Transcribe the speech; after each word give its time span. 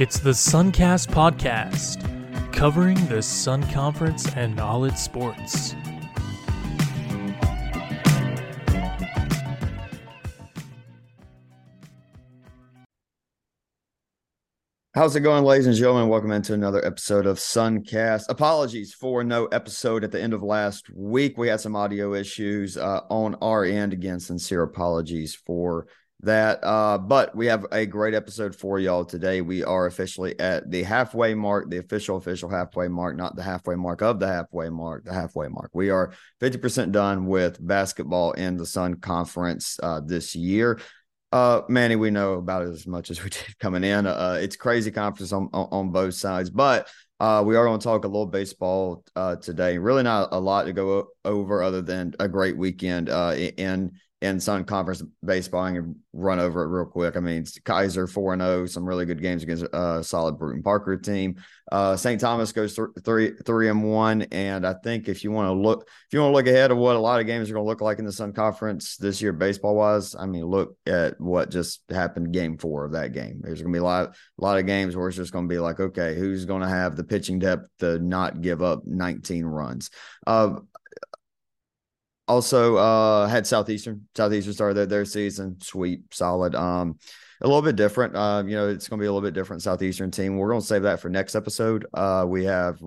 It's 0.00 0.18
the 0.18 0.30
Suncast 0.30 1.08
Podcast, 1.08 2.00
covering 2.54 2.96
the 3.08 3.20
Sun 3.20 3.70
Conference 3.70 4.34
and 4.34 4.58
all 4.58 4.86
its 4.86 5.02
sports. 5.02 5.74
How's 14.94 15.14
it 15.16 15.20
going, 15.20 15.44
ladies 15.44 15.66
and 15.66 15.76
gentlemen? 15.76 16.08
Welcome 16.08 16.32
into 16.32 16.54
another 16.54 16.82
episode 16.82 17.26
of 17.26 17.36
Suncast. 17.36 18.24
Apologies 18.30 18.94
for 18.94 19.22
no 19.22 19.48
episode 19.48 20.02
at 20.02 20.12
the 20.12 20.22
end 20.22 20.32
of 20.32 20.42
last 20.42 20.88
week. 20.96 21.36
We 21.36 21.48
had 21.48 21.60
some 21.60 21.76
audio 21.76 22.14
issues 22.14 22.78
uh, 22.78 23.00
on 23.10 23.34
our 23.42 23.66
end. 23.66 23.92
Again, 23.92 24.18
sincere 24.18 24.62
apologies 24.62 25.34
for 25.34 25.88
that. 26.22 26.62
Uh, 26.62 26.98
but 26.98 27.34
we 27.34 27.46
have 27.46 27.66
a 27.72 27.86
great 27.86 28.14
episode 28.14 28.54
for 28.54 28.78
y'all 28.78 29.04
today. 29.04 29.40
We 29.40 29.64
are 29.64 29.86
officially 29.86 30.38
at 30.38 30.70
the 30.70 30.82
halfway 30.82 31.34
mark, 31.34 31.70
the 31.70 31.78
official, 31.78 32.16
official 32.16 32.48
halfway 32.48 32.88
mark, 32.88 33.16
not 33.16 33.36
the 33.36 33.42
halfway 33.42 33.74
mark 33.74 34.02
of 34.02 34.20
the 34.20 34.26
halfway 34.26 34.68
mark, 34.68 35.04
the 35.04 35.12
halfway 35.12 35.48
mark. 35.48 35.70
We 35.72 35.90
are 35.90 36.12
50% 36.40 36.92
done 36.92 37.26
with 37.26 37.64
basketball 37.64 38.32
in 38.32 38.56
the 38.56 38.66
Sun 38.66 38.96
Conference 38.96 39.78
uh, 39.82 40.00
this 40.00 40.34
year. 40.34 40.80
Uh, 41.32 41.62
Manny, 41.68 41.96
we 41.96 42.10
know 42.10 42.34
about 42.34 42.62
it 42.62 42.70
as 42.70 42.86
much 42.86 43.10
as 43.10 43.22
we 43.22 43.30
did 43.30 43.58
coming 43.58 43.84
in. 43.84 44.06
Uh, 44.06 44.38
it's 44.40 44.56
crazy 44.56 44.90
conference 44.90 45.32
on, 45.32 45.48
on, 45.52 45.68
on 45.70 45.90
both 45.90 46.14
sides, 46.14 46.50
but 46.50 46.88
uh, 47.20 47.42
we 47.44 47.54
are 47.54 47.66
going 47.66 47.78
to 47.78 47.84
talk 47.84 48.04
a 48.04 48.08
little 48.08 48.26
baseball 48.26 49.04
uh, 49.14 49.36
today. 49.36 49.76
Really, 49.76 50.02
not 50.02 50.30
a 50.32 50.40
lot 50.40 50.64
to 50.64 50.72
go 50.72 51.08
over 51.24 51.62
other 51.62 51.82
than 51.82 52.14
a 52.18 52.26
great 52.26 52.56
weekend 52.56 53.10
uh, 53.10 53.34
in 53.36 53.92
in 54.22 54.38
Sun 54.38 54.64
Conference 54.64 55.02
baseball. 55.24 55.62
I 55.62 55.72
can 55.72 55.96
run 56.12 56.40
over 56.40 56.62
it 56.62 56.68
real 56.68 56.84
quick. 56.84 57.16
I 57.16 57.20
mean, 57.20 57.44
Keiser 57.44 58.10
4 58.10 58.36
0, 58.36 58.66
some 58.66 58.84
really 58.84 59.06
good 59.06 59.22
games 59.22 59.42
against 59.42 59.64
a 59.72 60.04
solid 60.04 60.38
Brewton 60.38 60.62
Parker 60.62 60.96
team. 60.98 61.36
Uh, 61.72 61.96
St. 61.96 62.20
Thomas 62.20 62.52
goes 62.52 62.74
th- 62.74 62.88
three, 63.04 63.32
three 63.46 63.68
and 63.68 63.82
one. 63.82 64.22
And 64.32 64.66
I 64.66 64.74
think 64.74 65.08
if 65.08 65.24
you 65.24 65.30
want 65.30 65.48
to 65.48 65.52
look, 65.52 65.88
if 65.88 66.12
you 66.12 66.20
want 66.20 66.32
to 66.32 66.36
look 66.36 66.46
ahead 66.46 66.70
of 66.70 66.76
what 66.76 66.96
a 66.96 67.00
lot 67.00 67.20
of 67.20 67.26
games 67.26 67.48
are 67.48 67.54
going 67.54 67.64
to 67.64 67.68
look 67.68 67.80
like 67.80 67.98
in 67.98 68.04
the 68.04 68.12
Sun 68.12 68.34
Conference 68.34 68.96
this 68.96 69.22
year, 69.22 69.32
baseball 69.32 69.76
wise, 69.76 70.14
I 70.14 70.26
mean, 70.26 70.44
look 70.44 70.76
at 70.86 71.18
what 71.18 71.50
just 71.50 71.82
happened 71.90 72.32
game 72.32 72.58
four 72.58 72.84
of 72.84 72.92
that 72.92 73.12
game. 73.12 73.40
There's 73.40 73.62
going 73.62 73.72
to 73.72 73.76
be 73.76 73.80
a 73.80 73.84
lot, 73.84 74.08
a 74.08 74.44
lot 74.44 74.58
of 74.58 74.66
games 74.66 74.96
where 74.96 75.08
it's 75.08 75.16
just 75.16 75.32
going 75.32 75.48
to 75.48 75.52
be 75.52 75.58
like, 75.58 75.80
okay, 75.80 76.14
who's 76.14 76.44
going 76.44 76.62
to 76.62 76.68
have 76.68 76.96
the 76.96 77.04
pitching 77.04 77.38
depth 77.38 77.68
to 77.78 77.98
not 78.00 78.42
give 78.42 78.62
up 78.62 78.84
19 78.84 79.46
runs? 79.46 79.90
Uh, 80.26 80.56
also 82.30 82.76
uh 82.76 83.26
had 83.26 83.46
southeastern 83.46 84.06
southeastern 84.14 84.52
started 84.52 84.74
their, 84.74 84.86
their 84.86 85.04
season 85.04 85.60
sweep 85.60 86.14
solid 86.14 86.54
um 86.54 86.96
a 87.40 87.46
little 87.46 87.62
bit 87.62 87.74
different 87.74 88.14
uh 88.14 88.42
you 88.46 88.54
know 88.54 88.68
it's 88.68 88.88
going 88.88 88.98
to 88.98 89.02
be 89.02 89.06
a 89.06 89.12
little 89.12 89.26
bit 89.26 89.34
different 89.34 89.62
southeastern 89.62 90.10
team 90.10 90.36
we're 90.36 90.48
going 90.48 90.60
to 90.60 90.66
save 90.66 90.82
that 90.82 91.00
for 91.00 91.08
next 91.08 91.34
episode 91.34 91.86
uh 91.94 92.24
we 92.26 92.44
have 92.44 92.78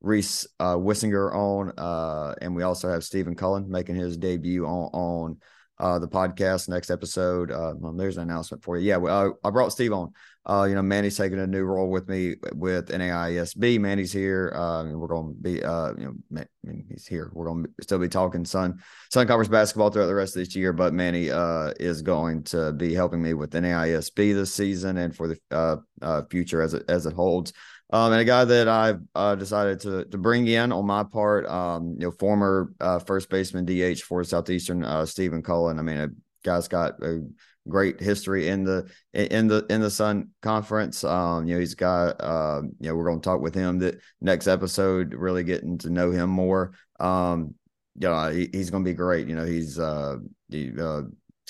reese 0.00 0.46
uh 0.58 0.74
wissinger 0.74 1.32
on 1.32 1.72
uh 1.78 2.34
and 2.42 2.54
we 2.54 2.64
also 2.64 2.90
have 2.90 3.04
stephen 3.04 3.36
cullen 3.36 3.70
making 3.70 3.94
his 3.94 4.16
debut 4.16 4.66
on 4.66 4.90
on 4.92 5.36
uh, 5.80 5.98
the 5.98 6.08
podcast 6.08 6.68
next 6.68 6.90
episode. 6.90 7.52
Uh, 7.52 7.72
well, 7.76 7.92
there's 7.92 8.16
an 8.16 8.24
announcement 8.24 8.62
for 8.62 8.76
you. 8.76 8.88
Yeah, 8.88 8.98
uh, 8.98 9.30
I 9.44 9.50
brought 9.50 9.70
Steve 9.70 9.92
on. 9.92 10.12
Uh, 10.46 10.64
you 10.68 10.74
know, 10.74 10.82
Manny's 10.82 11.16
taking 11.16 11.38
a 11.38 11.46
new 11.46 11.64
role 11.64 11.90
with 11.90 12.08
me 12.08 12.36
with 12.54 12.88
NAISB. 12.88 13.78
Manny's 13.80 14.12
here. 14.12 14.52
Uh, 14.54 14.84
we're 14.94 15.08
going 15.08 15.34
to 15.34 15.40
be, 15.40 15.62
uh, 15.62 15.92
you 15.98 16.04
know, 16.04 16.40
I 16.40 16.46
mean, 16.64 16.86
he's 16.88 17.06
here. 17.06 17.30
We're 17.34 17.46
going 17.46 17.64
to 17.64 17.70
still 17.82 17.98
be 17.98 18.08
talking 18.08 18.44
Sun 18.44 18.80
Sun 19.10 19.26
Conference 19.26 19.50
basketball 19.50 19.90
throughout 19.90 20.06
the 20.06 20.14
rest 20.14 20.36
of 20.36 20.40
this 20.40 20.56
year. 20.56 20.72
But 20.72 20.94
Manny 20.94 21.30
uh, 21.30 21.72
is 21.78 22.00
going 22.00 22.44
to 22.44 22.72
be 22.72 22.94
helping 22.94 23.22
me 23.22 23.34
with 23.34 23.50
NAISB 23.50 24.34
this 24.34 24.54
season 24.54 24.96
and 24.96 25.14
for 25.14 25.28
the 25.28 25.38
uh, 25.50 25.76
uh, 26.00 26.22
future 26.30 26.62
as 26.62 26.74
it 26.74 26.84
as 26.88 27.04
it 27.04 27.12
holds. 27.12 27.52
Um, 27.90 28.12
and 28.12 28.20
a 28.20 28.24
guy 28.24 28.44
that 28.44 28.68
I've 28.68 29.00
uh, 29.14 29.34
decided 29.34 29.80
to 29.80 30.04
to 30.06 30.18
bring 30.18 30.46
in 30.46 30.72
on 30.72 30.86
my 30.86 31.04
part, 31.04 31.46
um, 31.46 31.96
you 31.98 32.06
know, 32.06 32.10
former 32.10 32.72
uh, 32.80 32.98
first 32.98 33.30
baseman 33.30 33.64
DH 33.64 34.00
for 34.00 34.22
Southeastern, 34.24 34.84
uh, 34.84 35.06
Stephen 35.06 35.42
Cullen. 35.42 35.78
I 35.78 35.82
mean, 35.82 35.96
a 35.96 36.08
guy's 36.44 36.68
got 36.68 37.02
a 37.02 37.22
great 37.66 38.00
history 38.00 38.48
in 38.48 38.64
the 38.64 38.90
in 39.12 39.46
the 39.46 39.64
in 39.70 39.80
the 39.80 39.90
Sun 39.90 40.30
Conference. 40.42 41.04
Um, 41.04 41.46
you 41.46 41.54
know, 41.54 41.60
he's 41.60 41.74
got 41.74 42.20
uh, 42.20 42.62
you 42.80 42.88
know, 42.88 42.94
we're 42.94 43.04
going 43.04 43.20
to 43.20 43.24
talk 43.24 43.40
with 43.40 43.54
him 43.54 43.78
that 43.80 43.98
next 44.20 44.46
episode, 44.46 45.14
really 45.14 45.44
getting 45.44 45.78
to 45.78 45.90
know 45.90 46.10
him 46.10 46.30
more. 46.30 46.72
Um, 47.00 47.54
you 47.94 48.08
know, 48.08 48.30
he, 48.30 48.48
he's 48.52 48.70
going 48.70 48.84
to 48.84 48.90
be 48.90 48.94
great. 48.94 49.28
You 49.28 49.36
know, 49.36 49.44
he's 49.44 49.78
uh, 49.78 50.16
he, 50.48 50.72
uh 50.78 51.02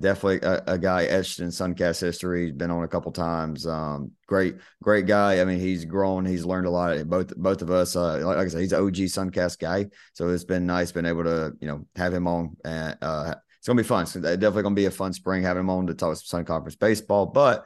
definitely 0.00 0.38
a, 0.42 0.62
a, 0.66 0.78
guy 0.78 1.04
etched 1.04 1.40
in 1.40 1.48
Suncast 1.48 2.00
history. 2.00 2.46
He's 2.46 2.54
been 2.54 2.70
on 2.70 2.84
a 2.84 2.88
couple 2.88 3.10
times. 3.10 3.66
Um, 3.66 4.12
great, 4.26 4.56
great 4.82 5.06
guy. 5.06 5.40
I 5.40 5.44
mean, 5.44 5.58
he's 5.58 5.84
grown. 5.84 6.24
He's 6.24 6.44
learned 6.44 6.66
a 6.66 6.70
lot. 6.70 6.96
Both 7.08 7.36
both 7.36 7.60
of 7.60 7.70
us. 7.70 7.96
Uh, 7.96 8.24
like, 8.24 8.38
I 8.38 8.48
said, 8.48 8.60
he's 8.60 8.72
an 8.72 8.84
OG 8.84 8.94
Suncast 8.94 9.58
guy. 9.58 9.86
So 10.12 10.28
it's 10.28 10.44
been 10.44 10.66
nice 10.66 10.92
being 10.92 11.06
able 11.06 11.24
to 11.24 11.52
you 11.60 11.66
know 11.66 11.86
have 11.96 12.14
him 12.14 12.28
on. 12.28 12.56
And 12.64 12.96
uh, 13.02 13.34
it's 13.64 13.68
gonna 13.68 13.80
be 13.80 13.88
fun. 13.88 14.02
It's 14.02 14.12
definitely 14.12 14.62
gonna 14.62 14.74
be 14.74 14.84
a 14.84 14.90
fun 14.90 15.14
spring 15.14 15.42
having 15.42 15.60
him 15.60 15.70
on 15.70 15.86
to 15.86 15.94
talk 15.94 16.14
some 16.16 16.24
Sun 16.26 16.44
Conference 16.44 16.76
baseball. 16.76 17.24
But 17.24 17.64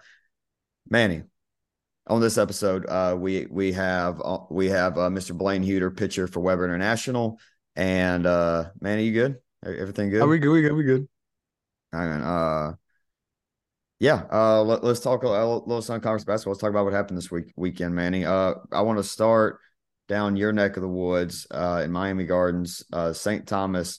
Manny, 0.88 1.24
on 2.06 2.20
this 2.20 2.38
episode, 2.38 2.86
uh, 2.86 3.16
we 3.18 3.48
we 3.50 3.72
have 3.72 4.22
uh, 4.24 4.38
we 4.48 4.68
have 4.68 4.96
uh, 4.96 5.10
Mr. 5.10 5.36
Blayne 5.36 5.66
Huter, 5.66 5.96
pitcher 5.96 6.28
for 6.28 6.38
Webber 6.38 6.66
International. 6.66 7.40
And 7.74 8.26
uh, 8.26 8.66
Manny, 8.80 9.06
you 9.06 9.12
good? 9.12 9.38
Everything 9.66 10.10
good? 10.10 10.22
Are 10.22 10.28
we 10.28 10.38
good? 10.38 10.52
We 10.52 10.62
good? 10.62 10.72
We 10.74 10.84
good? 10.84 11.08
And 11.92 12.22
uh, 12.22 12.72
yeah, 13.98 14.22
uh, 14.30 14.62
let, 14.62 14.84
us 14.84 15.00
talk 15.00 15.24
a 15.24 15.28
little 15.28 15.82
Sun 15.82 16.00
Conference 16.02 16.22
basketball. 16.22 16.52
Let's 16.52 16.60
talk 16.60 16.70
about 16.70 16.84
what 16.84 16.94
happened 16.94 17.18
this 17.18 17.32
week 17.32 17.52
weekend, 17.56 17.96
Manny. 17.96 18.24
Uh, 18.24 18.54
I 18.70 18.82
want 18.82 19.00
to 19.00 19.02
start 19.02 19.58
down 20.06 20.36
your 20.36 20.52
neck 20.52 20.76
of 20.76 20.82
the 20.82 20.88
woods 20.88 21.48
uh, 21.50 21.82
in 21.84 21.90
Miami 21.90 22.24
Gardens, 22.24 22.84
uh, 22.92 23.12
St. 23.12 23.48
Thomas 23.48 23.98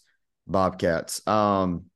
Bobcats. 0.50 1.26
Um, 1.28 1.89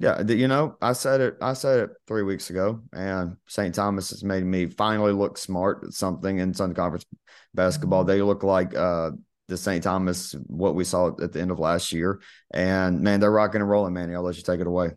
yeah, 0.00 0.22
you 0.22 0.48
know, 0.48 0.78
I 0.80 0.94
said 0.94 1.20
it. 1.20 1.36
I 1.42 1.52
said 1.52 1.80
it 1.80 1.90
three 2.08 2.22
weeks 2.22 2.48
ago, 2.48 2.80
and 2.90 3.36
St. 3.46 3.74
Thomas 3.74 4.08
has 4.10 4.24
made 4.24 4.44
me 4.44 4.64
finally 4.64 5.12
look 5.12 5.36
smart 5.36 5.84
at 5.84 5.92
something 5.92 6.38
in 6.38 6.54
Sun 6.54 6.72
Conference 6.72 7.04
basketball. 7.52 8.04
They 8.04 8.22
look 8.22 8.42
like 8.42 8.74
uh, 8.74 9.10
the 9.48 9.58
St. 9.58 9.84
Thomas 9.84 10.34
what 10.46 10.74
we 10.74 10.84
saw 10.84 11.08
at 11.20 11.32
the 11.32 11.40
end 11.42 11.50
of 11.50 11.58
last 11.58 11.92
year, 11.92 12.22
and 12.50 13.02
man, 13.02 13.20
they're 13.20 13.30
rocking 13.30 13.60
and 13.60 13.68
rolling. 13.68 13.92
Manny, 13.92 14.14
I'll 14.14 14.22
let 14.22 14.38
you 14.38 14.42
take 14.42 14.60
it 14.60 14.66
away. 14.66 14.92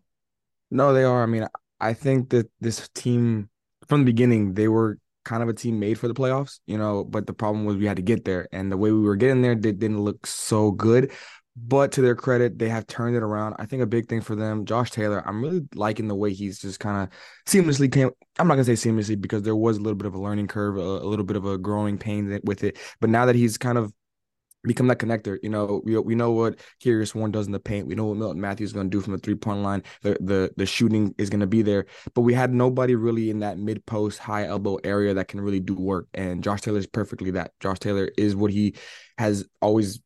No, 0.71 0.93
they 0.93 1.03
are. 1.03 1.21
I 1.21 1.25
mean, 1.25 1.49
I 1.81 1.93
think 1.93 2.29
that 2.29 2.49
this 2.61 2.87
team 2.95 3.49
from 3.89 4.01
the 4.01 4.05
beginning 4.05 4.53
they 4.53 4.69
were 4.69 4.99
kind 5.25 5.43
of 5.43 5.49
a 5.49 5.53
team 5.53 5.79
made 5.79 5.99
for 5.99 6.07
the 6.07 6.13
playoffs, 6.13 6.59
you 6.65 6.77
know. 6.77 7.03
But 7.03 7.27
the 7.27 7.33
problem 7.33 7.65
was 7.65 7.75
we 7.75 7.87
had 7.87 7.97
to 7.97 8.01
get 8.03 8.23
there, 8.23 8.47
and 8.53 8.71
the 8.71 8.77
way 8.77 8.93
we 8.93 9.01
were 9.01 9.17
getting 9.17 9.41
there 9.41 9.55
did, 9.55 9.79
didn't 9.79 10.01
look 10.01 10.25
so 10.25 10.71
good. 10.71 11.11
But 11.55 11.91
to 11.93 12.01
their 12.01 12.15
credit, 12.15 12.57
they 12.57 12.69
have 12.69 12.87
turned 12.87 13.15
it 13.15 13.21
around. 13.21 13.55
I 13.59 13.67
think 13.67 13.83
a 13.83 13.85
big 13.87 14.07
thing 14.07 14.21
for 14.21 14.35
them, 14.35 14.65
Josh 14.65 14.89
Taylor. 14.89 15.21
I'm 15.25 15.41
really 15.41 15.61
liking 15.75 16.07
the 16.07 16.15
way 16.15 16.33
he's 16.33 16.59
just 16.59 16.79
kind 16.79 17.03
of 17.03 17.09
seamlessly 17.45 17.91
came. 17.91 18.09
I'm 18.39 18.47
not 18.47 18.55
gonna 18.55 18.63
say 18.63 18.89
seamlessly 18.89 19.21
because 19.21 19.43
there 19.43 19.55
was 19.55 19.77
a 19.77 19.81
little 19.81 19.97
bit 19.97 20.07
of 20.07 20.15
a 20.15 20.19
learning 20.19 20.47
curve, 20.47 20.77
a, 20.77 20.79
a 20.79 21.07
little 21.07 21.25
bit 21.25 21.37
of 21.37 21.45
a 21.45 21.59
growing 21.59 21.97
pain 21.99 22.39
with 22.43 22.63
it. 22.63 22.79
But 22.99 23.11
now 23.11 23.27
that 23.27 23.35
he's 23.35 23.57
kind 23.59 23.77
of 23.77 23.93
become 24.63 24.87
that 24.87 24.99
connector. 24.99 25.37
You 25.43 25.49
know, 25.49 25.81
we, 25.83 25.97
we 25.97 26.15
know 26.15 26.31
what 26.31 26.59
Scarius 26.81 27.13
Warren 27.13 27.31
does 27.31 27.45
in 27.45 27.51
the 27.51 27.59
paint. 27.59 27.87
We 27.87 27.95
know 27.95 28.05
what 28.05 28.17
Milton 28.17 28.41
Matthews 28.41 28.69
is 28.69 28.73
going 28.73 28.89
to 28.89 28.97
do 28.97 29.01
from 29.01 29.13
the 29.13 29.19
three 29.19 29.35
point 29.35 29.59
line. 29.59 29.83
The 30.01 30.17
the 30.21 30.51
the 30.57 30.65
shooting 30.65 31.13
is 31.17 31.29
going 31.29 31.41
to 31.41 31.47
be 31.47 31.61
there, 31.61 31.85
but 32.13 32.21
we 32.21 32.33
had 32.33 32.53
nobody 32.53 32.95
really 32.95 33.29
in 33.29 33.39
that 33.39 33.57
mid 33.57 33.85
post 33.85 34.19
high 34.19 34.45
elbow 34.45 34.77
area 34.83 35.13
that 35.13 35.27
can 35.27 35.41
really 35.41 35.59
do 35.59 35.75
work. 35.75 36.07
And 36.13 36.43
Josh 36.43 36.61
Taylor 36.61 36.79
is 36.79 36.87
perfectly 36.87 37.31
that. 37.31 37.51
Josh 37.59 37.79
Taylor 37.79 38.09
is 38.17 38.35
what 38.35 38.51
he 38.51 38.75
has 39.17 39.45
always. 39.61 39.99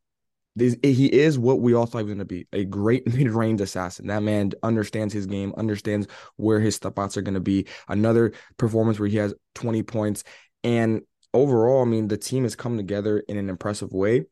He 0.57 1.05
is 1.05 1.37
what 1.37 1.59
we 1.59 1.73
all 1.73 1.85
thought 1.85 1.99
he 1.99 2.03
was 2.05 2.11
going 2.11 2.19
to 2.19 2.25
be 2.25 2.47
a 2.51 2.65
great 2.65 3.07
mid 3.13 3.29
range 3.29 3.61
assassin. 3.61 4.07
That 4.07 4.23
man 4.23 4.51
understands 4.63 5.13
his 5.13 5.25
game, 5.25 5.53
understands 5.57 6.07
where 6.35 6.59
his 6.59 6.75
step 6.75 6.97
outs 6.97 7.17
are 7.17 7.21
going 7.21 7.33
to 7.35 7.39
be. 7.39 7.67
Another 7.87 8.33
performance 8.57 8.99
where 8.99 9.09
he 9.09 9.17
has 9.17 9.33
20 9.55 9.83
points. 9.83 10.23
And 10.63 11.01
overall, 11.33 11.81
I 11.81 11.85
mean, 11.85 12.07
the 12.07 12.17
team 12.17 12.43
has 12.43 12.55
come 12.55 12.77
together 12.77 13.19
in 13.19 13.37
an 13.37 13.49
impressive 13.49 13.93
way 13.93 14.25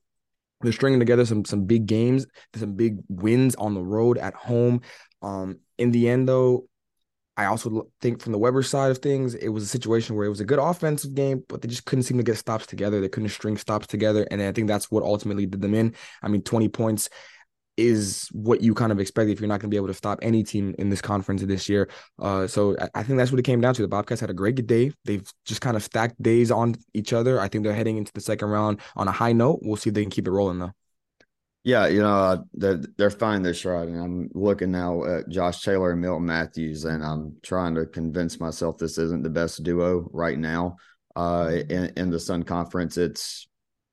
they're 0.62 0.74
stringing 0.74 1.00
together 1.00 1.26
some 1.26 1.46
some 1.46 1.66
big 1.66 1.86
games, 1.86 2.26
some 2.56 2.74
big 2.74 3.00
wins 3.08 3.56
on 3.56 3.74
the 3.74 3.84
road 3.84 4.18
at 4.18 4.34
home. 4.34 4.82
Um, 5.22 5.60
in 5.78 5.92
the 5.92 6.10
end, 6.10 6.28
though, 6.28 6.68
I 7.38 7.46
also 7.46 7.90
think 8.02 8.22
from 8.22 8.32
the 8.32 8.38
Webber 8.38 8.64
side 8.64 8.92
of 8.92 9.00
things, 9.00 9.36
it 9.36 9.50
was 9.50 9.64
a 9.64 9.68
situation 9.68 10.16
where 10.16 10.26
it 10.26 10.30
was 10.30 10.40
a 10.40 10.46
good 10.46 10.60
offensive 10.60 11.14
game, 11.14 11.44
but 11.50 11.62
they 11.62 11.68
just 11.68 11.86
couldn't 11.86 12.04
seem 12.04 12.18
to 12.18 12.24
get 12.24 12.38
stops 12.38 12.66
together. 12.66 13.02
They 13.02 13.10
couldn't 13.10 13.30
string 13.30 13.58
stops 13.58 13.88
together, 13.88 14.26
and 14.32 14.42
I 14.42 14.52
think 14.52 14.68
that's 14.68 14.90
what 14.90 15.04
ultimately 15.04 15.46
did 15.46 15.62
them 15.62 15.74
in. 15.74 15.96
I 16.22 16.30
mean, 16.30 16.42
twenty 16.42 16.70
points 16.70 17.10
is 17.78 18.30
what 18.32 18.62
you 18.62 18.74
kind 18.74 18.92
of 18.92 19.00
expect 19.00 19.30
if 19.30 19.40
you're 19.40 19.50
not 19.50 19.60
going 19.60 19.70
to 19.70 19.74
be 19.74 19.78
able 19.78 19.88
to 19.88 19.94
stop 19.94 20.20
any 20.22 20.44
team 20.44 20.74
in 20.80 20.90
this 20.90 21.02
conference 21.02 21.42
this 21.44 21.68
year. 21.68 21.90
Uh, 22.20 22.48
so 22.48 22.76
I, 22.96 23.04
think 23.04 23.18
that's 23.18 23.32
what 23.32 23.40
it 23.40 23.44
came 23.44 23.60
down 23.60 23.74
to. 23.74 23.82
The 23.82 23.88
Bobcats 23.88 24.22
had 24.22 24.30
a 24.30 24.34
great 24.34 24.66
day. 24.66 24.94
They've 25.04 25.30
just 25.44 25.62
kind 25.62 25.76
of 25.76 25.84
stacked 25.84 26.22
days 26.22 26.52
on 26.52 26.76
each 26.94 27.12
other. 27.12 27.40
I 27.40 27.50
think 27.50 27.64
they're 27.64 27.74
heading 27.74 27.98
into 27.98 28.14
the 28.14 28.22
second 28.22 28.50
round 28.50 28.80
on 28.96 29.08
a 29.08 29.12
high 29.12 29.34
note. 29.34 29.60
We'll 29.62 29.76
see 29.76 29.90
if 29.90 29.94
they 29.94 30.04
can 30.04 30.12
keep 30.12 30.28
it 30.28 30.32
rolling 30.32 30.60
though. 30.60 30.72
Yeah, 31.66 31.88
you 31.88 32.00
know 32.00 32.16
uh, 32.16 32.38
they're 32.54 32.80
they're 32.96 33.10
fine 33.10 33.42
this 33.42 33.66
ride, 33.66 33.88
and 33.88 34.00
I'm 34.00 34.30
looking 34.36 34.72
now 34.72 35.04
at 35.04 35.28
Josh 35.30 35.64
Taylor 35.64 35.94
and 35.94 36.00
Milton 36.00 36.28
Matthews, 36.28 36.86
and 36.86 37.04
I'm 37.04 37.38
trying 37.42 37.74
to 37.74 37.88
convince 37.88 38.40
myself 38.40 38.78
this 38.78 39.00
isn't 39.00 39.24
the 39.24 39.32
best 39.32 39.64
duo 39.64 40.08
right 40.14 40.38
now 40.38 40.76
uh, 41.16 41.52
in, 41.68 41.92
in 41.98 42.12
the 42.12 42.20
Sun 42.20 42.44
Conference. 42.44 42.98
It's 42.98 43.48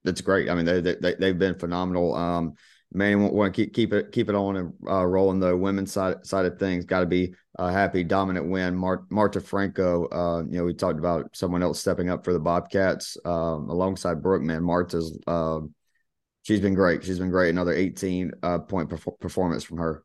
it's 0.04 0.20
great. 0.20 0.50
I 0.50 0.54
mean, 0.54 0.66
they 0.66 0.82
they 0.82 1.14
they've 1.14 1.38
been 1.38 1.58
phenomenal. 1.58 2.14
Um, 2.14 2.56
man, 2.92 3.22
want 3.22 3.54
to 3.54 3.64
keep 3.64 3.72
keep 3.72 3.94
it 3.94 4.12
keep 4.12 4.28
it 4.28 4.34
on 4.34 4.56
and 4.56 4.74
uh, 4.86 5.06
rolling. 5.06 5.40
The 5.40 5.56
women's 5.56 5.92
side 5.92 6.26
side 6.26 6.44
of 6.44 6.58
things 6.58 6.84
got 6.84 7.00
to 7.00 7.06
be 7.06 7.32
a 7.58 7.72
happy, 7.72 8.04
dominant 8.04 8.50
win. 8.50 8.76
Mar- 8.76 9.06
Marta 9.08 9.40
Franco, 9.40 10.08
uh, 10.08 10.42
you 10.42 10.58
know, 10.58 10.64
we 10.64 10.74
talked 10.74 10.98
about 10.98 11.34
someone 11.34 11.62
else 11.62 11.80
stepping 11.80 12.10
up 12.10 12.22
for 12.22 12.34
the 12.34 12.38
Bobcats 12.38 13.16
um, 13.24 13.70
alongside 13.70 14.22
Brookman. 14.22 14.62
Marta's 14.62 15.18
uh, 15.26 15.60
she's 16.42 16.60
been 16.60 16.74
great. 16.74 17.04
She's 17.04 17.18
been 17.18 17.30
great. 17.30 17.50
Another 17.50 17.72
18 17.72 18.32
uh, 18.42 18.58
point 18.60 18.90
perf- 18.90 19.18
performance 19.20 19.64
from 19.64 19.78
her. 19.78 20.04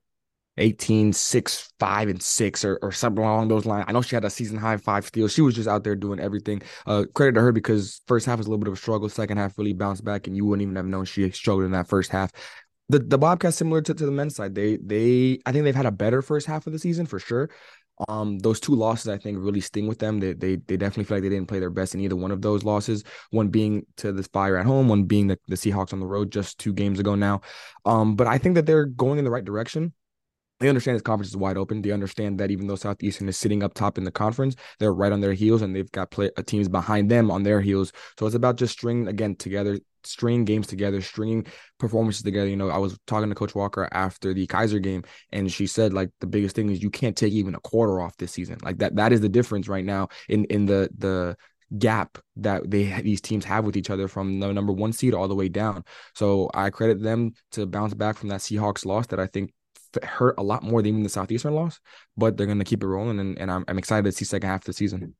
18, 0.59 1.13
6, 1.13 1.73
5, 1.79 2.07
and 2.09 2.21
6, 2.21 2.65
or, 2.65 2.79
or 2.81 2.91
something 2.91 3.23
along 3.23 3.47
those 3.47 3.65
lines. 3.65 3.85
I 3.87 3.91
know 3.91 4.01
she 4.01 4.15
had 4.15 4.25
a 4.25 4.29
season 4.29 4.57
high 4.57 4.77
five 4.77 5.05
steals. 5.05 5.31
She 5.31 5.41
was 5.41 5.53
just 5.53 5.67
out 5.67 5.83
there 5.83 5.95
doing 5.95 6.19
everything. 6.19 6.63
Uh, 6.87 7.03
credit 7.13 7.33
to 7.33 7.41
her 7.41 7.51
because 7.51 8.01
first 8.07 8.25
half 8.25 8.39
was 8.39 8.47
a 8.47 8.49
little 8.49 8.63
bit 8.63 8.67
of 8.67 8.73
a 8.73 8.77
struggle. 8.77 9.07
Second 9.07 9.37
half 9.37 9.57
really 9.57 9.73
bounced 9.73 10.03
back, 10.03 10.25
and 10.25 10.35
you 10.35 10.45
wouldn't 10.45 10.63
even 10.63 10.75
have 10.75 10.85
known 10.85 11.05
she 11.05 11.29
struggled 11.29 11.65
in 11.65 11.71
that 11.71 11.87
first 11.87 12.11
half. 12.11 12.31
The 12.89 12.99
the 12.99 13.17
Bobcats 13.17 13.57
similar 13.57 13.81
to, 13.81 13.93
to 13.93 14.05
the 14.05 14.11
men's 14.11 14.35
side. 14.35 14.55
They 14.55 14.77
they 14.77 15.39
I 15.45 15.51
think 15.51 15.65
they've 15.65 15.75
had 15.75 15.85
a 15.85 15.91
better 15.91 16.21
first 16.21 16.47
half 16.47 16.65
of 16.65 16.73
the 16.73 16.79
season 16.79 17.05
for 17.05 17.19
sure. 17.19 17.49
Um, 18.07 18.37
those 18.39 18.59
two 18.59 18.75
losses 18.75 19.07
I 19.07 19.17
think 19.17 19.37
really 19.39 19.61
sting 19.61 19.87
with 19.87 19.99
them. 19.99 20.19
They 20.19 20.33
they 20.33 20.57
they 20.57 20.77
definitely 20.77 21.05
feel 21.05 21.17
like 21.17 21.23
they 21.23 21.29
didn't 21.29 21.47
play 21.47 21.59
their 21.59 21.69
best 21.69 21.95
in 21.95 22.01
either 22.01 22.15
one 22.15 22.31
of 22.31 22.41
those 22.41 22.63
losses. 22.63 23.03
One 23.31 23.47
being 23.47 23.85
to 23.97 24.11
the 24.11 24.23
Fire 24.23 24.57
at 24.57 24.65
home, 24.65 24.87
one 24.87 25.03
being 25.03 25.27
the, 25.27 25.39
the 25.47 25.55
Seahawks 25.55 25.93
on 25.93 25.99
the 25.99 26.05
road 26.05 26.31
just 26.31 26.59
two 26.59 26.73
games 26.73 26.99
ago 26.99 27.15
now. 27.15 27.41
Um, 27.85 28.15
but 28.15 28.27
I 28.27 28.37
think 28.37 28.55
that 28.55 28.65
they're 28.65 28.85
going 28.85 29.19
in 29.19 29.25
the 29.25 29.31
right 29.31 29.45
direction 29.45 29.93
they 30.59 30.69
understand 30.69 30.95
this 30.95 31.03
conference 31.03 31.29
is 31.29 31.37
wide 31.37 31.57
open. 31.57 31.81
They 31.81 31.91
understand 31.91 32.39
that 32.39 32.49
even 32.49 32.67
though 32.67 32.75
Southeastern 32.75 33.29
is 33.29 33.37
sitting 33.37 33.61
up 33.61 33.73
top 33.73 33.97
in 33.97 34.03
the 34.03 34.11
conference, 34.11 34.55
they're 34.79 34.93
right 34.93 35.11
on 35.11 35.21
their 35.21 35.33
heels 35.33 35.61
and 35.61 35.75
they've 35.75 35.91
got 35.91 36.11
play, 36.11 36.31
uh, 36.37 36.41
teams 36.43 36.67
behind 36.67 37.11
them 37.11 37.29
on 37.29 37.43
their 37.43 37.61
heels. 37.61 37.91
So 38.17 38.25
it's 38.25 38.35
about 38.35 38.57
just 38.57 38.73
stringing 38.73 39.07
again 39.07 39.35
together, 39.35 39.77
stringing 40.07 40.45
games 40.45 40.67
together, 40.67 41.01
stringing 41.01 41.45
performances 41.79 42.23
together. 42.23 42.47
You 42.47 42.55
know, 42.55 42.69
I 42.69 42.77
was 42.77 42.97
talking 43.07 43.29
to 43.29 43.35
Coach 43.35 43.55
Walker 43.55 43.87
after 43.91 44.33
the 44.33 44.47
Keiser 44.47 44.81
game, 44.81 45.03
and 45.31 45.51
she 45.51 45.67
said 45.67 45.93
like 45.93 46.09
the 46.19 46.27
biggest 46.27 46.55
thing 46.55 46.69
is 46.69 46.81
you 46.81 46.89
can't 46.89 47.15
take 47.15 47.33
even 47.33 47.55
a 47.55 47.59
quarter 47.59 48.01
off 48.01 48.17
this 48.17 48.31
season. 48.31 48.57
Like 48.63 48.77
that, 48.79 48.95
that 48.95 49.13
is 49.13 49.21
the 49.21 49.29
difference 49.29 49.67
right 49.67 49.85
now 49.85 50.09
in 50.29 50.45
in 50.45 50.65
the 50.65 50.89
the 50.97 51.37
gap 51.77 52.17
that 52.37 52.69
they 52.69 53.01
these 53.01 53.19
teams 53.19 53.43
have 53.43 53.65
with 53.65 53.75
each 53.75 53.89
other 53.89 54.07
from 54.07 54.39
the 54.39 54.53
number 54.53 54.71
one 54.71 54.93
seed 54.93 55.13
all 55.13 55.27
the 55.27 55.35
way 55.35 55.49
down. 55.49 55.83
So 56.15 56.49
I 56.53 56.69
credit 56.69 57.01
them 57.01 57.33
to 57.51 57.65
bounce 57.65 57.93
back 57.93 58.17
from 58.17 58.29
that 58.29 58.39
Seahawks 58.39 58.85
loss 58.85 59.07
that 59.07 59.19
I 59.19 59.27
think 59.27 59.51
hurt 60.03 60.35
a 60.37 60.43
lot 60.43 60.63
more 60.63 60.81
than 60.81 60.89
even 60.89 61.03
the 61.03 61.09
Southeastern 61.09 61.53
loss, 61.53 61.79
but 62.15 62.37
they're 62.37 62.45
going 62.45 62.59
to 62.59 62.65
keep 62.65 62.83
it 62.83 62.87
rolling. 62.87 63.19
And, 63.19 63.37
and 63.39 63.51
I'm, 63.51 63.65
I'm 63.67 63.77
excited 63.77 64.05
to 64.05 64.11
see 64.11 64.25
second 64.25 64.49
half 64.49 64.61
of 64.61 64.65
the 64.65 64.73
season. 64.73 65.15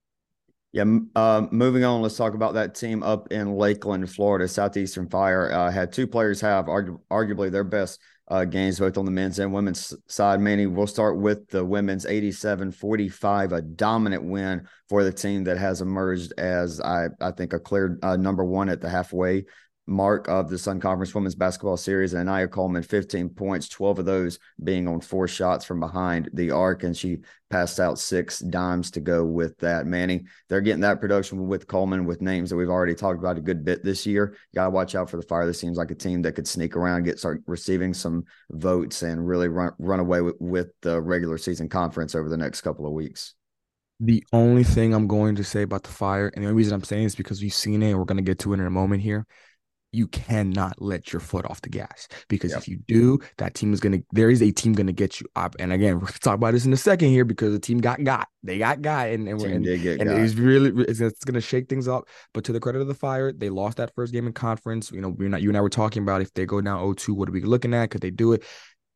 Yeah. 0.77 0.99
Uh, 1.15 1.47
moving 1.49 1.83
on, 1.83 2.03
let's 2.03 2.17
talk 2.17 2.35
about 2.35 2.53
that 2.53 2.75
team 2.75 3.01
up 3.01 3.31
in 3.31 3.55
Lakeland, 3.55 4.11
Florida. 4.11 4.47
Southeastern 4.47 5.09
Fire 5.09 5.51
uh, 5.51 5.71
had 5.71 5.91
two 5.91 6.05
players 6.05 6.39
have 6.41 6.67
argu- 6.67 6.99
arguably 7.09 7.49
their 7.49 7.63
best 7.63 7.99
uh, 8.27 8.45
games, 8.45 8.77
both 8.77 8.95
on 8.95 9.05
the 9.05 9.09
men's 9.09 9.39
and 9.39 9.51
women's 9.51 9.91
side. 10.05 10.39
Manny, 10.39 10.67
we'll 10.67 10.85
start 10.85 11.17
with 11.17 11.49
the 11.49 11.65
women's 11.65 12.05
87 12.05 12.71
45, 12.71 13.53
a 13.53 13.61
dominant 13.63 14.23
win 14.25 14.67
for 14.87 15.03
the 15.03 15.11
team 15.11 15.45
that 15.45 15.57
has 15.57 15.81
emerged 15.81 16.33
as, 16.37 16.79
I, 16.79 17.07
I 17.19 17.31
think, 17.31 17.53
a 17.53 17.59
clear 17.59 17.97
uh, 18.03 18.15
number 18.15 18.43
one 18.43 18.69
at 18.69 18.79
the 18.79 18.89
halfway 18.89 19.45
mark 19.87 20.27
of 20.27 20.49
the 20.49 20.57
Sun 20.57 20.81
Conference 20.81 21.15
Women's 21.15 21.35
Basketball 21.35 21.77
Series. 21.77 22.13
And 22.13 22.29
Anaya 22.29 22.47
Coleman, 22.47 22.83
15 22.83 23.29
points, 23.29 23.69
12 23.69 23.99
of 23.99 24.05
those 24.05 24.37
being 24.63 24.87
on 24.87 24.99
four 24.99 25.27
shots 25.27 25.65
from 25.65 25.79
behind 25.79 26.29
the 26.33 26.51
arc. 26.51 26.83
And 26.83 26.95
she 26.95 27.19
passed 27.49 27.79
out 27.79 27.97
six 27.97 28.39
dimes 28.39 28.91
to 28.91 28.99
go 28.99 29.25
with 29.25 29.57
that. 29.59 29.85
Manny, 29.85 30.25
they're 30.49 30.61
getting 30.61 30.81
that 30.81 30.99
production 30.99 31.47
with 31.47 31.67
Coleman 31.67 32.05
with 32.05 32.21
names 32.21 32.49
that 32.49 32.57
we've 32.57 32.69
already 32.69 32.95
talked 32.95 33.19
about 33.19 33.37
a 33.37 33.41
good 33.41 33.63
bit 33.63 33.83
this 33.83 34.05
year. 34.05 34.35
Got 34.53 34.65
to 34.65 34.69
watch 34.71 34.93
out 34.93 35.09
for 35.09 35.17
the 35.17 35.23
Fire. 35.23 35.45
This 35.45 35.59
seems 35.59 35.77
like 35.77 35.91
a 35.91 35.95
team 35.95 36.21
that 36.23 36.33
could 36.33 36.47
sneak 36.47 36.75
around, 36.75 37.03
get 37.03 37.19
start 37.19 37.41
receiving 37.47 37.93
some 37.93 38.25
votes, 38.51 39.01
and 39.01 39.25
really 39.25 39.47
run, 39.47 39.71
run 39.79 40.01
away 40.01 40.21
with, 40.21 40.35
with 40.39 40.67
the 40.81 41.01
regular 41.01 41.37
season 41.37 41.69
conference 41.69 42.13
over 42.13 42.29
the 42.29 42.37
next 42.37 42.61
couple 42.61 42.85
of 42.85 42.91
weeks. 42.91 43.33
The 43.99 44.23
only 44.31 44.63
thing 44.63 44.93
I'm 44.93 45.07
going 45.07 45.35
to 45.37 45.43
say 45.43 45.63
about 45.63 45.81
the 45.81 45.89
fire, 45.89 46.27
and 46.27 46.43
the 46.43 46.49
only 46.49 46.57
reason 46.57 46.73
I'm 46.73 46.83
saying 46.83 47.05
is 47.05 47.15
because 47.15 47.41
we've 47.41 47.53
seen 47.53 47.81
it, 47.81 47.89
and 47.89 47.97
we're 47.97 48.05
going 48.05 48.17
to 48.17 48.23
get 48.23 48.37
to 48.39 48.53
it 48.53 48.59
in 48.59 48.65
a 48.65 48.69
moment 48.69 49.01
here 49.01 49.25
you 49.91 50.07
cannot 50.07 50.81
let 50.81 51.13
your 51.13 51.19
foot 51.19 51.45
off 51.45 51.61
the 51.61 51.69
gas 51.69 52.07
because 52.27 52.51
yep. 52.51 52.59
if 52.59 52.67
you 52.67 52.77
do, 52.87 53.19
that 53.37 53.53
team 53.53 53.73
is 53.73 53.79
gonna. 53.79 53.99
There 54.11 54.29
is 54.29 54.41
a 54.41 54.51
team 54.51 54.73
gonna 54.73 54.91
get 54.91 55.19
you 55.19 55.27
up. 55.35 55.55
And 55.59 55.71
again, 55.71 55.95
we're 55.95 56.07
gonna 56.07 56.19
talk 56.19 56.35
about 56.35 56.53
this 56.53 56.65
in 56.65 56.73
a 56.73 56.77
second 56.77 57.09
here 57.09 57.25
because 57.25 57.53
the 57.53 57.59
team 57.59 57.79
got 57.79 58.03
got. 58.03 58.27
They 58.43 58.57
got 58.57 58.81
got, 58.81 59.09
and 59.09 59.27
and, 59.27 59.41
and, 59.41 59.65
and 59.65 60.09
it's 60.09 60.35
really 60.35 60.83
it's, 60.83 60.99
it's, 60.99 61.23
gonna 61.23 61.41
shake 61.41 61.69
things 61.69 61.87
up. 61.87 62.07
But 62.33 62.43
to 62.45 62.53
the 62.53 62.59
credit 62.59 62.81
of 62.81 62.87
the 62.87 62.93
Fire, 62.93 63.31
they 63.31 63.49
lost 63.49 63.77
that 63.77 63.93
first 63.95 64.13
game 64.13 64.27
in 64.27 64.33
conference. 64.33 64.91
You 64.91 65.01
know, 65.01 65.09
we're 65.09 65.29
not 65.29 65.41
you 65.41 65.49
and 65.49 65.57
I 65.57 65.61
were 65.61 65.69
talking 65.69 66.03
about 66.03 66.21
if 66.21 66.33
they 66.33 66.45
go 66.45 66.61
down 66.61 66.83
0-2, 66.83 67.15
what 67.15 67.29
are 67.29 67.31
we 67.31 67.41
looking 67.41 67.73
at? 67.73 67.89
Could 67.89 68.01
they 68.01 68.11
do 68.11 68.33
it? 68.33 68.43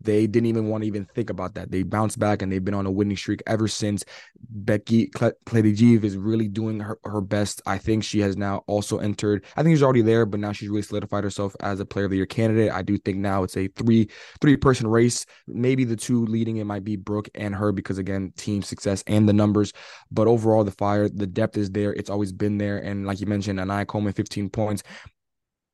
They 0.04 0.28
didn't 0.28 0.48
even 0.48 0.68
want 0.68 0.84
to 0.84 0.88
even 0.88 1.06
think 1.06 1.30
about 1.30 1.56
that. 1.56 1.72
They 1.72 1.84
bounced 1.84 2.20
back 2.20 2.42
and 2.42 2.52
they've 2.52 2.64
been 2.64 2.74
on 2.74 2.86
a 2.86 2.92
winning 2.92 3.18
streak 3.18 3.42
ever 3.48 3.68
since. 3.68 4.04
Becky 4.50 5.08
Kledijev 5.10 6.04
is 6.04 6.18
really 6.18 6.48
doing 6.48 6.80
her, 6.80 7.00
her 7.04 7.22
best. 7.22 7.62
I 7.66 7.78
think 7.78 8.04
she 8.04 8.20
has 8.20 8.38
now 8.38 8.64
also 8.68 9.00
entered. 9.00 9.46
I 9.56 9.64
think 9.64 9.76
she's 9.76 9.84
already 9.84 10.02
there, 10.02 10.26
but 10.26 10.40
now 10.40 10.52
she's 10.52 10.70
really 10.70 10.82
solidified 10.82 11.24
herself 11.24 11.56
as 11.60 11.80
a 11.80 11.86
player 11.86 12.06
of 12.06 12.12
the 12.12 12.18
year 12.18 12.26
candidate. 12.26 12.72
I 12.72 12.82
do 12.82 12.98
think 12.98 13.18
now 13.18 13.44
it's 13.44 13.58
a 13.58 13.68
three 13.68 14.10
three 14.40 14.58
person 14.58 14.88
race. 14.88 15.26
Maybe 15.48 15.84
the 15.84 15.96
two 15.96 16.26
leading 16.26 16.58
it 16.58 16.66
might 16.66 16.84
be 16.84 16.96
Brooke 16.96 17.30
and 17.36 17.56
her 17.56 17.72
because 17.72 17.98
again, 17.98 18.34
team 18.38 18.62
success 18.62 19.04
and 19.08 19.28
the 19.28 19.34
numbers. 19.34 19.74
But 20.12 20.28
overall, 20.28 20.64
the 20.64 20.72
fire, 20.72 21.08
the 21.10 21.28
depth 21.28 21.58
is 21.58 21.70
there. 21.72 21.94
It's 21.94 22.10
always 22.10 22.32
been 22.32 22.58
there. 22.58 22.78
And 22.78 23.06
like 23.06 23.20
you 23.20 23.28
mentioned, 23.28 23.60
Anaya 23.60 23.86
Coleman, 23.86 24.14
15 24.14 24.50
points 24.50 24.84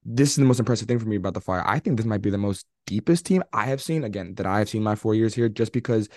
this 0.10 0.30
is 0.30 0.36
the 0.38 0.46
most 0.46 0.60
impressive 0.60 0.88
thing 0.88 1.00
for 1.00 1.06
me 1.06 1.18
about 1.18 1.34
the 1.34 1.42
Fire. 1.42 1.64
I 1.66 1.80
think 1.80 1.98
this 1.98 2.06
might 2.06 2.22
be 2.22 2.30
the 2.30 2.38
most 2.38 2.66
deepest 2.86 3.26
team 3.26 3.44
I 3.52 3.66
have 3.66 3.82
seen, 3.82 4.06
again, 4.06 4.36
that 4.36 4.46
I 4.46 4.60
have 4.60 4.70
seen 4.70 4.82
my 4.82 4.96
four 4.96 5.14
years 5.14 5.34
here, 5.34 5.50
just 5.50 5.74
because 5.74 6.08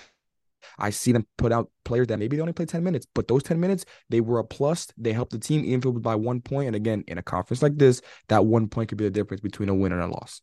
I 0.79 0.91
see 0.91 1.11
them 1.11 1.27
put 1.37 1.51
out 1.51 1.71
players 1.85 2.07
that 2.07 2.19
maybe 2.21 2.37
they 2.37 2.41
only 2.41 2.53
played 2.53 2.69
10 2.69 2.85
minutes, 2.85 3.07
but 3.15 3.27
those 3.27 3.43
10 3.43 3.59
minutes, 3.59 3.85
they 4.09 4.21
were 4.21 4.39
a 4.39 4.45
plus. 4.45 4.87
They 4.97 5.13
helped 5.13 5.33
the 5.33 5.41
team, 5.41 5.65
even 5.65 5.81
if 5.81 5.85
it 5.85 5.91
was 5.91 6.03
by 6.03 6.15
one 6.15 6.41
point. 6.41 6.69
And 6.69 6.77
again, 6.77 7.03
in 7.09 7.19
a 7.19 7.23
conference 7.23 7.63
like 7.63 7.79
this, 7.79 8.01
that 8.29 8.47
one 8.47 8.69
point 8.69 8.91
could 8.91 8.99
be 8.99 9.05
the 9.05 9.11
difference 9.11 9.41
between 9.41 9.69
a 9.69 9.75
win 9.75 9.93
and 9.93 10.03
a 10.03 10.07
loss. 10.07 10.41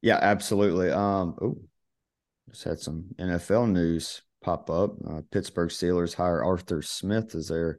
Yeah, 0.00 0.18
absolutely. 0.22 0.90
Um, 0.90 1.34
oh, 1.42 1.58
just 2.50 2.64
had 2.64 2.78
some 2.78 3.06
NFL 3.18 3.72
news 3.72 4.22
pop 4.42 4.70
up. 4.70 4.94
Uh, 5.08 5.22
Pittsburgh 5.32 5.70
Steelers 5.70 6.14
hire 6.14 6.44
Arthur 6.44 6.82
Smith 6.82 7.34
as 7.34 7.48
their 7.48 7.78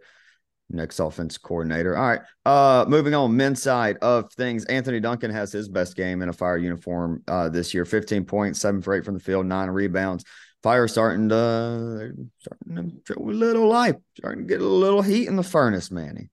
next 0.73 0.99
offense 0.99 1.37
coordinator. 1.37 1.95
All 1.95 2.07
right. 2.07 2.21
Uh 2.45 2.85
moving 2.87 3.13
on, 3.13 3.35
men's 3.35 3.61
side 3.61 3.97
of 4.01 4.31
things. 4.33 4.65
Anthony 4.65 4.99
Duncan 4.99 5.31
has 5.31 5.51
his 5.51 5.69
best 5.69 5.95
game 5.95 6.21
in 6.21 6.29
a 6.29 6.33
fire 6.33 6.57
uniform 6.57 7.23
uh 7.27 7.49
this 7.49 7.73
year. 7.73 7.85
15 7.85 8.25
points, 8.25 8.59
seven 8.59 8.81
for 8.81 8.93
eight 8.93 9.05
from 9.05 9.13
the 9.13 9.19
field, 9.19 9.45
nine 9.45 9.69
rebounds. 9.69 10.23
Fire 10.63 10.87
starting 10.87 11.29
to 11.29 12.13
starting 12.39 13.01
to 13.05 13.19
little 13.19 13.67
life, 13.67 13.95
starting 14.17 14.47
to 14.47 14.47
get 14.47 14.61
a 14.61 14.67
little 14.67 15.01
heat 15.01 15.27
in 15.27 15.35
the 15.35 15.43
furnace, 15.43 15.91
Manny. 15.91 16.29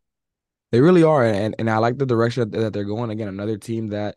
They 0.73 0.81
really 0.81 1.03
are, 1.03 1.25
and 1.25 1.57
and 1.59 1.69
I 1.69 1.79
like 1.79 1.99
the 1.99 2.07
direction 2.07 2.49
that 2.51 2.73
they're 2.73 2.85
going. 2.85 3.11
Again, 3.11 3.27
another 3.27 3.59
team 3.59 3.89
that 3.89 4.17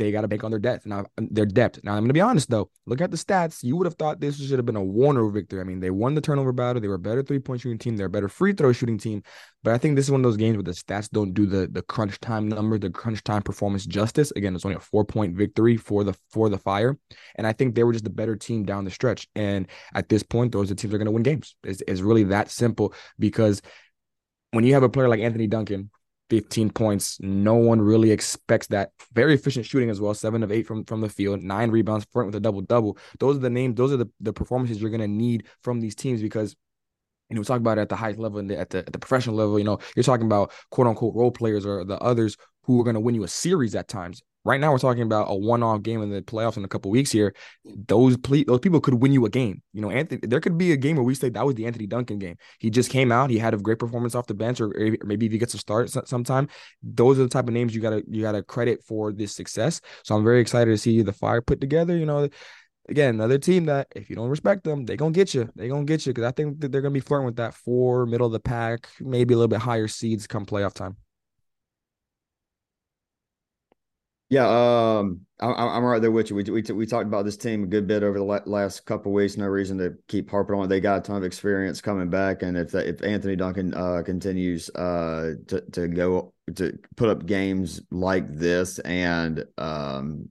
they 0.00 0.10
got 0.10 0.22
to 0.22 0.28
bank 0.28 0.42
on 0.42 0.50
their 0.50 0.58
depth 0.58 0.86
now. 0.86 1.04
Um, 1.18 1.28
their 1.30 1.46
depth. 1.46 1.80
Now, 1.84 1.92
I'm 1.92 2.00
going 2.00 2.08
to 2.08 2.14
be 2.14 2.20
honest 2.20 2.48
though. 2.48 2.70
Look 2.86 3.00
at 3.00 3.10
the 3.10 3.16
stats. 3.16 3.62
You 3.62 3.76
would 3.76 3.86
have 3.86 3.94
thought 3.94 4.18
this 4.18 4.38
should 4.38 4.58
have 4.58 4.66
been 4.66 4.76
a 4.76 4.82
Warner 4.82 5.28
victory. 5.28 5.60
I 5.60 5.64
mean, 5.64 5.78
they 5.78 5.90
won 5.90 6.14
the 6.14 6.20
turnover 6.20 6.52
battle. 6.52 6.80
They 6.80 6.88
were 6.88 6.94
a 6.94 6.98
better 6.98 7.22
three 7.22 7.38
point 7.38 7.60
shooting 7.60 7.78
team. 7.78 7.96
They're 7.96 8.06
a 8.06 8.10
better 8.10 8.28
free 8.28 8.54
throw 8.54 8.72
shooting 8.72 8.98
team. 8.98 9.22
But 9.62 9.74
I 9.74 9.78
think 9.78 9.94
this 9.94 10.06
is 10.06 10.10
one 10.10 10.20
of 10.20 10.24
those 10.24 10.38
games 10.38 10.56
where 10.56 10.64
the 10.64 10.72
stats 10.72 11.10
don't 11.10 11.34
do 11.34 11.44
the 11.44 11.68
the 11.68 11.82
crunch 11.82 12.18
time 12.20 12.48
number, 12.48 12.78
the 12.78 12.90
crunch 12.90 13.22
time 13.22 13.42
performance 13.42 13.84
justice. 13.84 14.32
Again, 14.34 14.54
it's 14.54 14.64
only 14.64 14.76
a 14.76 14.80
four 14.80 15.04
point 15.04 15.36
victory 15.36 15.76
for 15.76 16.02
the 16.02 16.14
for 16.30 16.48
the 16.48 16.58
Fire, 16.58 16.96
and 17.36 17.46
I 17.46 17.52
think 17.52 17.74
they 17.74 17.84
were 17.84 17.92
just 17.92 18.04
the 18.04 18.10
better 18.10 18.36
team 18.36 18.64
down 18.64 18.84
the 18.84 18.90
stretch. 18.90 19.28
And 19.34 19.68
at 19.94 20.08
this 20.08 20.22
point, 20.22 20.52
those 20.52 20.70
are 20.70 20.74
teams 20.74 20.92
that 20.92 20.96
are 20.96 20.98
going 20.98 21.06
to 21.06 21.12
win 21.12 21.22
games. 21.22 21.56
It's, 21.62 21.82
it's 21.86 22.00
really 22.00 22.24
that 22.24 22.50
simple 22.50 22.94
because 23.18 23.60
when 24.52 24.64
you 24.64 24.74
have 24.74 24.82
a 24.82 24.88
player 24.88 25.08
like 25.08 25.20
Anthony 25.20 25.46
Duncan 25.46 25.90
15 26.30 26.70
points. 26.70 27.18
No 27.20 27.54
one 27.54 27.80
really 27.80 28.10
expects 28.10 28.68
that. 28.68 28.92
Very 29.12 29.34
efficient 29.34 29.66
shooting 29.66 29.90
as 29.90 30.00
well. 30.00 30.14
Seven 30.14 30.42
of 30.42 30.52
eight 30.52 30.66
from, 30.66 30.84
from 30.84 31.00
the 31.00 31.08
field, 31.08 31.42
nine 31.42 31.70
rebounds, 31.70 32.06
front 32.12 32.26
with 32.26 32.36
a 32.36 32.40
double 32.40 32.62
double. 32.62 32.96
Those 33.18 33.36
are 33.36 33.40
the 33.40 33.50
names, 33.50 33.74
those 33.76 33.92
are 33.92 33.96
the, 33.96 34.08
the 34.20 34.32
performances 34.32 34.80
you're 34.80 34.90
going 34.90 35.00
to 35.00 35.08
need 35.08 35.46
from 35.62 35.80
these 35.80 35.94
teams 35.94 36.22
because 36.22 36.56
you 37.28 37.36
know, 37.36 37.40
we 37.40 37.44
talk 37.44 37.58
about 37.58 37.78
it 37.78 37.82
at 37.82 37.88
the 37.88 37.96
highest 37.96 38.18
level 38.18 38.40
and 38.40 38.50
at 38.50 38.70
the 38.70 38.78
at 38.78 38.92
the 38.92 38.98
professional 38.98 39.36
level. 39.36 39.58
You 39.58 39.64
know, 39.64 39.78
you're 39.94 40.02
talking 40.02 40.26
about 40.26 40.52
quote 40.70 40.88
unquote 40.88 41.14
role 41.14 41.30
players 41.30 41.64
or 41.64 41.84
the 41.84 41.98
others 41.98 42.36
who 42.64 42.80
are 42.80 42.84
going 42.84 42.94
to 42.94 43.00
win 43.00 43.14
you 43.14 43.22
a 43.22 43.28
series 43.28 43.74
at 43.74 43.88
times. 43.88 44.22
Right 44.44 44.58
now, 44.58 44.72
we're 44.72 44.78
talking 44.78 45.02
about 45.02 45.26
a 45.28 45.34
one-off 45.34 45.82
game 45.82 46.02
in 46.02 46.10
the 46.10 46.22
playoffs 46.22 46.56
in 46.56 46.64
a 46.64 46.68
couple 46.68 46.90
weeks 46.90 47.10
here. 47.10 47.34
Those 47.64 48.16
ple- 48.16 48.44
those 48.46 48.60
people 48.60 48.80
could 48.80 48.94
win 48.94 49.12
you 49.12 49.26
a 49.26 49.28
game. 49.28 49.62
You 49.74 49.82
know, 49.82 49.90
Anthony. 49.90 50.20
There 50.26 50.40
could 50.40 50.56
be 50.56 50.72
a 50.72 50.76
game 50.76 50.96
where 50.96 51.04
we 51.04 51.14
say 51.14 51.28
that 51.28 51.44
was 51.44 51.56
the 51.56 51.66
Anthony 51.66 51.86
Duncan 51.86 52.18
game. 52.18 52.36
He 52.58 52.70
just 52.70 52.90
came 52.90 53.12
out. 53.12 53.28
He 53.28 53.38
had 53.38 53.52
a 53.52 53.58
great 53.58 53.78
performance 53.78 54.14
off 54.14 54.26
the 54.26 54.34
bench, 54.34 54.60
or, 54.60 54.68
or 54.68 54.96
maybe 55.04 55.26
if 55.26 55.32
he 55.32 55.38
gets 55.38 55.52
a 55.52 55.58
start 55.58 55.90
sometime. 55.90 56.48
Those 56.82 57.18
are 57.18 57.24
the 57.24 57.28
type 57.28 57.48
of 57.48 57.54
names 57.54 57.74
you 57.74 57.82
gotta 57.82 58.02
you 58.08 58.22
gotta 58.22 58.42
credit 58.42 58.82
for 58.82 59.12
this 59.12 59.34
success. 59.34 59.82
So 60.04 60.16
I'm 60.16 60.24
very 60.24 60.40
excited 60.40 60.70
to 60.70 60.78
see 60.78 61.02
the 61.02 61.12
fire 61.12 61.42
put 61.42 61.60
together. 61.60 61.96
You 61.96 62.06
know, 62.06 62.28
again, 62.88 63.14
another 63.16 63.38
team 63.38 63.66
that 63.66 63.88
if 63.94 64.08
you 64.08 64.16
don't 64.16 64.30
respect 64.30 64.64
them, 64.64 64.86
they 64.86 64.96
gonna 64.96 65.12
get 65.12 65.34
you. 65.34 65.50
They 65.54 65.68
gonna 65.68 65.84
get 65.84 66.06
you 66.06 66.14
because 66.14 66.24
I 66.24 66.32
think 66.32 66.60
that 66.60 66.72
they're 66.72 66.80
gonna 66.80 66.92
be 66.92 67.00
flirting 67.00 67.26
with 67.26 67.36
that 67.36 67.54
four 67.54 68.06
middle 68.06 68.26
of 68.26 68.32
the 68.32 68.40
pack, 68.40 68.88
maybe 69.00 69.34
a 69.34 69.36
little 69.36 69.48
bit 69.48 69.60
higher 69.60 69.88
seeds 69.88 70.26
come 70.26 70.46
playoff 70.46 70.72
time. 70.72 70.96
Yeah, 74.30 74.46
um, 74.46 75.22
I, 75.40 75.48
I'm 75.50 75.84
right 75.84 76.00
there 76.00 76.12
with 76.12 76.30
you. 76.30 76.36
We 76.36 76.44
we, 76.44 76.62
we 76.62 76.86
talked 76.86 77.06
about 77.08 77.24
this 77.24 77.36
team 77.36 77.64
a 77.64 77.66
good 77.66 77.88
bit 77.88 78.04
over 78.04 78.16
the 78.16 78.24
last 78.46 78.86
couple 78.86 79.10
weeks. 79.12 79.36
No 79.36 79.46
reason 79.48 79.76
to 79.78 79.96
keep 80.06 80.30
harping 80.30 80.54
on 80.54 80.64
it. 80.64 80.68
They 80.68 80.78
got 80.80 80.98
a 80.98 81.00
ton 81.00 81.16
of 81.16 81.24
experience 81.24 81.80
coming 81.80 82.08
back, 82.10 82.42
and 82.42 82.56
if 82.56 82.72
if 82.72 83.02
Anthony 83.02 83.34
Duncan 83.34 83.74
uh, 83.74 84.02
continues 84.06 84.70
uh, 84.70 85.34
to 85.48 85.60
to 85.72 85.88
go 85.88 86.32
to 86.54 86.78
put 86.96 87.08
up 87.08 87.26
games 87.26 87.80
like 87.90 88.32
this, 88.32 88.78
and 88.78 89.44
um, 89.58 90.28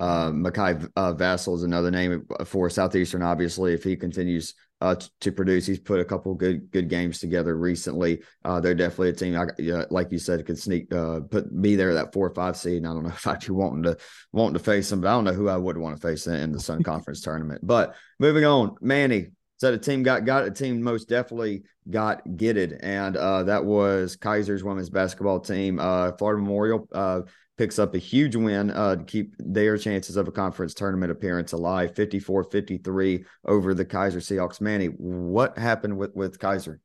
uh, 0.00 0.30
Makai 0.30 0.90
uh, 0.96 1.14
Vassell 1.14 1.54
is 1.54 1.62
another 1.62 1.90
name 1.90 2.26
for 2.44 2.68
Southeastern. 2.68 3.22
Obviously, 3.22 3.74
if 3.74 3.84
he 3.84 3.94
continues 3.96 4.54
uh, 4.82 4.96
to 5.20 5.30
produce. 5.30 5.64
He's 5.64 5.78
put 5.78 6.00
a 6.00 6.04
couple 6.04 6.34
good 6.34 6.68
good 6.72 6.88
games 6.88 7.20
together 7.20 7.56
recently. 7.56 8.20
Uh, 8.44 8.58
they're 8.58 8.74
definitely 8.74 9.10
a 9.10 9.12
team, 9.12 9.36
I, 9.36 9.84
like 9.90 10.10
you 10.10 10.18
said, 10.18 10.44
could 10.44 10.58
sneak 10.58 10.92
uh, 10.92 11.20
put 11.20 11.52
me 11.52 11.76
there 11.76 11.94
that 11.94 12.12
four 12.12 12.26
or 12.26 12.34
five 12.34 12.56
seed. 12.56 12.78
And 12.78 12.88
I 12.88 12.92
don't 12.92 13.04
know 13.04 13.08
if 13.14 13.26
I'd 13.26 13.46
be 13.46 13.52
wanting 13.52 13.84
to 13.84 13.96
wanting 14.32 14.54
to 14.54 14.64
face 14.64 14.90
them, 14.90 15.00
but 15.00 15.08
I 15.08 15.12
don't 15.12 15.24
know 15.24 15.34
who 15.34 15.48
I 15.48 15.56
would 15.56 15.78
want 15.78 15.94
to 15.94 16.02
face 16.02 16.26
in, 16.26 16.34
in 16.34 16.52
the 16.52 16.58
Sun 16.58 16.82
Conference 16.82 17.20
tournament. 17.22 17.60
But 17.64 17.94
moving 18.18 18.44
on, 18.44 18.74
Manny 18.80 19.28
said 19.58 19.72
a 19.72 19.78
team 19.78 20.02
got 20.02 20.24
got 20.24 20.46
a 20.46 20.50
team 20.50 20.82
most 20.82 21.08
definitely 21.08 21.62
got 21.88 22.36
getted, 22.36 22.80
and 22.82 23.16
uh, 23.16 23.44
that 23.44 23.64
was 23.64 24.16
Keiser's 24.16 24.64
women's 24.64 24.90
basketball 24.90 25.38
team. 25.38 25.78
Uh, 25.78 26.10
Florida 26.18 26.42
Memorial 26.42 26.88
uh, 26.90 27.20
picks 27.62 27.78
up 27.78 27.94
a 27.94 27.98
huge 27.98 28.34
win 28.34 28.72
uh, 28.72 28.96
to 28.96 29.04
keep 29.04 29.36
their 29.38 29.78
chances 29.78 30.16
of 30.16 30.26
a 30.26 30.32
conference 30.32 30.74
tournament 30.74 31.12
appearance 31.12 31.52
alive 31.52 31.94
54 31.94 32.42
53 32.42 33.24
over 33.46 33.72
the 33.72 33.84
Keiser 33.84 34.16
Seahawks. 34.16 34.60
Manny, 34.60 34.86
what 34.86 35.56
happened 35.56 35.96
with, 35.96 36.12
with 36.16 36.40
Keiser? 36.40 36.80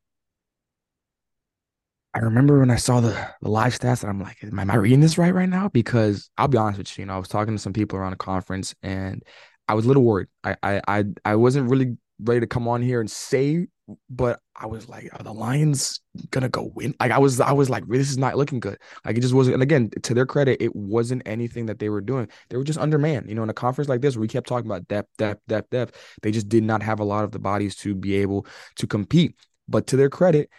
I 2.13 2.19
remember 2.19 2.59
when 2.59 2.69
I 2.69 2.75
saw 2.75 2.99
the, 2.99 3.09
the 3.41 3.49
live 3.49 3.73
stats 3.73 4.03
and 4.03 4.11
I'm 4.11 4.21
like, 4.21 4.37
am 4.43 4.69
I 4.69 4.75
reading 4.75 4.99
this 4.99 5.17
right 5.17 5.33
right 5.33 5.49
now? 5.49 5.67
Because 5.69 6.29
I'll 6.37 6.47
be 6.47 6.59
honest 6.59 6.77
with 6.77 6.95
you, 6.95 7.01
you 7.01 7.05
know, 7.07 7.15
I 7.15 7.17
was 7.17 7.27
talking 7.27 7.55
to 7.55 7.59
some 7.59 7.73
people 7.73 7.97
around 7.97 8.11
the 8.11 8.17
conference 8.17 8.75
and 8.83 9.23
I 9.67 9.73
was 9.73 9.85
a 9.85 9.87
little 9.87 10.03
worried. 10.03 10.27
I 10.43 10.57
I 10.61 10.81
I, 10.87 11.03
I 11.25 11.35
wasn't 11.37 11.71
really 11.71 11.97
ready 12.21 12.41
to 12.41 12.47
come 12.47 12.67
on 12.67 12.83
here 12.83 12.99
and 12.99 13.09
say, 13.09 13.65
but 14.09 14.39
I 14.55 14.65
was 14.65 14.89
like, 14.89 15.09
are 15.13 15.23
the 15.23 15.33
Lions 15.33 16.01
gonna 16.31 16.49
go 16.49 16.71
win? 16.75 16.93
Like 16.99 17.11
I 17.11 17.19
was, 17.19 17.39
I 17.39 17.51
was 17.51 17.69
like, 17.69 17.87
this 17.87 18.09
is 18.09 18.17
not 18.17 18.35
looking 18.35 18.59
good. 18.59 18.77
Like 19.05 19.17
it 19.17 19.21
just 19.21 19.33
wasn't. 19.33 19.55
And 19.55 19.63
again, 19.63 19.89
to 20.03 20.13
their 20.13 20.25
credit, 20.25 20.61
it 20.61 20.75
wasn't 20.75 21.21
anything 21.25 21.67
that 21.67 21.79
they 21.79 21.89
were 21.89 22.01
doing. 22.01 22.27
They 22.49 22.57
were 22.57 22.63
just 22.63 22.79
undermanned. 22.79 23.29
You 23.29 23.35
know, 23.35 23.43
in 23.43 23.49
a 23.49 23.53
conference 23.53 23.89
like 23.89 24.01
this, 24.01 24.15
where 24.15 24.21
we 24.21 24.27
kept 24.27 24.47
talking 24.47 24.69
about 24.69 24.87
depth, 24.87 25.09
depth, 25.17 25.41
depth, 25.47 25.69
depth, 25.69 26.17
they 26.21 26.31
just 26.31 26.49
did 26.49 26.63
not 26.63 26.83
have 26.83 26.99
a 26.99 27.05
lot 27.05 27.23
of 27.23 27.31
the 27.31 27.39
bodies 27.39 27.75
to 27.77 27.95
be 27.95 28.15
able 28.15 28.45
to 28.75 28.87
compete. 28.87 29.35
But 29.69 29.87
to 29.87 29.97
their 29.97 30.09
credit, 30.09 30.49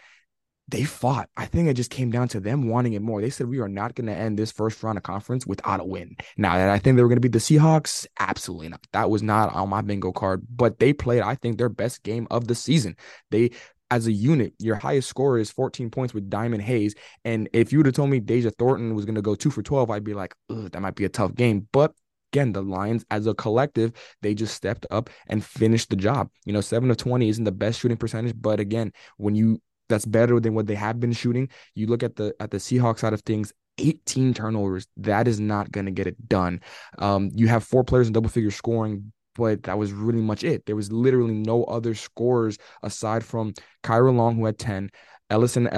they 0.68 0.84
fought. 0.84 1.28
I 1.36 1.46
think 1.46 1.68
it 1.68 1.74
just 1.74 1.90
came 1.90 2.10
down 2.10 2.28
to 2.28 2.40
them 2.40 2.68
wanting 2.68 2.92
it 2.92 3.02
more. 3.02 3.20
They 3.20 3.30
said 3.30 3.48
we 3.48 3.60
are 3.60 3.68
not 3.68 3.94
going 3.94 4.06
to 4.06 4.14
end 4.14 4.38
this 4.38 4.52
first 4.52 4.82
round 4.82 4.98
of 4.98 5.04
conference 5.04 5.46
without 5.46 5.80
a 5.80 5.84
win. 5.84 6.16
Now 6.36 6.56
that 6.56 6.68
I 6.68 6.78
think 6.78 6.96
they 6.96 7.02
were 7.02 7.08
going 7.08 7.20
to 7.20 7.28
beat 7.28 7.32
the 7.32 7.38
Seahawks, 7.38 8.06
absolutely 8.18 8.68
not. 8.68 8.86
That 8.92 9.10
was 9.10 9.22
not 9.22 9.54
on 9.54 9.70
my 9.70 9.80
bingo 9.80 10.12
card. 10.12 10.46
But 10.54 10.78
they 10.78 10.92
played, 10.92 11.22
I 11.22 11.34
think, 11.34 11.56
their 11.58 11.70
best 11.70 12.02
game 12.02 12.26
of 12.30 12.46
the 12.46 12.54
season. 12.54 12.96
They 13.30 13.50
as 13.90 14.06
a 14.06 14.12
unit, 14.12 14.52
your 14.58 14.76
highest 14.76 15.08
score 15.08 15.38
is 15.38 15.50
14 15.50 15.90
points 15.90 16.12
with 16.12 16.28
Diamond 16.28 16.62
Hayes. 16.62 16.94
And 17.24 17.48
if 17.52 17.72
you 17.72 17.78
would 17.78 17.86
have 17.86 17.94
told 17.94 18.10
me 18.10 18.20
Deja 18.20 18.50
Thornton 18.50 18.94
was 18.94 19.06
going 19.06 19.14
to 19.14 19.22
go 19.22 19.34
two 19.34 19.50
for 19.50 19.62
12, 19.62 19.90
I'd 19.90 20.04
be 20.04 20.12
like, 20.12 20.34
that 20.50 20.80
might 20.82 20.94
be 20.94 21.06
a 21.06 21.08
tough 21.08 21.34
game. 21.34 21.66
But 21.72 21.94
again, 22.32 22.52
the 22.52 22.62
Lions 22.62 23.04
as 23.10 23.26
a 23.26 23.34
collective, 23.34 23.92
they 24.20 24.34
just 24.34 24.54
stepped 24.54 24.86
up 24.90 25.08
and 25.26 25.42
finished 25.42 25.88
the 25.88 25.96
job. 25.96 26.28
You 26.44 26.52
know, 26.52 26.60
seven 26.60 26.90
of 26.90 26.98
20 26.98 27.28
isn't 27.28 27.44
the 27.44 27.52
best 27.52 27.80
shooting 27.80 27.96
percentage, 27.96 28.34
but 28.38 28.60
again, 28.60 28.92
when 29.16 29.34
you 29.34 29.62
that's 29.88 30.06
better 30.06 30.40
than 30.40 30.54
what 30.54 30.66
they 30.66 30.74
have 30.74 31.00
been 31.00 31.12
shooting. 31.12 31.48
You 31.74 31.86
look 31.86 32.02
at 32.02 32.16
the 32.16 32.34
at 32.40 32.50
the 32.50 32.58
Seahawks 32.58 33.00
side 33.00 33.12
of 33.12 33.22
things, 33.22 33.52
18 33.78 34.34
turnovers. 34.34 34.86
That 34.96 35.28
is 35.28 35.40
not 35.40 35.70
going 35.70 35.86
to 35.86 35.92
get 35.92 36.06
it 36.06 36.28
done. 36.28 36.60
Um, 36.98 37.30
you 37.34 37.48
have 37.48 37.64
four 37.64 37.84
players 37.84 38.06
in 38.06 38.12
double 38.12 38.30
figure 38.30 38.50
scoring, 38.50 39.12
but 39.34 39.62
that 39.64 39.78
was 39.78 39.92
really 39.92 40.20
much 40.20 40.44
it. 40.44 40.66
There 40.66 40.76
was 40.76 40.92
literally 40.92 41.34
no 41.34 41.64
other 41.64 41.94
scores 41.94 42.58
aside 42.82 43.24
from 43.24 43.54
Kyra 43.82 44.14
Long, 44.14 44.36
who 44.36 44.44
had 44.46 44.58
10, 44.58 44.90
Ellison, 45.30 45.68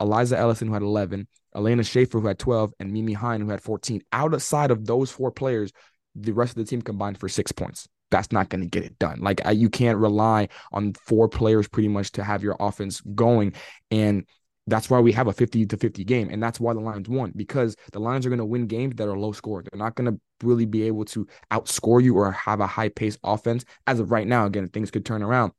Eliza 0.00 0.38
Ellison, 0.38 0.68
who 0.68 0.74
had 0.74 0.82
11, 0.82 1.26
Elena 1.54 1.82
Schaefer, 1.82 2.20
who 2.20 2.26
had 2.26 2.38
12, 2.38 2.72
and 2.78 2.92
Mimi 2.92 3.14
Hine, 3.14 3.40
who 3.40 3.50
had 3.50 3.62
14. 3.62 4.02
Outside 4.12 4.70
of 4.70 4.86
those 4.86 5.10
four 5.10 5.30
players, 5.30 5.72
the 6.14 6.32
rest 6.32 6.50
of 6.50 6.56
the 6.56 6.68
team 6.68 6.82
combined 6.82 7.18
for 7.18 7.28
six 7.28 7.52
points 7.52 7.88
that's 8.10 8.32
not 8.32 8.48
going 8.48 8.62
to 8.62 8.68
get 8.68 8.84
it 8.84 8.98
done. 8.98 9.20
Like 9.20 9.40
you 9.52 9.68
can't 9.68 9.98
rely 9.98 10.48
on 10.72 10.94
four 10.94 11.28
players 11.28 11.68
pretty 11.68 11.88
much 11.88 12.12
to 12.12 12.24
have 12.24 12.42
your 12.42 12.56
offense 12.60 13.00
going. 13.00 13.54
And 13.90 14.26
that's 14.68 14.90
why 14.90 14.98
we 15.00 15.12
have 15.12 15.28
a 15.28 15.32
50 15.32 15.66
to 15.66 15.76
50 15.76 16.04
game. 16.04 16.28
And 16.30 16.42
that's 16.42 16.58
why 16.58 16.74
the 16.74 16.80
Lions 16.80 17.08
won 17.08 17.32
because 17.36 17.76
the 17.92 18.00
Lions 18.00 18.26
are 18.26 18.30
going 18.30 18.38
to 18.38 18.44
win 18.44 18.66
games 18.66 18.96
that 18.96 19.08
are 19.08 19.18
low 19.18 19.32
score. 19.32 19.62
They're 19.62 19.78
not 19.78 19.94
going 19.94 20.12
to 20.12 20.20
really 20.42 20.66
be 20.66 20.82
able 20.84 21.04
to 21.06 21.26
outscore 21.52 22.02
you 22.02 22.16
or 22.16 22.32
have 22.32 22.60
a 22.60 22.66
high 22.66 22.88
pace 22.88 23.16
offense. 23.22 23.64
As 23.86 24.00
of 24.00 24.10
right 24.10 24.26
now, 24.26 24.46
again, 24.46 24.68
things 24.68 24.90
could 24.90 25.06
turn 25.06 25.22
around. 25.22 25.52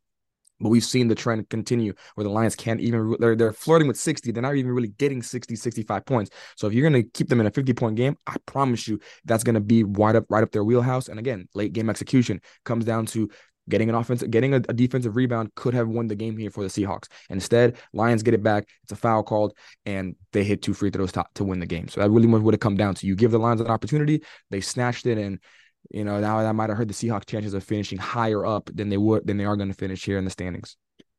But 0.60 0.70
we've 0.70 0.84
seen 0.84 1.08
the 1.08 1.16
trend 1.16 1.50
continue 1.50 1.94
where 2.16 2.24
the 2.24 2.30
Lions 2.30 2.56
can't 2.56 2.80
even, 2.80 3.16
they're, 3.20 3.36
they're 3.36 3.54
flirting 3.54 3.88
with 3.88 3.98
60. 3.98 4.32
They're 4.32 4.42
not 4.42 4.56
even 4.56 4.72
really 4.72 4.90
getting 4.90 5.22
60, 5.22 5.56
65 5.56 6.06
points. 6.06 6.32
So 6.56 6.68
if 6.68 6.74
you're 6.74 6.90
going 6.90 7.04
to 7.04 7.10
keep 7.10 7.30
them 7.30 7.40
in 7.40 7.48
a 7.48 7.52
50 7.52 7.74
point 7.74 7.96
game, 7.96 8.18
I 8.26 8.36
promise 8.46 8.88
you 8.88 9.00
that's 9.26 9.44
going 9.44 9.56
to 9.56 9.62
be 9.62 9.84
right 9.84 10.16
up, 10.16 10.26
right 10.30 10.44
up 10.44 10.52
their 10.52 10.64
wheelhouse. 10.64 11.08
And 11.08 11.20
again, 11.20 11.48
late 11.54 11.74
game 11.74 11.90
execution 11.90 12.42
comes 12.64 12.86
down 12.86 13.06
to 13.08 13.30
getting 13.70 13.90
an 13.90 13.96
offense, 13.96 14.24
getting 14.24 14.54
a, 14.54 14.58
a, 14.58 14.74
defensive 14.74 15.16
rebound 15.16 15.54
could 15.56 15.74
have 15.74 15.88
won 15.88 16.08
the 16.08 16.16
game 16.16 16.38
here 16.38 16.50
for 16.50 16.64
the 16.64 16.70
Seahawks. 16.70 17.08
Instead, 17.30 17.78
Lions 17.94 18.24
get 18.24 18.34
it 18.34 18.44
back. 18.44 18.68
It's 18.84 18.92
a 18.92 18.96
foul 18.96 19.24
called, 19.24 19.54
and 19.86 20.16
they 20.32 20.44
hit 20.44 20.62
two 20.62 20.74
free 20.74 20.90
throws 20.90 21.12
to, 21.14 21.26
to 21.36 21.44
win 21.44 21.60
the 21.60 21.66
game. 21.66 21.88
So 21.88 22.02
that 22.02 22.10
really 22.10 22.28
would 22.28 22.54
have 22.54 22.62
come 22.62 22.78
down 22.78 22.96
to 22.96 23.08
you 23.08 23.16
give 23.16 23.32
the 23.32 23.40
Lions 23.40 23.62
an 23.62 23.68
opportunity, 23.68 24.24
they 24.50 24.62
snatched 24.62 25.06
it, 25.06 25.18
and 25.18 25.40
you 25.90 26.04
know, 26.04 26.20
now 26.20 26.42
that 26.42 26.54
might 26.54 26.70
have 26.70 26.78
hurt 26.78 26.88
the 26.88 26.94
Seahawks' 26.94 27.26
chances 27.26 27.54
of 27.54 27.64
finishing 27.64 27.98
higher 27.98 28.46
up 28.46 28.70
than 28.74 28.90
they 28.90 28.98
would 28.98 29.26
than 29.28 29.38
they 29.38 29.46
are 29.46 29.56
going 29.56 29.70
to 29.70 29.76
finish 29.76 30.04
here 30.04 30.18
in 30.18 30.26
the 30.26 30.32
standings. 30.32 30.78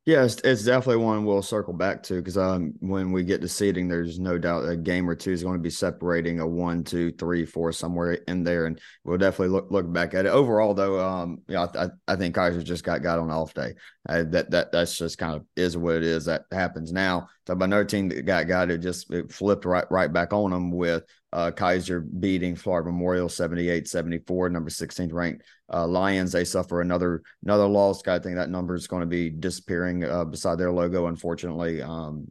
Yeah, 0.09 0.25
it's, 0.25 0.37
it's, 0.37 0.65
definitely 0.65 1.05
one 1.05 1.27
we'll 1.27 1.43
circle 1.43 1.75
back 1.75 2.03
to 2.05 2.15
because 2.15 2.39
um, 2.39 2.73
when 2.81 3.13
we 3.13 3.25
get 3.25 3.43
to 3.43 3.49
seeding, 3.49 3.89
there's 3.89 4.19
no 4.19 4.39
doubt 4.39 4.67
a 4.67 4.75
game 4.75 5.07
or 5.07 5.15
two 5.15 5.33
is 5.33 5.43
going 5.43 5.59
to 5.59 5.63
be 5.63 5.69
separating 5.69 6.41
a 6.41 6.47
one, 6.47 6.83
two, 6.83 7.13
three, 7.13 7.45
four 7.45 7.73
somewhere 7.73 8.15
in 8.27 8.43
there, 8.43 8.65
and 8.65 8.81
we'll 9.05 9.19
definitely 9.19 9.49
look 9.49 9.71
look 9.71 9.93
back 9.93 10.15
at 10.15 10.25
it. 10.25 10.31
Overall, 10.31 10.73
though, 10.73 10.99
um, 10.99 11.43
yeah, 11.47 11.67
I, 11.75 11.89
I 12.11 12.17
think 12.17 12.35
Keiser 12.35 12.65
just 12.65 12.85
got 12.85 13.03
got 13.03 13.19
on 13.19 13.31
off 13.31 13.53
day. 13.53 13.75
Uh, 14.09 14.25
that 14.31 14.51
that 14.51 14.73
that's 14.73 14.97
just 14.97 15.19
kind 15.19 15.37
of 15.37 15.45
is 15.57 15.77
what 15.77 15.97
it 15.97 16.05
is. 16.05 16.25
That 16.25 16.45
happens 16.51 16.91
now. 16.91 17.29
About 17.49 17.65
another 17.67 17.85
team 17.85 18.09
that 18.09 18.27
got 18.27 18.47
got 18.47 18.71
it 18.71 18.79
just 18.79 19.11
it 19.13 19.33
flipped 19.33 19.65
right 19.65 19.85
right 19.91 20.13
back 20.13 20.33
on 20.33 20.51
them 20.51 20.71
with 20.71 21.05
uh, 21.33 21.51
Keiser 21.51 22.07
beating 22.21 22.57
Florida 22.57 22.91
Memorial 22.91 23.29
78-74, 23.29 24.51
number 24.51 24.71
16th 24.71 25.13
ranked 25.13 25.43
uh, 25.73 25.87
Lions. 25.87 26.33
They 26.33 26.45
suffer 26.45 26.81
another 26.81 27.23
another 27.45 27.67
loss. 27.67 28.07
I 28.07 28.19
think 28.19 28.37
that 28.37 28.51
number 28.51 28.75
is 28.75 28.87
going 28.87 29.01
to 29.01 29.07
be 29.07 29.31
disappearing 29.31 30.05
uh, 30.05 30.25
beside 30.25 30.59
their 30.59 30.73
logo, 30.73 31.07
unfortunately, 31.07 31.83
um, 31.83 32.31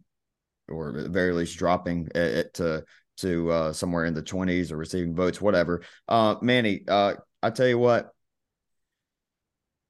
or 0.67 0.97
at 0.97 1.11
very 1.11 1.33
least 1.33 1.57
dropping 1.57 2.09
it, 2.15 2.53
to 2.55 2.83
to 3.17 3.51
uh, 3.51 3.73
somewhere 3.73 4.05
in 4.05 4.13
the 4.13 4.23
20s 4.23 4.71
or 4.71 4.77
receiving 4.77 5.15
votes, 5.15 5.41
whatever. 5.41 5.81
Uh, 6.07 6.35
Manny, 6.41 6.83
uh, 6.87 7.15
I 7.41 7.49
tell 7.49 7.67
you 7.67 7.79
what, 7.79 8.11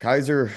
Keiser 0.02 0.52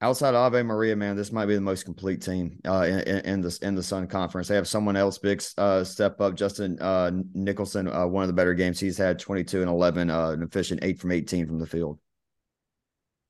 outside 0.00 0.34
of 0.34 0.36
Ave 0.36 0.62
Maria, 0.62 0.96
man, 0.96 1.16
this 1.16 1.32
might 1.32 1.46
be 1.46 1.54
the 1.54 1.60
most 1.60 1.84
complete 1.84 2.22
team 2.22 2.58
uh, 2.66 2.82
in, 2.82 3.00
in 3.00 3.40
the 3.40 3.58
in 3.62 3.74
the 3.74 3.82
Sun 3.82 4.06
Conference. 4.08 4.48
They 4.48 4.54
have 4.56 4.68
someone 4.68 4.96
else 4.96 5.18
big 5.18 5.42
uh, 5.58 5.84
step 5.84 6.20
up. 6.20 6.34
Justin 6.34 6.78
uh, 6.80 7.10
Nicholson, 7.34 7.88
uh, 7.88 8.06
one 8.06 8.22
of 8.22 8.28
the 8.28 8.34
better 8.34 8.54
games 8.54 8.80
he's 8.80 8.98
had, 8.98 9.18
twenty 9.18 9.44
two 9.44 9.60
and 9.60 9.70
eleven, 9.70 10.10
uh, 10.10 10.30
an 10.30 10.42
efficient 10.42 10.82
eight 10.82 10.98
from 10.98 11.12
eighteen 11.12 11.46
from 11.46 11.58
the 11.58 11.66
field 11.66 11.98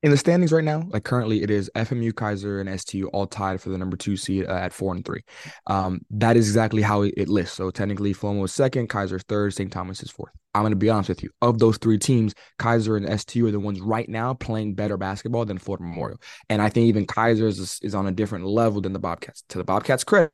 in 0.02 0.10
the 0.10 0.16
standings 0.16 0.50
right 0.50 0.64
now, 0.64 0.82
like 0.88 1.04
currently 1.04 1.42
it 1.42 1.50
is 1.50 1.70
FMU, 1.74 2.12
Keiser, 2.12 2.60
and 2.60 2.80
STU 2.80 3.08
all 3.08 3.26
tied 3.26 3.60
for 3.60 3.68
the 3.68 3.76
number 3.76 3.96
two 3.96 4.16
seed 4.16 4.46
uh, 4.46 4.52
at 4.52 4.72
four 4.72 4.94
and 4.94 5.04
three. 5.04 5.22
Um, 5.66 6.00
that 6.10 6.36
is 6.36 6.48
exactly 6.48 6.80
how 6.80 7.02
it, 7.02 7.28
lists. 7.28 7.56
So 7.56 7.70
technically, 7.70 8.14
FOMO 8.14 8.44
is 8.44 8.52
second, 8.52 8.88
Keiser 8.88 9.22
third, 9.22 9.52
St. 9.52 9.70
Thomas 9.70 10.02
is 10.02 10.10
fourth. 10.10 10.32
I'm 10.54 10.62
going 10.62 10.72
to 10.72 10.76
be 10.76 10.88
honest 10.88 11.10
with 11.10 11.22
you. 11.22 11.30
Of 11.42 11.58
those 11.58 11.76
three 11.76 11.98
teams, 11.98 12.34
Keiser 12.58 12.96
and 12.96 13.20
STU 13.20 13.46
are 13.46 13.50
the 13.50 13.60
ones 13.60 13.80
right 13.80 14.08
now 14.08 14.34
playing 14.34 14.74
better 14.74 14.96
basketball 14.96 15.44
than 15.44 15.58
Florida 15.58 15.84
Memorial. 15.84 16.18
And 16.48 16.62
I 16.62 16.70
think 16.70 16.86
even 16.86 17.06
Keiser 17.06 17.46
is, 17.46 17.78
is 17.82 17.94
on 17.94 18.06
a 18.06 18.12
different 18.12 18.46
level 18.46 18.80
than 18.80 18.92
the 18.92 18.98
Bobcats. 18.98 19.44
To 19.50 19.58
the 19.58 19.64
Bobcats' 19.64 20.02
credit, 20.02 20.32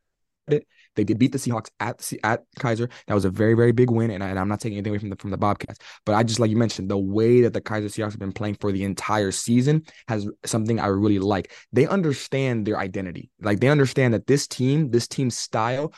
They 0.96 1.04
did 1.04 1.18
beat 1.18 1.32
the 1.32 1.38
Seahawks 1.38 1.70
at 1.80 2.10
at 2.24 2.44
Keiser. 2.58 2.90
That 3.06 3.14
was 3.14 3.24
a 3.24 3.30
very 3.30 3.54
very 3.54 3.72
big 3.72 3.90
win, 3.90 4.10
and, 4.10 4.24
I, 4.24 4.30
I'm 4.30 4.48
not 4.48 4.60
taking 4.60 4.78
anything 4.78 4.90
away 4.90 4.98
from 4.98 5.10
the 5.10 5.16
from 5.16 5.30
the 5.30 5.38
Bobcats. 5.38 5.78
But 6.04 6.14
I 6.14 6.22
just 6.22 6.40
like 6.40 6.50
you 6.50 6.56
mentioned 6.56 6.90
the 6.90 6.98
way 6.98 7.42
that 7.42 7.52
the 7.52 7.60
Keiser 7.60 7.84
Seahawks 7.84 8.12
have 8.12 8.18
been 8.18 8.32
playing 8.32 8.56
for 8.60 8.72
the 8.72 8.84
entire 8.84 9.30
season 9.30 9.84
has 10.08 10.28
something 10.44 10.80
I 10.80 10.86
really 10.86 11.18
like. 11.18 11.52
They 11.72 11.86
understand 11.86 12.66
their 12.66 12.78
identity. 12.78 13.30
Like 13.40 13.60
they 13.60 13.68
understand 13.68 14.14
that 14.14 14.26
this 14.26 14.46
team, 14.46 14.90
this 14.90 15.06
team 15.06 15.30
style 15.30 15.92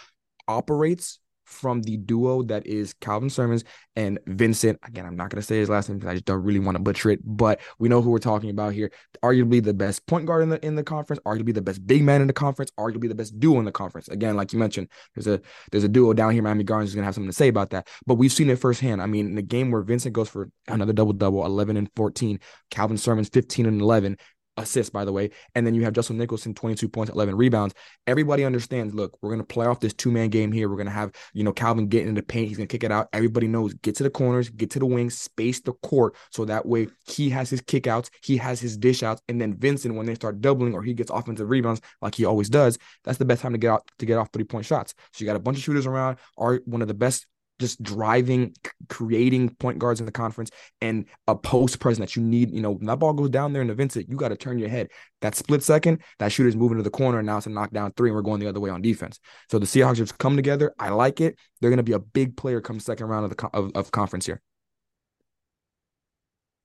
operates 0.47 1.19
from 1.49 1.83
the 1.83 1.97
duo 1.97 2.43
that 2.43 2.67
is 2.67 2.93
Calvin 3.01 3.31
Sermons 3.31 3.65
and 3.97 4.19
Vincent. 4.27 4.79
Again, 4.85 5.07
I'm 5.07 5.17
not 5.17 5.31
going 5.31 5.41
to 5.41 5.47
say 5.47 5.59
his 5.59 5.71
last 5.71 5.89
name 5.89 5.99
because 5.99 6.11
I 6.11 6.15
just 6.15 6.27
don't 6.27 6.43
really 6.43 6.59
want 6.61 6.77
to 6.77 6.83
butcher 6.83 7.11
it, 7.11 7.21
but 7.25 7.61
we 7.79 7.89
know 7.89 8.03
who 8.03 8.11
we're 8.11 8.19
talking 8.19 8.51
about 8.51 8.75
here. 8.75 8.93
Arguably 9.23 9.63
the 9.63 9.73
best 9.73 10.07
point 10.07 10.27
guard 10.27 10.43
in 10.43 10.51
the 10.51 10.65
in 10.65 10.75
the 10.75 10.85
conference, 10.85 11.21
arguably 11.27 11.55
the 11.55 11.63
best 11.63 11.87
big 11.87 12.05
man 12.05 12.21
in 12.21 12.27
the 12.27 12.33
conference, 12.33 12.71
arguably 12.79 13.09
the 13.09 13.15
best 13.15 13.41
duo 13.41 13.59
in 13.59 13.65
the 13.65 13.73
conference. 13.73 14.09
Again, 14.09 14.37
like 14.37 14.53
you 14.53 14.59
mentioned, 14.59 14.89
there's 15.15 15.27
a 15.27 15.41
there's 15.73 15.85
a 15.85 15.89
duo 15.89 16.13
down 16.13 16.33
here. 16.33 16.43
Miami 16.43 16.65
Gardens 16.65 16.91
is 16.91 16.95
going 16.95 17.03
to 17.03 17.07
have 17.07 17.15
something 17.15 17.31
to 17.31 17.37
say 17.37 17.49
about 17.49 17.71
that, 17.71 17.89
but 18.07 18.15
we've 18.15 18.33
seen 18.33 18.51
it 18.51 18.59
firsthand. 18.59 19.01
I 19.01 19.07
mean, 19.07 19.27
in 19.27 19.35
the 19.35 19.43
game 19.43 19.71
where 19.71 19.83
Vincent 19.83 20.13
goes 20.13 20.29
for 20.29 20.51
another 20.69 20.93
double 20.93 21.15
double, 21.15 21.45
11 21.45 21.77
and 21.79 21.91
14, 21.97 22.39
Calvin 22.71 22.99
Sermons 22.99 23.31
15 23.31 23.67
and 23.67 23.81
11, 23.81 24.19
assists, 24.59 24.91
by 24.91 25.05
the 25.05 25.13
way. 25.13 25.31
And 25.55 25.67
then 25.67 25.75
you 25.75 25.85
have 25.85 25.93
Justin 25.93 26.19
Nicholson, 26.19 26.55
22 26.55 26.89
points, 26.89 27.13
11 27.13 27.37
rebounds. 27.37 27.75
Everybody 28.07 28.45
understands, 28.45 28.95
look, 28.95 29.17
we're 29.23 29.31
going 29.31 29.41
to 29.41 29.47
play 29.47 29.67
off 29.67 29.81
this 29.81 29.95
two 29.95 30.11
man 30.11 30.29
game 30.29 30.53
here. 30.53 30.69
We're 30.69 30.77
going 30.77 30.87
to 30.87 30.93
have, 30.93 31.13
you 31.33 31.45
know, 31.45 31.53
Calvin 31.53 31.89
getting 31.89 32.09
in 32.09 32.15
the 32.15 32.23
paint. 32.23 32.49
He's 32.49 32.57
going 32.57 32.69
to 32.69 32.73
kick 32.73 32.85
it 32.85 32.93
out. 32.93 33.09
Everybody 33.13 33.49
knows 33.49 33.75
get 33.75 33.97
to 33.97 34.03
the 34.03 34.11
corners, 34.11 34.51
get 34.51 34.71
to 34.73 34.79
the 34.79 34.87
wings, 34.87 35.17
space 35.17 35.61
the 35.61 35.73
court. 35.73 36.15
So 36.31 36.45
that 36.45 36.67
way 36.67 36.89
he 37.07 37.31
has 37.31 37.49
his 37.49 37.63
kickouts, 37.63 38.11
he 38.23 38.37
has 38.37 38.61
his 38.61 38.77
dish 38.77 39.03
outs. 39.03 39.23
And 39.29 39.41
then 39.41 39.55
Vincent, 39.55 39.95
when 39.95 40.07
they 40.07 40.15
start 40.15 40.41
doubling 40.41 40.75
or 40.75 40.83
he 40.83 40.95
gets 40.95 41.11
offensive 41.11 41.49
rebounds 41.49 41.81
like 42.03 42.15
he 42.15 42.25
always 42.25 42.51
does, 42.51 42.79
that's 43.05 43.19
the 43.19 43.25
best 43.25 43.43
time 43.43 43.53
to 43.53 43.59
get 43.59 43.71
out 43.71 43.89
to 43.99 44.07
get 44.07 44.19
off 44.19 44.31
three 44.33 44.45
point 44.45 44.67
shots. 44.67 44.95
So 45.13 45.23
you 45.23 45.27
got 45.27 45.37
a 45.37 45.41
bunch 45.41 45.59
of 45.59 45.65
shooters 45.65 45.87
around, 45.87 46.19
are 46.37 46.61
one 46.65 46.83
of 46.83 46.89
the 46.89 46.95
best 46.95 47.27
just 47.59 47.83
driving, 47.83 48.55
creating 48.89 49.51
point 49.57 49.79
guards 49.79 50.01
in 50.01 50.07
the 50.07 50.13
conference 50.13 50.51
and 50.81 51.07
a 51.27 51.35
post 51.35 51.81
presence 51.81 52.11
that 52.11 52.17
you 52.17 52.23
need. 52.23 52.53
You 52.53 52.63
know, 52.63 52.73
when 52.73 52.87
that 52.87 52.99
ball 52.99 53.13
goes 53.13 53.31
down 53.31 53.53
there 53.53 53.63
in 53.63 53.69
the 53.69 53.75
Vincent, 53.75 54.09
you 54.09 54.17
got 54.17 54.29
to 54.29 54.37
turn 54.37 54.59
your 54.59 54.69
head. 54.69 54.89
That 55.21 55.35
split 55.35 55.63
second, 55.63 56.03
that 56.19 56.33
shooter's 56.33 56.57
moving 56.57 56.77
to 56.77 56.83
the 56.83 56.91
corner 56.91 57.19
and 57.19 57.27
now 57.27 57.39
it's 57.39 57.47
a 57.47 57.51
knockdown 57.51 57.93
three, 57.97 58.11
and 58.11 58.17
we're 58.17 58.23
going 58.23 58.41
the 58.41 58.49
other 58.49 58.61
way 58.61 58.71
on 58.71 58.83
defense. 58.83 59.19
So 59.51 59.59
the 59.59 59.67
Seahawks 59.67 59.97
just 59.97 60.19
come 60.19 60.37
together. 60.37 60.73
I 60.79 60.91
like 60.91 61.21
it. 61.21 61.37
They're 61.61 61.71
going 61.71 61.79
to 61.79 61.83
be 61.83 61.93
a 61.93 61.99
big 61.99 62.37
player 62.37 62.61
come 62.61 62.81
second 62.81 63.07
round 63.07 63.25
of 63.25 63.37
the 63.37 63.51
of, 63.53 63.73
of 63.75 63.91
conference 63.91 64.27
here. 64.27 64.41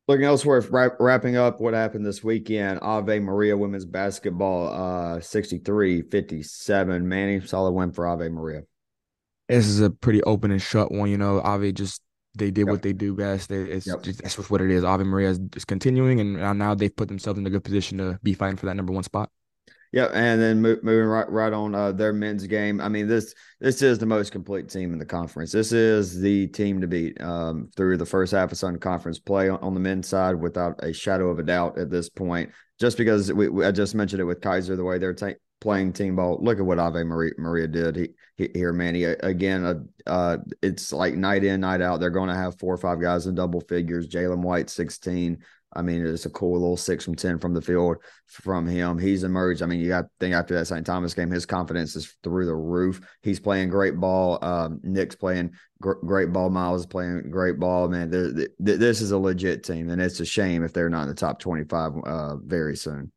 Looking 0.07 0.25
elsewhere, 0.25 0.61
wrapping 0.99 1.37
up 1.37 1.61
what 1.61 1.73
happened 1.73 2.05
this 2.05 2.21
weekend, 2.21 2.79
Ave 2.81 3.19
Maria 3.19 3.55
women's 3.55 3.85
basketball, 3.85 4.67
uh, 5.15 5.21
63 5.21 6.01
57. 6.01 7.07
Manny, 7.07 7.39
solid 7.39 7.71
win 7.71 7.93
for 7.93 8.05
Ave 8.05 8.27
Maria 8.27 8.63
this 9.49 9.67
is 9.67 9.81
a 9.81 9.89
pretty 9.89 10.23
open 10.23 10.51
and 10.51 10.61
shut 10.61 10.91
one. 10.91 11.09
You 11.09 11.17
know, 11.17 11.41
Ave 11.41 11.71
just 11.73 12.01
they 12.35 12.49
did 12.49 12.61
yep. 12.61 12.69
what 12.69 12.81
they 12.81 12.93
do 12.93 13.13
best. 13.13 13.49
They, 13.49 13.57
it's 13.57 13.85
yep. 13.85 14.01
just, 14.01 14.21
that's 14.21 14.49
what 14.49 14.61
it 14.61 14.71
is. 14.71 14.83
Ave 14.83 15.03
Maria 15.03 15.29
is, 15.29 15.39
is 15.55 15.65
continuing, 15.65 16.19
and 16.19 16.57
now 16.57 16.73
they've 16.73 16.95
put 16.95 17.07
themselves 17.07 17.39
in 17.39 17.45
a 17.45 17.49
good 17.49 17.63
position 17.63 17.97
to 17.99 18.19
be 18.23 18.33
fighting 18.33 18.57
for 18.57 18.65
that 18.65 18.75
number 18.75 18.93
one 18.93 19.03
spot. 19.03 19.29
Yeah, 19.93 20.05
and 20.05 20.41
then 20.41 20.59
moving 20.59 21.05
right 21.05 21.29
right 21.29 21.53
on 21.53 21.75
uh, 21.75 21.91
their 21.91 22.13
men's 22.13 22.47
game. 22.47 22.81
I 22.81 22.89
mean 22.89 23.07
this 23.07 23.35
this 23.59 23.83
is 23.83 23.99
the 23.99 24.07
most 24.07 24.31
complete 24.31 24.67
team 24.67 24.91
in 24.91 24.97
the 24.97 25.05
conference. 25.05 25.51
This 25.51 25.71
is 25.71 26.19
the 26.19 26.47
team 26.47 26.81
to 26.81 26.87
beat 26.87 27.21
um, 27.21 27.69
through 27.77 27.97
the 27.97 28.05
first 28.05 28.33
half 28.33 28.51
of 28.51 28.57
Sun 28.57 28.79
Conference 28.79 29.19
play 29.19 29.49
on, 29.49 29.59
on, 29.59 29.75
the 29.75 29.79
men's 29.79 30.07
side 30.07 30.33
without 30.33 30.83
a 30.83 30.91
shadow 30.91 31.29
of 31.29 31.37
a 31.37 31.43
doubt 31.43 31.77
at 31.77 31.91
this 31.91 32.09
point. 32.09 32.49
Just 32.79 32.97
because 32.97 33.31
we, 33.31 33.49
we 33.49 33.65
I 33.65 33.71
just 33.71 33.93
mentioned 33.93 34.19
it 34.19 34.25
with 34.25 34.41
Keiser, 34.41 34.75
the 34.75 34.83
way 34.83 34.97
they're 34.97 35.15
playing 35.63 35.93
team 35.93 36.15
ball. 36.15 36.39
Look 36.41 36.59
at 36.59 36.65
what 36.65 36.79
Ave 36.79 37.03
Maria, 37.03 37.31
Maria 37.37 37.67
did 37.67 37.95
he, 37.95 38.09
he, 38.35 38.49
here, 38.53 38.73
Manny. 38.73 39.03
Again, 39.03 39.63
uh, 39.63 39.75
uh, 40.07 40.37
it's 40.63 40.91
like 40.91 41.13
night 41.13 41.43
in, 41.43 41.61
night 41.61 41.81
out. 41.81 41.99
They're 41.99 42.09
going 42.09 42.29
to 42.29 42.35
have 42.35 42.59
four 42.59 42.73
or 42.73 42.77
five 42.77 42.99
guys 42.99 43.27
in 43.27 43.35
double 43.35 43.61
figures. 43.61 44.09
Jalen 44.09 44.41
White, 44.41 44.69
16. 44.71 45.37
I 45.75 45.81
mean, 45.81 46.05
it's 46.05 46.25
a 46.25 46.29
cool 46.29 46.53
little 46.53 46.77
six 46.77 47.03
from 47.05 47.15
10 47.15 47.39
from 47.39 47.53
the 47.53 47.61
field 47.61 47.97
from 48.27 48.67
him. 48.67 48.97
He's 48.97 49.23
emerged. 49.23 49.61
I 49.61 49.65
mean, 49.65 49.79
you 49.79 49.89
got 49.89 50.01
to 50.03 50.09
think 50.19 50.33
after 50.35 50.53
that 50.55 50.65
St. 50.65 50.85
Thomas 50.85 51.13
game, 51.13 51.29
his 51.29 51.45
confidence 51.45 51.95
is 51.95 52.15
through 52.23 52.45
the 52.45 52.55
roof. 52.55 53.01
He's 53.21 53.39
playing 53.39 53.69
great 53.69 53.97
ball. 53.97 54.43
Um, 54.43 54.79
Nick's 54.83 55.15
playing 55.15 55.51
gr- 55.81 56.05
great 56.05 56.31
ball. 56.31 56.49
Miles 56.49 56.81
is 56.81 56.87
playing 56.87 57.29
great 57.29 57.59
ball. 57.59 57.87
Man, 57.87 58.09
this 58.59 59.01
is 59.01 59.11
a 59.11 59.17
legit 59.17 59.63
team, 59.63 59.89
and 59.89 60.01
it's 60.01 60.19
a 60.19 60.25
shame 60.25 60.63
if 60.63 60.73
they're 60.73 60.89
not 60.89 61.03
in 61.03 61.09
the 61.09 61.15
top 61.15 61.39
25 61.39 61.93
uh, 62.05 62.35
very 62.37 62.75
soon. 62.75 63.11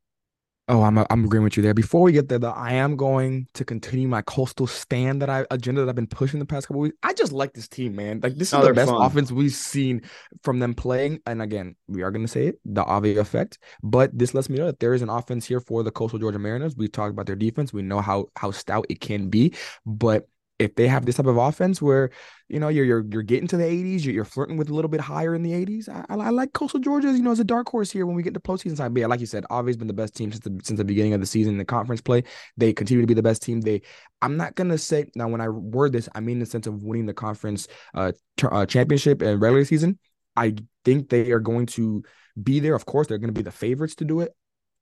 Oh, 0.68 0.82
I'm 0.82 0.98
I'm 0.98 1.24
agreeing 1.24 1.44
with 1.44 1.56
you 1.56 1.62
there. 1.62 1.74
Before 1.74 2.02
we 2.02 2.10
get 2.10 2.28
there, 2.28 2.40
though, 2.40 2.50
I 2.50 2.72
am 2.72 2.96
going 2.96 3.46
to 3.54 3.64
continue 3.64 4.08
my 4.08 4.22
coastal 4.22 4.66
stand 4.66 5.22
that 5.22 5.30
I 5.30 5.46
agenda 5.52 5.82
that 5.82 5.88
I've 5.88 5.94
been 5.94 6.08
pushing 6.08 6.40
the 6.40 6.46
past 6.46 6.66
couple 6.66 6.80
weeks. 6.80 6.96
I 7.04 7.12
just 7.12 7.30
like 7.30 7.52
this 7.52 7.68
team, 7.68 7.94
man. 7.94 8.18
Like 8.20 8.34
this 8.34 8.48
is 8.48 8.54
oh, 8.54 8.64
the 8.64 8.74
best 8.74 8.90
fun. 8.90 9.00
offense 9.00 9.30
we've 9.30 9.52
seen 9.52 10.02
from 10.42 10.58
them 10.58 10.74
playing. 10.74 11.20
And 11.24 11.40
again, 11.40 11.76
we 11.86 12.02
are 12.02 12.10
going 12.10 12.24
to 12.24 12.30
say 12.30 12.48
it, 12.48 12.58
the 12.64 12.82
Ave 12.82 13.16
effect. 13.16 13.58
But 13.84 14.16
this 14.18 14.34
lets 14.34 14.48
me 14.48 14.58
know 14.58 14.66
that 14.66 14.80
there 14.80 14.92
is 14.92 15.02
an 15.02 15.08
offense 15.08 15.46
here 15.46 15.60
for 15.60 15.84
the 15.84 15.92
Coastal 15.92 16.18
Georgia 16.18 16.40
Mariners. 16.40 16.74
We've 16.76 16.90
talked 16.90 17.12
about 17.12 17.26
their 17.26 17.36
defense. 17.36 17.72
We 17.72 17.82
know 17.82 18.00
how 18.00 18.26
how 18.34 18.50
stout 18.50 18.86
it 18.88 19.00
can 19.00 19.28
be, 19.28 19.54
but 19.84 20.26
if 20.58 20.74
they 20.74 20.88
have 20.88 21.04
this 21.04 21.16
type 21.16 21.26
of 21.26 21.36
offense 21.36 21.82
where 21.82 22.10
you 22.48 22.58
know 22.58 22.68
you're 22.68 22.84
you're, 22.84 23.04
you're 23.10 23.22
getting 23.22 23.46
to 23.48 23.56
the 23.56 23.64
80s 23.64 24.04
you're, 24.04 24.14
you're 24.14 24.24
flirting 24.24 24.56
with 24.56 24.70
a 24.70 24.74
little 24.74 24.88
bit 24.88 25.00
higher 25.00 25.34
in 25.34 25.42
the 25.42 25.52
80s 25.52 25.88
I, 25.88 26.04
I, 26.08 26.30
like 26.30 26.52
coastal 26.52 26.80
georgia 26.80 27.08
you 27.08 27.22
know 27.22 27.32
as 27.32 27.40
a 27.40 27.44
dark 27.44 27.68
horse 27.68 27.90
here 27.90 28.06
when 28.06 28.16
we 28.16 28.22
get 28.22 28.34
to 28.34 28.40
postseason 28.40 28.76
time. 28.76 28.94
But 28.94 29.00
yeah 29.00 29.06
like 29.06 29.20
you 29.20 29.26
said 29.26 29.44
obviously 29.50 29.78
been 29.78 29.88
the 29.88 29.94
best 29.94 30.14
team 30.14 30.32
since 30.32 30.44
the 30.44 30.58
since 30.64 30.78
the 30.78 30.84
beginning 30.84 31.12
of 31.12 31.20
the 31.20 31.26
season 31.26 31.54
in 31.54 31.58
the 31.58 31.64
conference 31.64 32.00
play. 32.00 32.24
They 32.56 32.72
continue 32.72 33.02
to 33.02 33.06
be 33.06 33.14
the 33.14 33.22
best 33.22 33.42
team. 33.42 33.60
They 33.60 33.82
i'm 34.22 34.36
not 34.36 34.54
gonna 34.54 34.78
say 34.78 35.06
now 35.14 35.28
when 35.28 35.40
i 35.40 35.48
word 35.48 35.92
this 35.92 36.08
i 36.14 36.20
mean 36.20 36.36
in 36.36 36.40
the 36.40 36.46
sense 36.46 36.66
of 36.66 36.82
winning 36.82 37.06
the 37.06 37.14
conference 37.14 37.68
uh, 37.94 38.12
uh 38.50 38.66
championship 38.66 39.22
and 39.22 39.40
regular 39.40 39.64
season. 39.64 39.98
I 40.38 40.54
think 40.84 41.08
they 41.08 41.30
are 41.32 41.40
going 41.40 41.66
to 41.66 42.02
be 42.42 42.60
there. 42.60 42.74
Of 42.74 42.84
course 42.84 43.06
they're 43.06 43.18
going 43.18 43.32
to 43.32 43.38
be 43.38 43.42
the 43.42 43.50
favorites 43.50 43.94
to 43.96 44.04
do 44.04 44.20
it 44.20 44.32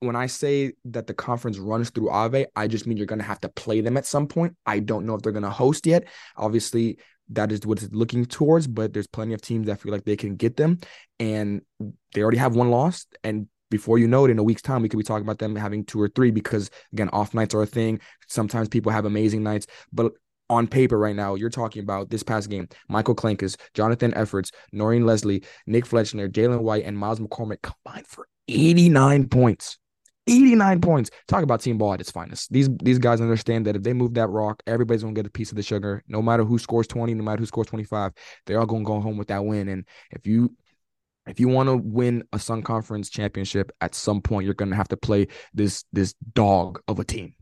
when 0.07 0.17
I 0.17 0.27
say 0.27 0.73
that 0.87 1.07
the 1.07 1.15
conference 1.15 1.59
runs 1.59 1.91
through 1.91 2.11
Ave, 2.11 2.47
I 2.57 2.69
just 2.69 2.87
mean 2.87 2.97
you're 2.97 3.07
going 3.07 3.21
to 3.21 3.25
have 3.25 3.41
to 3.41 3.49
play 3.49 3.81
them 3.81 3.97
at 3.97 4.07
some 4.07 4.27
point. 4.27 4.57
I 4.67 4.79
don't 4.81 5.07
know 5.07 5.15
if 5.15 5.23
they're 5.23 5.33
going 5.33 5.45
to 5.45 5.51
host 5.51 5.87
yet. 5.87 6.05
Obviously, 6.37 6.99
that 7.31 7.53
is 7.53 7.67
what 7.67 7.83
it's 7.83 7.93
looking 7.93 8.25
towards, 8.25 8.67
but 8.67 8.93
there's 8.93 9.07
plenty 9.07 9.35
of 9.35 9.41
teams 9.41 9.67
that 9.67 9.81
feel 9.81 9.93
like 9.93 10.05
they 10.05 10.17
can 10.17 10.37
get 10.37 10.57
them. 10.57 10.79
And 11.19 11.63
they 12.15 12.23
already 12.23 12.39
have 12.39 12.57
one 12.57 12.71
loss. 12.71 13.07
And 13.23 13.49
before 13.71 13.99
you 13.99 14.07
know 14.07 14.25
it, 14.25 14.31
in 14.31 14.39
a 14.39 14.43
week's 14.43 14.63
time, 14.63 14.83
we 14.83 14.89
could 14.89 14.99
be 14.99 15.05
talking 15.05 15.25
about 15.25 15.39
them 15.39 15.57
having 15.57 15.85
two 15.85 16.01
or 16.01 16.09
three 16.09 16.31
because, 16.31 16.71
again, 16.93 17.09
off 17.13 17.35
nights 17.35 17.55
are 17.55 17.63
a 17.63 17.67
thing. 17.67 18.01
Sometimes 18.29 18.69
people 18.69 18.93
have 18.93 19.05
amazing 19.05 19.43
nights, 19.43 19.67
but 19.93 20.13
on 20.51 20.67
paper 20.67 20.99
right 20.99 21.17
now, 21.17 21.35
you're 21.35 21.51
talking 21.51 21.83
about 21.83 22.11
this 22.11 22.23
past 22.23 22.51
game, 22.51 22.69
Michael 22.89 23.15
Clankus, 23.15 23.57
Jonathan 23.73 24.13
Efforts, 24.15 24.51
Noreen 24.73 25.07
Leslie, 25.07 25.43
Nick 25.67 25.87
Fletcher, 25.87 26.29
Jalen 26.29 26.61
White, 26.61 26.85
and 26.85 26.99
Miles 26.99 27.19
McCormick 27.19 27.63
combined 27.63 28.07
for 28.07 28.29
89 28.49 29.29
points. 29.29 29.79
89 30.27 30.81
points. 30.81 31.11
Talk 31.29 31.43
about 31.43 31.61
team 31.61 31.79
ball 31.79 31.93
at 31.95 32.01
its 32.01 32.11
finest. 32.11 32.53
These 32.53 32.69
these 32.83 32.99
guys 32.99 33.21
understand 33.21 33.67
that 33.67 33.77
if 33.77 33.83
they 33.83 33.93
move 33.93 34.15
that 34.15 34.29
rock, 34.29 34.63
everybody's 34.67 35.03
gonna 35.03 35.15
get 35.15 35.27
a 35.27 35.31
piece 35.31 35.51
of 35.51 35.57
the 35.57 35.63
sugar. 35.63 36.03
No 36.09 36.23
matter 36.23 36.45
who 36.45 36.59
scores 36.59 36.87
20, 36.87 37.15
no 37.15 37.23
matter 37.23 37.41
who 37.41 37.47
scores 37.47 37.67
25, 37.67 38.13
they're 38.47 38.59
all 38.59 38.67
gonna 38.67 38.85
go 38.85 39.01
home 39.01 39.17
with 39.17 39.29
that 39.29 39.45
win. 39.45 39.69
And 39.69 39.87
if 40.11 40.27
you 40.27 40.55
if 41.27 41.41
you 41.41 41.49
want 41.49 41.69
to 41.69 41.77
win 41.77 42.23
a 42.33 42.39
Sun 42.39 42.63
Conference 42.63 43.09
championship 43.09 43.73
at 43.81 43.95
some 43.95 44.21
point, 44.21 44.45
you're 44.45 44.55
gonna 44.55 44.77
have 44.77 44.89
to 44.89 44.97
play 44.97 45.29
this 45.53 45.85
this 45.93 46.15
dog 46.35 46.81
of 46.89 46.99
a 46.99 47.05
team. 47.05 47.35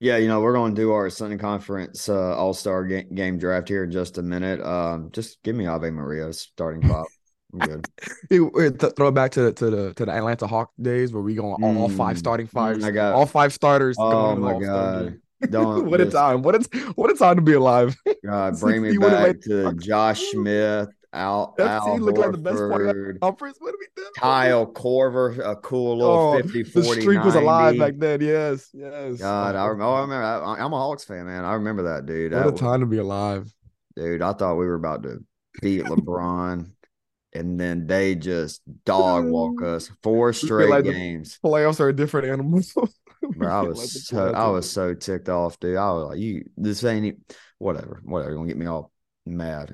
Yeah, 0.00 0.16
you 0.16 0.28
know, 0.28 0.40
we're 0.40 0.54
going 0.54 0.74
to 0.74 0.80
do 0.80 0.92
our 0.92 1.10
Sun 1.10 1.36
Conference 1.36 2.08
uh, 2.08 2.34
All 2.34 2.54
Star 2.54 2.86
game, 2.86 3.14
game 3.14 3.36
draft 3.36 3.68
here 3.68 3.84
in 3.84 3.90
just 3.90 4.16
a 4.16 4.22
minute. 4.22 4.62
Um, 4.62 5.10
just 5.12 5.42
give 5.42 5.54
me 5.54 5.66
Ave 5.66 5.90
Maria 5.90 6.32
starting 6.32 6.88
five. 6.88 7.04
I'm 7.52 7.58
good. 7.58 8.96
throw 8.96 9.08
it 9.08 9.12
back 9.12 9.32
to 9.32 9.52
to 9.52 9.70
the 9.70 9.94
to 9.94 10.04
the 10.04 10.12
Atlanta 10.12 10.46
Hawk 10.46 10.70
days 10.80 11.12
where 11.12 11.22
we 11.22 11.34
go 11.34 11.56
mm. 11.56 11.76
all 11.76 11.88
five 11.88 12.16
mm. 12.16 12.18
starting 12.18 12.46
fives. 12.46 12.84
I 12.84 12.90
got 12.90 13.14
all 13.14 13.26
five 13.26 13.52
starters. 13.52 13.96
Oh 13.98 14.36
my 14.36 14.58
god! 14.58 15.18
Don't 15.50 15.86
what 15.86 16.00
a 16.00 16.10
time! 16.10 16.42
What 16.42 16.54
a 16.54 16.92
what 16.94 17.10
a 17.10 17.14
time 17.14 17.36
to 17.36 17.42
be 17.42 17.54
alive. 17.54 17.96
God, 18.24 18.60
bring 18.60 18.82
me 18.82 18.96
back 18.98 19.40
to 19.42 19.72
Josh 19.80 20.20
Smith. 20.30 20.88
Al, 21.12 21.56
Al 21.58 21.98
look 21.98 22.18
like 22.18 22.30
the 22.30 22.38
best 22.38 22.56
player 22.56 23.16
conference. 23.20 23.56
What 23.58 23.74
are 23.74 23.78
we 23.80 23.86
doing? 23.96 24.10
Kyle 24.16 24.64
Korver, 24.64 25.44
a 25.44 25.56
cool 25.56 25.98
little 25.98 26.34
oh, 26.34 26.36
50 26.40 26.62
40. 26.62 26.88
The 26.88 27.00
streak 27.00 27.16
90. 27.16 27.26
was 27.26 27.34
alive 27.34 27.78
back 27.78 27.94
then. 27.96 28.20
Yes, 28.20 28.68
yes. 28.72 29.18
God, 29.18 29.56
I 29.56 29.66
remember. 29.66 29.84
Oh, 29.84 29.94
I 29.94 30.00
remember. 30.02 30.24
I, 30.24 30.64
am 30.64 30.72
a 30.72 30.76
Hawks 30.76 31.02
fan, 31.02 31.26
man. 31.26 31.44
I 31.44 31.54
remember 31.54 31.82
that, 31.82 32.06
dude. 32.06 32.32
What 32.32 32.44
that 32.44 32.54
a 32.54 32.56
time 32.56 32.78
to 32.80 32.86
be 32.86 32.98
alive, 32.98 33.52
dude. 33.96 34.22
I 34.22 34.34
thought 34.34 34.54
we 34.54 34.66
were 34.66 34.74
about 34.74 35.02
to 35.02 35.24
beat 35.60 35.82
LeBron 35.82 36.70
and 37.32 37.58
then 37.58 37.86
they 37.86 38.14
just 38.14 38.62
dog 38.84 39.26
walk 39.26 39.62
us 39.62 39.90
four 40.02 40.32
straight 40.32 40.70
like 40.70 40.84
games. 40.84 41.38
Playoffs 41.44 41.80
are 41.80 41.88
a 41.88 41.96
different 41.96 42.28
animal. 42.28 42.62
Bro, 43.36 43.48
I 43.48 43.62
was 43.62 43.78
like 43.78 43.88
so 43.88 44.32
I 44.32 44.48
was 44.48 44.70
so 44.70 44.94
ticked 44.94 45.28
off, 45.28 45.58
dude. 45.60 45.76
I 45.76 45.92
was 45.92 46.08
like, 46.10 46.18
you 46.18 46.44
this 46.56 46.82
ain't 46.84 47.18
whatever, 47.58 48.00
whatever. 48.04 48.30
You're 48.30 48.38
gonna 48.38 48.48
get 48.48 48.56
me 48.56 48.66
all 48.66 48.90
mad 49.26 49.68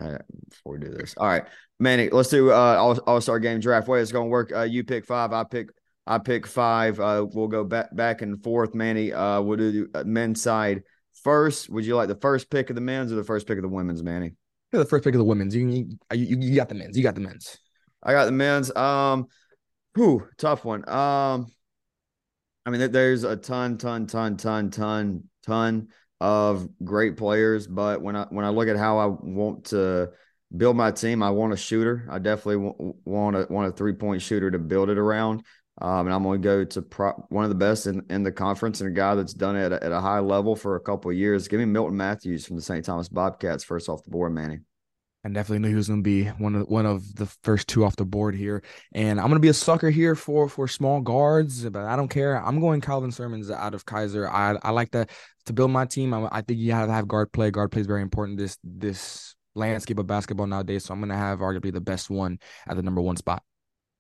before 0.49 0.73
we 0.75 0.79
do 0.81 0.91
this. 0.91 1.15
All 1.17 1.27
right, 1.27 1.45
Manny, 1.79 2.11
let's 2.11 2.29
do 2.29 2.51
uh 2.51 2.55
all, 2.55 2.99
all 3.07 3.21
star 3.21 3.39
game 3.39 3.61
draft. 3.61 3.89
Way 3.89 4.01
it's 4.01 4.13
gonna 4.13 4.27
work. 4.27 4.53
Uh, 4.55 4.63
you 4.63 4.85
pick 4.85 5.07
five, 5.07 5.33
I 5.33 5.45
pick 5.45 5.69
I 6.07 6.19
pick 6.19 6.47
five. 6.47 7.01
Uh, 7.01 7.27
we'll 7.33 7.49
go 7.49 7.65
back 7.65 7.95
back 7.95 8.23
and 8.23 8.43
forth. 8.43 8.75
Manny, 8.75 9.13
uh, 9.13 9.41
we'll 9.41 9.57
do 9.57 9.89
uh, 9.95 10.05
men's 10.05 10.43
side 10.43 10.83
first, 11.27 11.69
would 11.69 11.85
you 11.85 11.97
like 11.97 12.09
the 12.09 12.15
first 12.15 12.51
pick 12.51 12.71
of 12.71 12.77
the 12.77 12.81
men's 12.81 13.13
or 13.13 13.17
the 13.17 13.25
first 13.25 13.49
pick 13.49 13.59
of 13.59 13.63
the 13.63 13.69
women's, 13.69 14.03
Manny? 14.03 14.33
Yeah, 14.73 14.81
the 14.81 14.87
first 14.87 15.05
pick 15.05 15.15
of 15.15 15.19
the 15.19 15.25
women's. 15.25 15.55
You, 15.55 15.67
you 15.69 15.89
you 16.13 16.57
got 16.57 16.69
the 16.69 16.75
men's. 16.75 16.97
You 16.97 17.03
got 17.03 17.15
the 17.15 17.21
men's. 17.21 17.57
I 18.03 18.13
got 18.13 18.27
the 18.27 18.33
men's. 18.33 18.75
Um, 18.75 19.27
whew, 19.95 20.27
tough 20.39 20.65
one. 20.65 20.89
Um, 20.89 21.47
I 22.65 22.71
mean, 22.71 22.91
there's 22.91 23.25
a 23.25 23.37
ton, 23.37 23.79
ton, 23.79 24.07
ton, 24.07 24.37
ton, 24.37 24.71
ton, 24.71 25.25
ton 25.45 25.89
of 26.21 26.69
great 26.83 27.17
players, 27.17 27.67
but 27.67 28.01
when 28.01 28.17
I 28.17 28.25
when 28.31 28.45
I 28.45 28.49
look 28.49 28.69
at 28.69 28.77
how 28.77 28.99
I 28.99 29.07
want 29.07 29.67
to 29.67 30.11
build 30.57 30.77
my 30.77 30.91
team, 30.91 31.23
I 31.23 31.31
want 31.31 31.53
a 31.53 31.57
shooter. 31.57 32.07
I 32.11 32.19
definitely 32.19 32.73
want 33.05 33.37
a 33.37 33.47
want 33.49 33.69
a 33.69 33.73
three 33.73 33.93
point 33.93 34.23
shooter 34.23 34.51
to 34.51 34.59
build 34.59 34.91
it 34.91 34.99
around. 34.99 35.45
Um, 35.81 36.07
and 36.07 36.15
I'm 36.15 36.23
going 36.23 36.41
to 36.41 36.45
go 36.47 36.65
to 36.65 36.83
pro- 36.83 37.27
one 37.29 37.45
of 37.45 37.51
the 37.51 37.57
best 37.57 37.87
in, 37.87 38.03
in 38.09 38.23
the 38.23 38.33
conference 38.33 38.81
and 38.81 38.89
a 38.89 38.93
guy 38.93 39.15
that's 39.15 39.35
done 39.35 39.57
it 39.57 39.67
at 39.67 39.73
a, 39.73 39.85
at 39.85 39.93
a 39.93 40.01
high 40.01 40.21
level 40.21 40.57
for 40.57 40.77
a 40.77 40.81
couple 40.81 41.13
years. 41.13 41.49
Give 41.49 41.61
me 41.61 41.67
Milton 41.67 41.97
Matthews 41.97 42.47
from 42.47 42.57
the 42.57 42.63
St. 42.63 42.85
Thomas 42.85 43.09
Bobcats 43.09 43.63
first 43.63 43.89
off 43.89 44.03
the 44.03 44.11
board, 44.11 44.33
Manny. 44.33 44.61
I 45.27 45.29
definitely 45.29 45.59
knew 45.59 45.71
he 45.71 45.75
was 45.75 45.89
going 45.89 46.05
to 46.05 46.09
be 46.09 46.25
one 46.25 46.55
of 46.55 46.69
one 46.69 46.87
of 46.87 47.17
the 47.17 47.27
first 47.43 47.67
two 47.67 47.85
off 47.85 47.97
the 47.97 48.05
board 48.05 48.37
here, 48.37 48.63
and 48.95 49.19
I'm 49.19 49.27
going 49.27 49.35
to 49.35 49.41
be 49.41 49.49
a 49.49 49.55
sucker 49.55 49.91
here 49.91 50.15
for 50.15 50.49
for 50.49 50.69
small 50.69 51.01
guards, 51.01 51.69
but 51.69 51.83
I 51.83 51.97
don't 51.97 52.07
care. 52.07 52.37
I'm 52.37 52.61
going 52.61 52.81
Calvin 52.81 53.11
Sermons 53.11 53.51
out 53.51 53.75
of 53.75 53.85
Keiser. 53.85 54.31
I 54.31 54.57
I 54.63 54.71
like 54.71 54.93
that 54.93 55.11
to 55.47 55.53
build 55.53 55.73
my 55.73 55.85
team. 55.85 56.15
I, 56.15 56.29
I 56.31 56.43
think 56.43 56.61
you 56.61 56.71
have 56.71 56.87
to 56.87 56.93
have 56.93 57.09
guard 57.09 57.33
play. 57.33 57.51
Guard 57.51 57.73
play 57.73 57.81
is 57.81 57.89
very 57.89 58.03
important. 58.03 58.39
This 58.39 58.57
this 58.63 59.35
landscape 59.57 59.99
of 59.99 60.07
basketball 60.07 60.47
nowadays, 60.47 60.85
so 60.85 60.95
I'm 60.95 61.01
going 61.01 61.09
to 61.09 61.17
have 61.17 61.41
arguably 61.41 61.73
the 61.73 61.81
best 61.81 62.09
one 62.09 62.39
at 62.69 62.77
the 62.77 62.85
number 62.85 63.01
one 63.01 63.17
spot. 63.17 63.43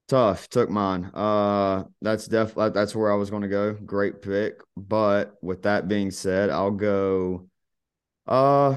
Tough. 0.08 0.48
Took 0.48 0.70
mine. 0.70 1.10
Uh, 1.14 1.84
that's 2.00 2.26
definitely 2.26 2.70
that's 2.70 2.94
where 2.94 3.12
I 3.12 3.16
was 3.16 3.28
going 3.30 3.42
to 3.42 3.48
go. 3.48 3.72
Great 3.72 4.22
pick. 4.22 4.60
But 4.76 5.34
with 5.42 5.62
that 5.62 5.88
being 5.88 6.10
said, 6.12 6.48
I'll 6.48 6.70
go. 6.70 7.48
Uh, 8.26 8.76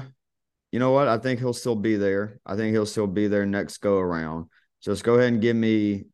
you 0.72 0.80
know 0.80 0.90
what? 0.90 1.06
I 1.06 1.18
think 1.18 1.38
he'll 1.38 1.52
still 1.52 1.76
be 1.76 1.96
there. 1.96 2.40
I 2.44 2.56
think 2.56 2.72
he'll 2.72 2.86
still 2.86 3.06
be 3.06 3.28
there 3.28 3.46
next 3.46 3.78
go 3.78 3.96
around. 3.98 4.46
Just 4.82 5.04
go 5.04 5.14
ahead 5.14 5.32
and 5.32 5.42
give 5.42 5.56
me. 5.56 6.06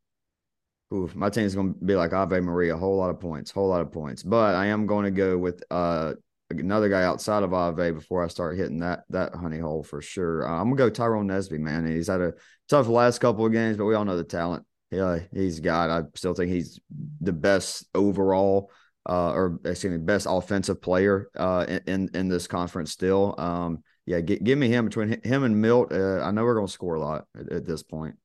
Oof, 0.93 1.15
my 1.15 1.29
team's 1.29 1.55
going 1.55 1.73
to 1.73 1.85
be 1.85 1.95
like 1.95 2.13
Ave 2.13 2.39
Maria, 2.39 2.75
a 2.75 2.77
whole 2.77 2.95
lot 2.95 3.09
of 3.09 3.19
points, 3.19 3.51
whole 3.51 3.67
lot 3.67 3.81
of 3.81 3.91
points. 3.91 4.23
But 4.23 4.55
I 4.55 4.67
am 4.67 4.85
going 4.85 5.05
to 5.05 5.11
go 5.11 5.37
with 5.37 5.63
uh 5.71 6.13
another 6.49 6.89
guy 6.89 7.03
outside 7.03 7.43
of 7.43 7.53
Ave 7.53 7.91
before 7.91 8.23
I 8.23 8.27
start 8.27 8.57
hitting 8.57 8.79
that 8.79 9.03
that 9.09 9.33
honey 9.33 9.59
hole 9.59 9.83
for 9.83 9.99
sure. 9.99 10.47
Uh, 10.47 10.61
I'm 10.61 10.65
gonna 10.65 10.75
go 10.75 10.89
Tyrone 10.91 11.27
Nesby, 11.27 11.59
man. 11.59 11.87
He's 11.87 12.07
had 12.07 12.21
a 12.21 12.33
tough 12.69 12.87
last 12.87 13.19
couple 13.19 13.45
of 13.45 13.51
games, 13.51 13.77
but 13.77 13.85
we 13.85 13.95
all 13.95 14.05
know 14.05 14.15
the 14.15 14.23
talent 14.23 14.63
yeah, 14.91 15.19
he's 15.33 15.59
got. 15.59 15.89
I 15.89 16.03
still 16.15 16.33
think 16.33 16.51
he's 16.51 16.79
the 17.21 17.33
best 17.33 17.85
overall, 17.93 18.71
uh, 19.07 19.31
or 19.31 19.59
excuse 19.65 19.91
me, 19.91 19.97
best 19.97 20.27
offensive 20.29 20.81
player 20.81 21.29
uh, 21.35 21.65
in 21.87 22.09
in 22.13 22.27
this 22.29 22.47
conference. 22.47 22.91
Still, 22.91 23.35
um, 23.37 23.83
yeah, 24.05 24.21
g- 24.21 24.39
give 24.39 24.57
me 24.57 24.69
him 24.69 24.85
between 24.85 25.21
him 25.23 25.43
and 25.43 25.61
Milt. 25.61 25.91
Uh, 25.91 26.21
I 26.21 26.31
know 26.31 26.43
we're 26.43 26.55
going 26.55 26.67
to 26.67 26.71
score 26.73 26.95
a 26.95 26.99
lot 26.99 27.25
at, 27.37 27.51
at 27.51 27.65
this 27.65 27.83
point. 27.83 28.15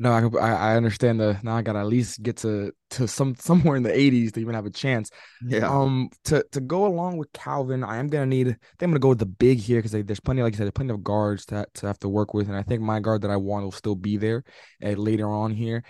No, 0.00 0.12
I 0.12 0.50
I 0.52 0.76
understand 0.76 1.18
the 1.18 1.36
now 1.42 1.56
I 1.56 1.62
gotta 1.62 1.80
at 1.80 1.86
least 1.86 2.22
get 2.22 2.36
to 2.38 2.72
to 2.90 3.08
some 3.08 3.34
somewhere 3.34 3.76
in 3.76 3.82
the 3.82 3.90
80s 3.90 4.30
to 4.32 4.40
even 4.40 4.54
have 4.54 4.64
a 4.64 4.70
chance. 4.70 5.10
Yeah. 5.44 5.68
Um 5.68 6.10
to 6.26 6.44
to 6.52 6.60
go 6.60 6.86
along 6.86 7.16
with 7.18 7.32
Calvin, 7.32 7.82
I 7.82 7.96
am 7.96 8.06
gonna 8.06 8.26
need 8.26 8.46
I 8.46 8.50
think 8.50 8.82
I'm 8.82 8.90
gonna 8.90 9.00
go 9.00 9.08
with 9.08 9.18
the 9.18 9.26
big 9.26 9.58
here 9.58 9.78
because 9.82 9.90
there's 9.90 10.20
plenty, 10.20 10.42
like 10.42 10.54
I 10.54 10.58
said, 10.58 10.72
plenty 10.74 10.92
of 10.92 11.02
guards 11.02 11.46
to 11.46 11.66
to 11.74 11.86
have 11.88 11.98
to 12.00 12.08
work 12.08 12.32
with. 12.32 12.46
And 12.46 12.56
I 12.56 12.62
think 12.62 12.80
my 12.80 13.00
guard 13.00 13.22
that 13.22 13.32
I 13.32 13.36
want 13.36 13.64
will 13.64 13.72
still 13.72 13.96
be 13.96 14.16
there 14.16 14.44
uh, 14.84 14.90
later 14.90 15.28
on 15.28 15.50
here. 15.52 15.82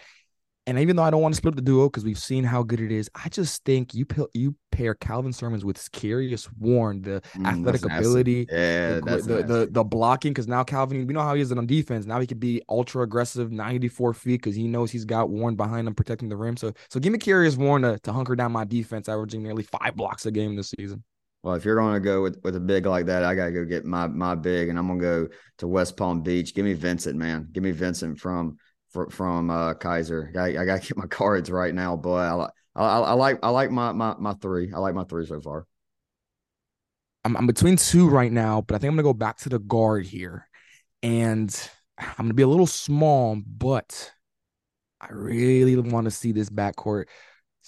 And 0.69 0.79
even 0.79 0.97
though 0.97 1.03
I 1.03 1.09
don't 1.09 1.23
want 1.23 1.35
to 1.35 1.37
split 1.39 1.57
the 1.57 1.63
duo 1.63 1.89
because 1.89 2.05
we've 2.05 2.19
seen 2.19 2.45
how 2.45 2.63
good 2.63 2.79
it 2.79 2.93
is, 2.93 3.09
I 3.15 3.31
just 3.31 3.65
think 3.65 3.95
you 3.95 4.05
you 4.35 4.55
pair 4.71 4.95
Calvin 4.95 5.33
Sermons 5.33 5.65
with 5.65 5.79
Scarius 5.79 6.47
Warren, 6.59 7.01
the 7.01 7.23
mm, 7.35 7.47
athletic 7.47 7.87
ability, 7.87 8.47
yeah, 8.53 8.97
the 8.97 9.23
the, 9.27 9.43
the, 9.43 9.69
the 9.71 9.83
blocking. 9.83 10.33
Because 10.33 10.47
now 10.47 10.63
Calvin, 10.65 11.07
we 11.07 11.15
know 11.15 11.23
how 11.23 11.35
he 11.35 11.41
is 11.41 11.51
on 11.53 11.67
defense. 11.67 12.05
Now 12.05 12.21
he 12.21 12.27
could 12.27 12.39
be 12.39 12.61
ultra 12.69 13.03
aggressive, 13.03 13.51
ninety 13.51 13.89
four 13.89 14.13
feet, 14.13 14.43
because 14.43 14.55
he 14.55 14.69
knows 14.69 14.91
he's 14.91 15.07
got 15.07 15.31
Warren 15.31 15.57
behind 15.57 15.89
him 15.89 15.95
protecting 15.95 16.29
the 16.29 16.37
rim. 16.37 16.59
So 16.59 16.75
so 16.91 17.01
give 17.01 17.15
me 17.15 17.19
Scarius 17.19 17.57
Warren 17.57 17.81
to, 17.81 17.99
to 18.01 18.13
hunker 18.13 18.37
down 18.37 18.53
my 18.53 18.67
defense, 18.67 19.09
averaging 19.09 19.43
nearly 19.43 19.63
five 19.63 19.97
blocks 19.97 20.27
a 20.27 20.31
game 20.31 20.55
this 20.55 20.75
season. 20.79 21.03
Well, 21.43 21.55
if 21.55 21.65
you're 21.65 21.77
going 21.77 21.95
to 21.95 22.01
go 22.01 22.21
with, 22.21 22.41
with 22.45 22.57
a 22.57 22.61
big 22.61 22.85
like 22.85 23.07
that, 23.07 23.25
I 23.25 23.35
got 23.35 23.47
to 23.47 23.53
go 23.53 23.65
get 23.65 23.87
my 23.87 24.07
my 24.07 24.35
big, 24.35 24.69
and 24.69 24.79
I'm 24.79 24.87
going 24.87 24.99
to 24.99 25.05
go 25.05 25.29
to 25.59 25.67
West 25.67 25.97
Palm 25.97 26.21
Beach. 26.21 26.55
Give 26.55 26.67
me 26.67 26.75
Vincent, 26.75 27.17
man. 27.17 27.49
Give 27.53 27.63
me 27.63 27.71
Vincent 27.71 28.21
from 28.21 28.59
for, 28.99 29.11
from 29.11 29.51
uh, 29.51 29.75
Keiser. 29.75 30.37
I, 30.37 30.61
I 30.61 30.65
got 30.65 30.83
to 30.83 30.89
get 30.89 30.97
my 30.97 31.07
cards 31.07 31.51
right 31.51 31.75
now, 31.75 31.97
but 31.97 32.51
I, 32.75 32.83
I, 32.83 32.99
I, 33.01 33.13
like 33.13 33.39
I 33.43 33.51
like 33.51 33.71
my, 33.71 33.93
my 33.93 34.15
my 34.19 34.33
three. 34.35 34.73
I 34.75 34.79
like 34.79 34.95
my 34.95 35.05
three 35.05 35.27
so 35.27 35.41
far. 35.41 35.67
I'm, 37.25 37.37
I'm 37.37 37.47
between 37.47 37.77
two 37.77 38.09
right 38.09 38.33
now, 38.33 38.63
but 38.63 38.75
I 38.75 38.79
think 38.79 38.91
I'm 38.91 38.97
gonna 38.97 39.05
go 39.05 39.15
back 39.15 39.39
to 39.39 39.49
the 39.49 39.61
guard 39.61 40.07
here, 40.07 40.49
and 41.03 41.55
I'm 41.99 42.25
gonna 42.25 42.35
be 42.35 42.43
a 42.43 42.49
little 42.49 42.67
small, 42.67 43.41
but 43.47 44.11
I 45.01 45.09
really 45.13 45.77
want 45.77 46.07
to 46.07 46.11
see 46.11 46.33
this 46.33 46.51
backcourt 46.51 47.05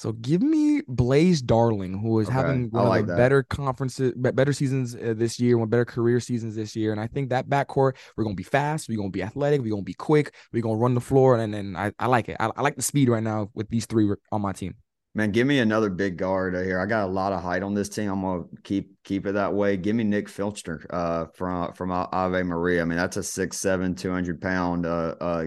so 0.01 0.13
give 0.13 0.41
me 0.41 0.81
Blaze 0.89 1.43
Darling, 1.43 1.99
who 1.99 2.21
is 2.21 2.29
okay. 2.29 2.35
having 2.35 2.71
one 2.71 2.89
like 2.89 3.03
of 3.03 3.09
the 3.09 3.17
better 3.17 3.43
conferences, 3.43 4.15
better 4.17 4.55
seasons 4.55 4.95
uh, 4.95 5.13
this 5.15 5.39
year, 5.39 5.59
one 5.59 5.69
better 5.69 5.85
career 5.85 6.21
seasons 6.21 6.57
this 6.57 6.75
year. 6.75 6.93
And 6.93 6.99
I 6.99 7.07
think 7.07 7.29
that 7.29 7.51
backcourt, 7.51 7.97
we're 8.17 8.25
gonna 8.25 8.35
be 8.35 8.43
fast, 8.43 8.89
we're 8.89 8.97
gonna 8.97 9.11
be 9.11 9.23
athletic, 9.23 9.61
we're 9.61 9.73
gonna 9.73 9.83
be 9.83 9.93
quick, 9.93 10.35
we're 10.55 10.63
gonna 10.63 10.79
run 10.79 10.95
the 10.95 11.03
floor, 11.03 11.37
and 11.37 11.53
then 11.53 11.77
I, 11.77 11.93
I 11.99 12.07
like 12.07 12.31
it. 12.31 12.39
I, 12.41 12.51
I 12.57 12.63
like 12.63 12.77
the 12.77 12.83
speed 12.83 13.11
right 13.11 13.23
now 13.23 13.51
with 13.53 13.69
these 13.69 13.85
three 13.85 14.11
on 14.33 14.41
my 14.41 14.53
team. 14.53 14.75
Man, 15.15 15.33
give 15.33 15.47
me 15.47 15.59
another 15.59 15.91
big 15.91 16.17
guard 16.17 16.55
here. 16.55 16.81
I 16.81 16.87
got 16.87 17.05
a 17.05 17.13
lot 17.13 17.35
of 17.35 17.43
height 17.43 17.63
on 17.63 17.75
this 17.75 17.91
team. 17.91 18.11
I'm 18.11 18.23
gonna 18.23 18.45
keep 18.65 18.93
keep 19.05 19.27
it 19.27 19.33
that 19.33 19.53
way. 19.53 19.77
Give 19.77 19.95
me 19.95 20.05
Nick 20.05 20.29
Filchner 20.29 20.83
uh, 20.89 21.27
from 21.35 21.75
from 21.75 21.91
Ave 21.91 22.43
Maria. 22.45 22.81
I 22.81 22.85
mean, 22.87 22.97
that's 22.97 23.19
a 23.19 23.23
six 23.23 23.59
seven, 23.59 23.95
200 23.95 24.41
pound 24.41 24.87
uh, 24.87 25.15
uh, 25.21 25.45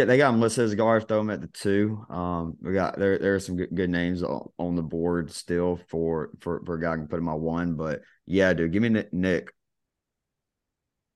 get 0.00 0.08
they 0.08 0.18
got 0.18 0.32
him 0.32 0.40
listed 0.40 0.64
as 0.64 0.74
guard, 0.74 1.06
throw 1.06 1.20
him 1.20 1.30
at 1.30 1.40
the 1.40 1.46
two. 1.48 2.04
Um, 2.08 2.56
we 2.60 2.72
got 2.72 2.98
there. 2.98 3.18
There 3.18 3.34
are 3.34 3.40
some 3.40 3.56
good, 3.56 3.74
good 3.74 3.90
names 3.90 4.22
on, 4.22 4.74
the 4.76 4.82
board 4.82 5.30
still 5.30 5.80
for 5.88 6.30
for 6.40 6.62
for 6.64 6.74
a 6.74 6.80
guy 6.80 6.92
I 6.92 6.96
can 6.96 7.08
put 7.08 7.18
in 7.18 7.24
my 7.24 7.34
one. 7.34 7.74
But 7.74 8.02
yeah, 8.26 8.52
dude, 8.52 8.72
give 8.72 8.82
me 8.82 9.04
Nick. 9.12 9.52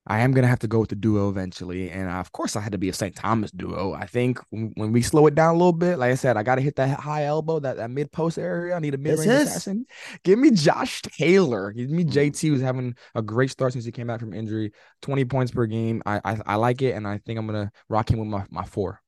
I 0.06 0.20
am 0.20 0.32
gonna 0.32 0.48
have 0.48 0.58
to 0.58 0.68
go 0.68 0.80
with 0.80 0.90
the 0.90 0.96
duo 0.96 1.30
eventually, 1.30 1.90
and 1.90 2.10
of 2.10 2.30
course, 2.32 2.56
I 2.56 2.60
had 2.60 2.72
to 2.72 2.78
be 2.78 2.90
a 2.90 2.92
St. 2.92 3.16
Thomas 3.16 3.50
duo. 3.50 3.94
I 3.94 4.06
think 4.06 4.38
when 4.50 4.92
we 4.92 5.00
slow 5.00 5.26
it 5.26 5.34
down 5.34 5.54
a 5.54 5.58
little 5.58 5.72
bit, 5.72 5.98
like 5.98 6.12
I 6.12 6.14
said, 6.14 6.36
I 6.36 6.42
got 6.42 6.56
to 6.56 6.60
hit 6.60 6.76
that 6.76 7.00
high 7.00 7.24
elbow, 7.24 7.58
that, 7.60 7.78
that 7.78 7.90
mid 7.90 8.12
post 8.12 8.38
area. 8.38 8.74
I 8.74 8.80
need 8.80 8.92
a 8.92 8.98
mid 8.98 9.18
range 9.18 9.30
assassin. 9.30 9.86
Give 10.22 10.38
me 10.38 10.50
Josh 10.50 11.00
Taylor. 11.02 11.72
Give 11.72 11.88
me 11.88 12.04
JT, 12.04 12.48
who's 12.48 12.60
having 12.60 12.94
a 13.14 13.22
great 13.22 13.50
start 13.50 13.72
since 13.72 13.86
he 13.86 13.92
came 13.92 14.06
back 14.06 14.20
from 14.20 14.34
injury. 14.34 14.72
Twenty 15.00 15.24
points 15.24 15.52
per 15.52 15.64
game. 15.64 16.02
I 16.04 16.20
I, 16.22 16.38
I 16.46 16.54
like 16.56 16.82
it, 16.82 16.92
and 16.92 17.08
I 17.08 17.18
think 17.24 17.38
I'm 17.38 17.46
gonna 17.46 17.72
rock 17.88 18.10
him 18.10 18.18
with 18.18 18.28
my 18.28 18.44
my 18.50 18.64
four. 18.64 19.00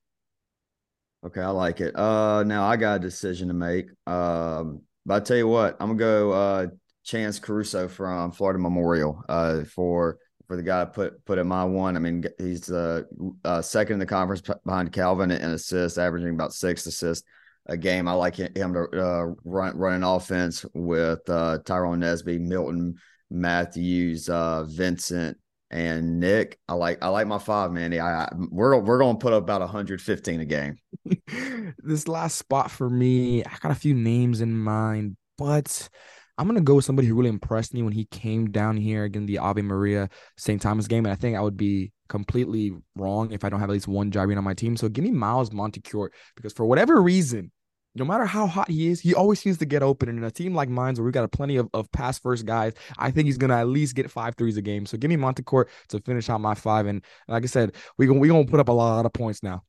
Okay, 1.23 1.41
I 1.41 1.49
like 1.49 1.79
it. 1.79 1.95
Uh, 1.95 2.43
now 2.43 2.67
I 2.67 2.75
got 2.75 2.95
a 2.95 2.99
decision 2.99 3.49
to 3.49 3.53
make. 3.53 3.89
Um, 4.07 4.81
but 5.05 5.21
I 5.21 5.25
tell 5.25 5.37
you 5.37 5.47
what, 5.47 5.77
I'm 5.79 5.89
gonna 5.89 5.99
go 5.99 6.31
uh 6.31 6.67
Chance 7.03 7.39
Caruso 7.39 7.87
from 7.87 8.31
Florida 8.31 8.59
Memorial 8.59 9.23
uh 9.29 9.63
for 9.63 10.17
for 10.47 10.55
the 10.55 10.63
guy 10.63 10.85
to 10.85 10.89
put 10.89 11.25
put 11.25 11.37
in 11.37 11.47
my 11.47 11.63
one. 11.63 11.95
I 11.95 11.99
mean, 11.99 12.23
he's 12.37 12.71
uh, 12.71 13.03
uh, 13.43 13.61
second 13.61 13.93
in 13.93 13.99
the 13.99 14.05
conference 14.05 14.41
behind 14.65 14.91
Calvin 14.93 15.31
in 15.31 15.51
assists, 15.51 15.97
averaging 15.97 16.33
about 16.33 16.53
six 16.53 16.85
assists 16.85 17.27
a 17.67 17.77
game. 17.77 18.07
I 18.07 18.13
like 18.13 18.35
him 18.35 18.73
to 18.73 18.87
uh, 18.93 19.33
run 19.43 19.77
run 19.77 19.95
an 19.95 20.03
offense 20.03 20.65
with 20.73 21.29
uh, 21.29 21.59
Tyrone 21.65 21.99
Nesby, 21.99 22.39
Milton 22.39 22.95
Matthews, 23.29 24.29
uh, 24.29 24.63
Vincent, 24.63 25.37
and 25.69 26.19
Nick. 26.19 26.59
I 26.67 26.73
like 26.73 26.99
I 27.03 27.09
like 27.09 27.27
my 27.27 27.39
five 27.39 27.71
man. 27.71 27.93
I, 27.93 27.99
I 27.99 28.29
we're 28.49 28.77
we're 28.79 28.99
going 28.99 29.17
to 29.17 29.21
put 29.21 29.33
up 29.33 29.43
about 29.43 29.61
115 29.61 30.39
a 30.39 30.45
game. 30.45 30.77
this 31.83 32.07
last 32.07 32.37
spot 32.37 32.71
for 32.71 32.89
me, 32.89 33.43
I 33.43 33.57
got 33.59 33.71
a 33.71 33.75
few 33.75 33.93
names 33.93 34.41
in 34.41 34.57
mind, 34.57 35.17
but 35.37 35.89
I'm 36.37 36.47
gonna 36.47 36.61
go 36.61 36.75
with 36.75 36.85
somebody 36.85 37.07
who 37.07 37.15
really 37.15 37.29
impressed 37.29 37.73
me 37.73 37.81
when 37.81 37.93
he 37.93 38.05
came 38.05 38.51
down 38.51 38.77
here 38.77 39.03
again 39.05 39.25
the 39.25 39.39
Ave 39.39 39.61
Maria 39.61 40.09
St. 40.37 40.61
Thomas 40.61 40.87
game, 40.87 41.05
and 41.05 41.11
I 41.11 41.15
think 41.15 41.35
I 41.35 41.41
would 41.41 41.57
be 41.57 41.91
completely 42.09 42.73
wrong 42.95 43.31
if 43.31 43.43
I 43.43 43.49
don't 43.49 43.59
have 43.59 43.69
at 43.69 43.73
least 43.73 43.87
one 43.87 44.11
Gyrene 44.11 44.37
on 44.37 44.43
my 44.43 44.53
team. 44.53 44.77
So 44.77 44.87
give 44.87 45.03
me 45.03 45.11
Miles 45.11 45.49
Montecourt 45.49 46.09
because 46.35 46.53
for 46.53 46.65
whatever 46.65 47.01
reason, 47.01 47.51
no 47.95 48.05
matter 48.05 48.25
how 48.25 48.45
hot 48.45 48.69
he 48.69 48.87
is, 48.87 48.99
he 48.99 49.15
always 49.15 49.39
seems 49.39 49.57
to 49.57 49.65
get 49.65 49.81
open. 49.81 50.09
And 50.09 50.19
in 50.19 50.23
a 50.23 50.31
team 50.31 50.53
like 50.53 50.69
mine, 50.69 50.93
where 50.95 51.03
we've 51.03 51.13
got 51.13 51.23
a 51.23 51.27
plenty 51.27 51.57
of, 51.57 51.67
of 51.73 51.91
pass 51.91 52.19
first 52.19 52.45
guys, 52.45 52.73
I 52.97 53.09
think 53.09 53.25
he's 53.25 53.37
gonna 53.37 53.57
at 53.57 53.67
least 53.67 53.95
get 53.95 54.11
five 54.11 54.35
threes 54.35 54.57
a 54.57 54.61
game. 54.61 54.85
So 54.85 54.97
give 54.97 55.09
me 55.09 55.17
Montecourt 55.17 55.65
to 55.89 55.99
finish 56.01 56.29
out 56.29 56.39
my 56.39 56.53
five. 56.53 56.85
And 56.85 57.03
like 57.27 57.43
I 57.43 57.47
said, 57.47 57.75
we 57.97 58.05
gonna 58.05 58.19
we 58.19 58.27
gonna 58.27 58.45
put 58.45 58.59
up 58.59 58.69
a 58.69 58.73
lot 58.73 59.05
of 59.05 59.13
points 59.13 59.41
now. 59.41 59.63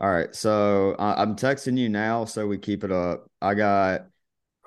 All 0.00 0.10
right, 0.10 0.34
so 0.34 0.96
uh, 0.98 1.14
I'm 1.18 1.36
texting 1.36 1.76
you 1.76 1.90
now, 1.90 2.24
so 2.24 2.46
we 2.46 2.56
keep 2.56 2.84
it 2.84 2.90
up. 2.90 3.30
I 3.42 3.52
got 3.52 4.06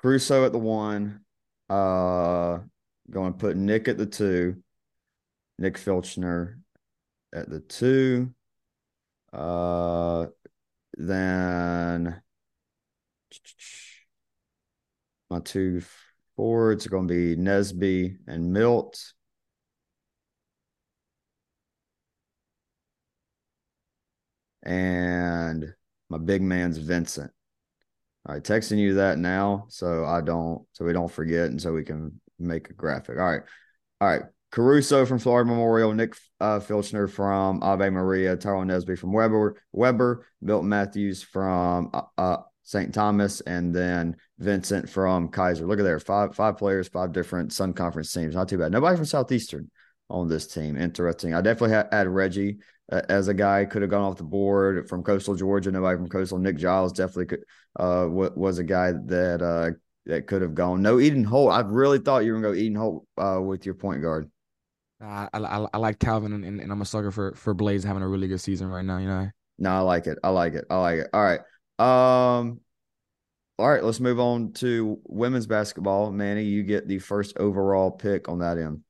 Caruso 0.04 0.44
at 0.44 0.52
the 0.52 0.58
one. 0.58 1.20
Uh, 1.70 2.58
going 3.10 3.32
to 3.32 3.38
put 3.38 3.56
Nick 3.56 3.88
at 3.88 3.96
the 3.96 4.04
two. 4.04 4.62
Nick 5.58 5.78
Filchner 5.78 6.58
at 7.34 7.48
the 7.48 7.60
two. 7.60 8.34
Uh, 9.32 10.26
then 10.98 12.20
my 15.30 15.40
two 15.40 15.80
Forwards 16.36 16.84
are 16.84 16.90
going 16.90 17.08
to 17.08 17.14
be 17.14 17.40
Nesby 17.40 18.18
and 18.26 18.52
Milt. 18.52 19.14
And 24.62 25.72
my 26.10 26.18
big 26.18 26.42
man's 26.42 26.76
Vincent. 26.76 27.32
All 28.26 28.34
right, 28.34 28.42
texting 28.42 28.78
you 28.78 28.94
that 28.94 29.18
now 29.18 29.66
so 29.68 30.04
I 30.04 30.20
don't 30.20 30.62
so 30.72 30.84
we 30.84 30.92
don't 30.92 31.10
forget 31.10 31.50
and 31.50 31.60
so 31.60 31.72
we 31.72 31.84
can 31.84 32.20
make 32.38 32.70
a 32.70 32.72
graphic. 32.72 33.18
All 33.18 33.24
right. 33.24 33.42
All 34.00 34.08
right. 34.08 34.22
Caruso 34.50 35.04
from 35.04 35.18
Florida 35.18 35.50
Memorial, 35.50 35.92
Nick 35.92 36.14
uh, 36.40 36.60
Filchner 36.60 37.10
from 37.10 37.60
Ave 37.62 37.90
Maria, 37.90 38.36
Tyrone 38.36 38.68
Nesby 38.68 38.96
from 38.96 39.12
Webber, 39.12 39.56
Webber, 39.72 40.26
Milton 40.40 40.68
Matthews 40.68 41.24
from 41.24 41.90
uh, 41.92 42.02
uh, 42.16 42.36
St. 42.62 42.94
Thomas, 42.94 43.40
and 43.40 43.74
then 43.74 44.16
Vincent 44.38 44.88
from 44.88 45.28
Keiser. 45.28 45.66
Look 45.66 45.80
at 45.80 45.82
there, 45.82 45.98
five 45.98 46.36
five 46.36 46.56
players, 46.56 46.86
five 46.86 47.12
different 47.12 47.52
Sun 47.52 47.72
Conference 47.72 48.12
teams. 48.12 48.36
Not 48.36 48.48
too 48.48 48.58
bad. 48.58 48.70
Nobody 48.70 48.96
from 48.96 49.06
Southeastern 49.06 49.70
on 50.08 50.28
this 50.28 50.46
team. 50.46 50.76
Interesting. 50.76 51.34
I 51.34 51.40
definitely 51.40 51.76
had, 51.90 52.06
Reggie 52.06 52.58
as 52.90 53.28
a 53.28 53.34
guy 53.34 53.64
could 53.64 53.82
have 53.82 53.90
gone 53.90 54.02
off 54.02 54.16
the 54.16 54.24
board 54.24 54.88
from 54.88 55.02
Coastal 55.02 55.34
Georgia. 55.34 55.70
Nobody 55.70 55.96
from 55.96 56.08
Coastal. 56.08 56.38
Nick 56.38 56.56
Giles 56.56 56.92
definitely 56.92 57.26
could 57.26 57.44
uh 57.78 58.06
was 58.08 58.58
a 58.58 58.64
guy 58.64 58.92
that 58.92 59.42
uh 59.42 59.70
that 60.06 60.26
could 60.26 60.42
have 60.42 60.54
gone. 60.54 60.82
No 60.82 61.00
Eden 61.00 61.24
Holt. 61.24 61.52
I 61.52 61.60
really 61.60 61.98
thought 61.98 62.24
you 62.24 62.32
were 62.32 62.40
gonna 62.40 62.54
go 62.54 62.58
Eden 62.58 62.76
Holt 62.76 63.06
uh 63.16 63.40
with 63.40 63.64
your 63.66 63.74
point 63.74 64.02
guard. 64.02 64.30
I, 65.00 65.28
I, 65.34 65.66
I 65.74 65.78
like 65.78 65.98
Calvin 65.98 66.32
and, 66.32 66.44
and, 66.60 66.72
I'm 66.72 66.80
a 66.80 66.84
sucker 66.84 67.10
for 67.10 67.34
for 67.34 67.52
Blaze 67.52 67.84
having 67.84 68.02
a 68.02 68.08
really 68.08 68.28
good 68.28 68.40
season 68.40 68.68
right 68.68 68.84
now. 68.84 68.98
You 68.98 69.08
know. 69.08 69.28
No, 69.58 69.70
I 69.70 69.80
like 69.80 70.06
it. 70.06 70.18
I 70.22 70.30
like 70.30 70.54
it. 70.54 70.64
I 70.70 70.76
like 70.76 70.98
it. 71.00 71.08
All 71.12 71.22
right. 71.22 71.40
Um. 71.78 72.60
All 73.58 73.68
right. 73.68 73.84
Let's 73.84 74.00
move 74.00 74.18
on 74.18 74.52
to 74.54 74.98
women's 75.04 75.46
basketball. 75.46 76.10
Manny, 76.10 76.44
you 76.44 76.62
get 76.62 76.88
the 76.88 76.98
first 76.98 77.36
overall 77.38 77.90
pick 77.90 78.28
on 78.28 78.38
that 78.38 78.58
end. 78.58 78.83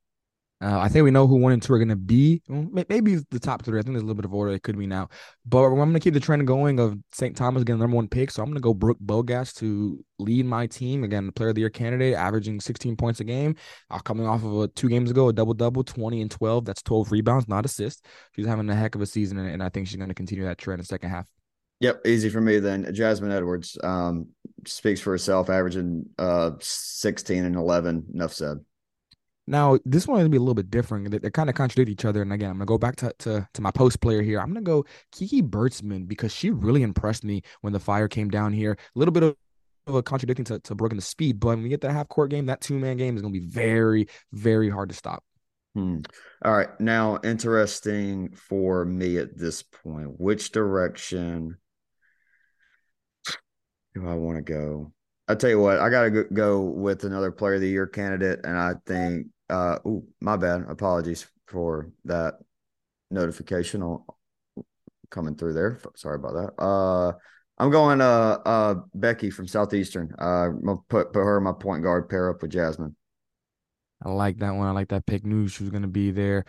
Uh, 0.65 0.79
I 0.79 0.89
think 0.89 1.03
we 1.03 1.11
know 1.11 1.27
who 1.27 1.35
one 1.35 1.51
and 1.53 1.61
two 1.61 1.73
are 1.73 1.77
going 1.77 1.89
to 1.89 1.95
be. 1.95 2.41
Maybe 2.49 3.17
the 3.29 3.39
top 3.39 3.63
three. 3.63 3.77
I 3.77 3.83
think 3.83 3.93
there's 3.93 4.01
a 4.01 4.05
little 4.05 4.15
bit 4.15 4.25
of 4.25 4.33
order. 4.33 4.51
It 4.51 4.63
could 4.63 4.79
be 4.79 4.87
now. 4.87 5.09
But 5.45 5.63
I'm 5.65 5.75
going 5.75 5.93
to 5.93 5.99
keep 5.99 6.15
the 6.15 6.19
trend 6.19 6.47
going 6.47 6.79
of 6.79 6.97
St. 7.11 7.37
Thomas 7.37 7.63
getting 7.63 7.77
the 7.77 7.83
number 7.83 7.97
one 7.97 8.07
pick. 8.07 8.31
So 8.31 8.41
I'm 8.41 8.47
going 8.47 8.55
to 8.55 8.61
go 8.61 8.73
Brooke 8.73 8.97
Bogas 9.05 9.53
to 9.57 10.03
lead 10.17 10.47
my 10.47 10.65
team. 10.65 11.03
Again, 11.03 11.31
player 11.33 11.49
of 11.49 11.55
the 11.55 11.61
year 11.61 11.69
candidate, 11.69 12.15
averaging 12.15 12.59
16 12.59 12.95
points 12.95 13.19
a 13.19 13.23
game. 13.23 13.55
Uh, 13.91 13.99
coming 13.99 14.25
off 14.25 14.43
of 14.43 14.59
a 14.59 14.67
two 14.69 14.89
games 14.89 15.11
ago, 15.11 15.29
a 15.29 15.33
double 15.33 15.53
double, 15.53 15.83
20 15.83 16.19
and 16.21 16.31
12. 16.31 16.65
That's 16.65 16.81
12 16.81 17.11
rebounds, 17.11 17.47
not 17.47 17.63
assists. 17.63 18.01
She's 18.35 18.47
having 18.47 18.67
a 18.67 18.75
heck 18.75 18.95
of 18.95 19.01
a 19.01 19.05
season. 19.05 19.37
And, 19.37 19.47
and 19.47 19.61
I 19.61 19.69
think 19.69 19.87
she's 19.87 19.97
going 19.97 20.09
to 20.09 20.15
continue 20.15 20.45
that 20.45 20.57
trend 20.57 20.79
in 20.79 20.81
the 20.81 20.87
second 20.87 21.11
half. 21.11 21.27
Yep, 21.81 22.07
easy 22.07 22.29
for 22.29 22.41
me 22.41 22.57
then. 22.57 22.91
Jasmine 22.91 23.31
Edwards 23.31 23.77
um, 23.83 24.29
speaks 24.65 24.99
for 24.99 25.11
herself, 25.11 25.51
averaging 25.51 26.07
uh, 26.17 26.51
16 26.59 27.45
and 27.45 27.55
11. 27.55 28.07
Enough 28.15 28.33
said. 28.33 28.57
Now, 29.47 29.77
this 29.85 30.07
one 30.07 30.17
is 30.17 30.23
gonna 30.23 30.29
be 30.29 30.37
a 30.37 30.41
little 30.41 30.55
bit 30.55 30.71
different. 30.71 31.11
They, 31.11 31.19
they 31.19 31.29
kind 31.29 31.49
of 31.49 31.55
contradict 31.55 31.89
each 31.89 32.05
other. 32.05 32.21
And 32.21 32.33
again, 32.33 32.49
I'm 32.49 32.57
gonna 32.57 32.65
go 32.65 32.77
back 32.77 32.95
to, 32.97 33.13
to 33.19 33.47
to 33.53 33.61
my 33.61 33.71
post 33.71 34.01
player 34.01 34.21
here. 34.21 34.39
I'm 34.39 34.47
gonna 34.47 34.61
go 34.61 34.85
Kiki 35.11 35.41
Bertelsmann 35.41 36.07
because 36.07 36.33
she 36.33 36.49
really 36.49 36.81
impressed 36.81 37.23
me 37.23 37.43
when 37.61 37.73
the 37.73 37.79
fire 37.79 38.07
came 38.07 38.29
down 38.29 38.53
here. 38.53 38.71
A 38.73 38.99
little 38.99 39.11
bit 39.11 39.23
of 39.23 39.35
of 39.87 39.93
a 39.93 40.01
contradicting 40.01 40.45
to, 40.45 40.59
to 40.59 40.73
broken 40.73 40.97
the 40.97 41.03
speed, 41.03 41.39
but 41.39 41.49
when 41.49 41.61
we 41.61 41.69
get 41.69 41.81
that 41.81 41.91
half 41.91 42.07
court 42.07 42.31
game, 42.31 42.47
that 42.47 42.59
two 42.59 42.79
man 42.79 42.97
game 42.97 43.15
is 43.15 43.21
gonna 43.21 43.31
be 43.31 43.39
very, 43.39 44.07
very 44.31 44.69
hard 44.69 44.89
to 44.89 44.95
stop. 44.95 45.23
Hmm. 45.75 45.99
All 46.43 46.55
right. 46.55 46.69
Now, 46.79 47.19
interesting 47.23 48.33
for 48.33 48.85
me 48.85 49.17
at 49.17 49.37
this 49.37 49.61
point, 49.61 50.19
which 50.19 50.51
direction 50.51 51.57
do 53.93 54.07
I 54.07 54.15
want 54.15 54.37
to 54.37 54.41
go? 54.41 54.93
I 55.27 55.35
tell 55.35 55.49
you 55.49 55.59
what, 55.59 55.79
I 55.79 55.89
got 55.89 56.03
to 56.03 56.23
go 56.31 56.61
with 56.61 57.03
another 57.03 57.31
player 57.31 57.55
of 57.55 57.61
the 57.61 57.67
year 57.67 57.87
candidate, 57.87 58.41
and 58.43 58.57
I 58.57 58.73
think 58.85 59.27
uh, 59.49 59.79
oh, 59.85 60.05
my 60.19 60.37
bad. 60.37 60.65
Apologies 60.67 61.27
for 61.47 61.91
that 62.05 62.35
notification 63.11 63.81
on 63.83 64.03
coming 65.09 65.35
through 65.35 65.53
there. 65.53 65.79
Sorry 65.95 66.15
about 66.15 66.33
that. 66.33 66.63
Uh, 66.63 67.13
I'm 67.57 67.71
going 67.71 68.01
uh 68.01 68.37
uh 68.45 68.75
Becky 68.93 69.29
from 69.29 69.47
Southeastern. 69.47 70.13
Uh, 70.19 70.47
I'm 70.47 70.65
gonna 70.65 70.79
put 70.89 71.13
put 71.13 71.23
her 71.23 71.39
my 71.39 71.53
point 71.53 71.83
guard 71.83 72.09
pair 72.09 72.29
up 72.29 72.41
with 72.41 72.51
Jasmine. 72.51 72.95
I 74.03 74.09
like 74.09 74.37
that 74.39 74.55
one. 74.55 74.67
I 74.67 74.71
like 74.71 74.89
that 74.89 75.05
pick. 75.05 75.25
News 75.25 75.53
she 75.53 75.63
was 75.63 75.71
gonna 75.71 75.87
be 75.87 76.11
there. 76.11 76.45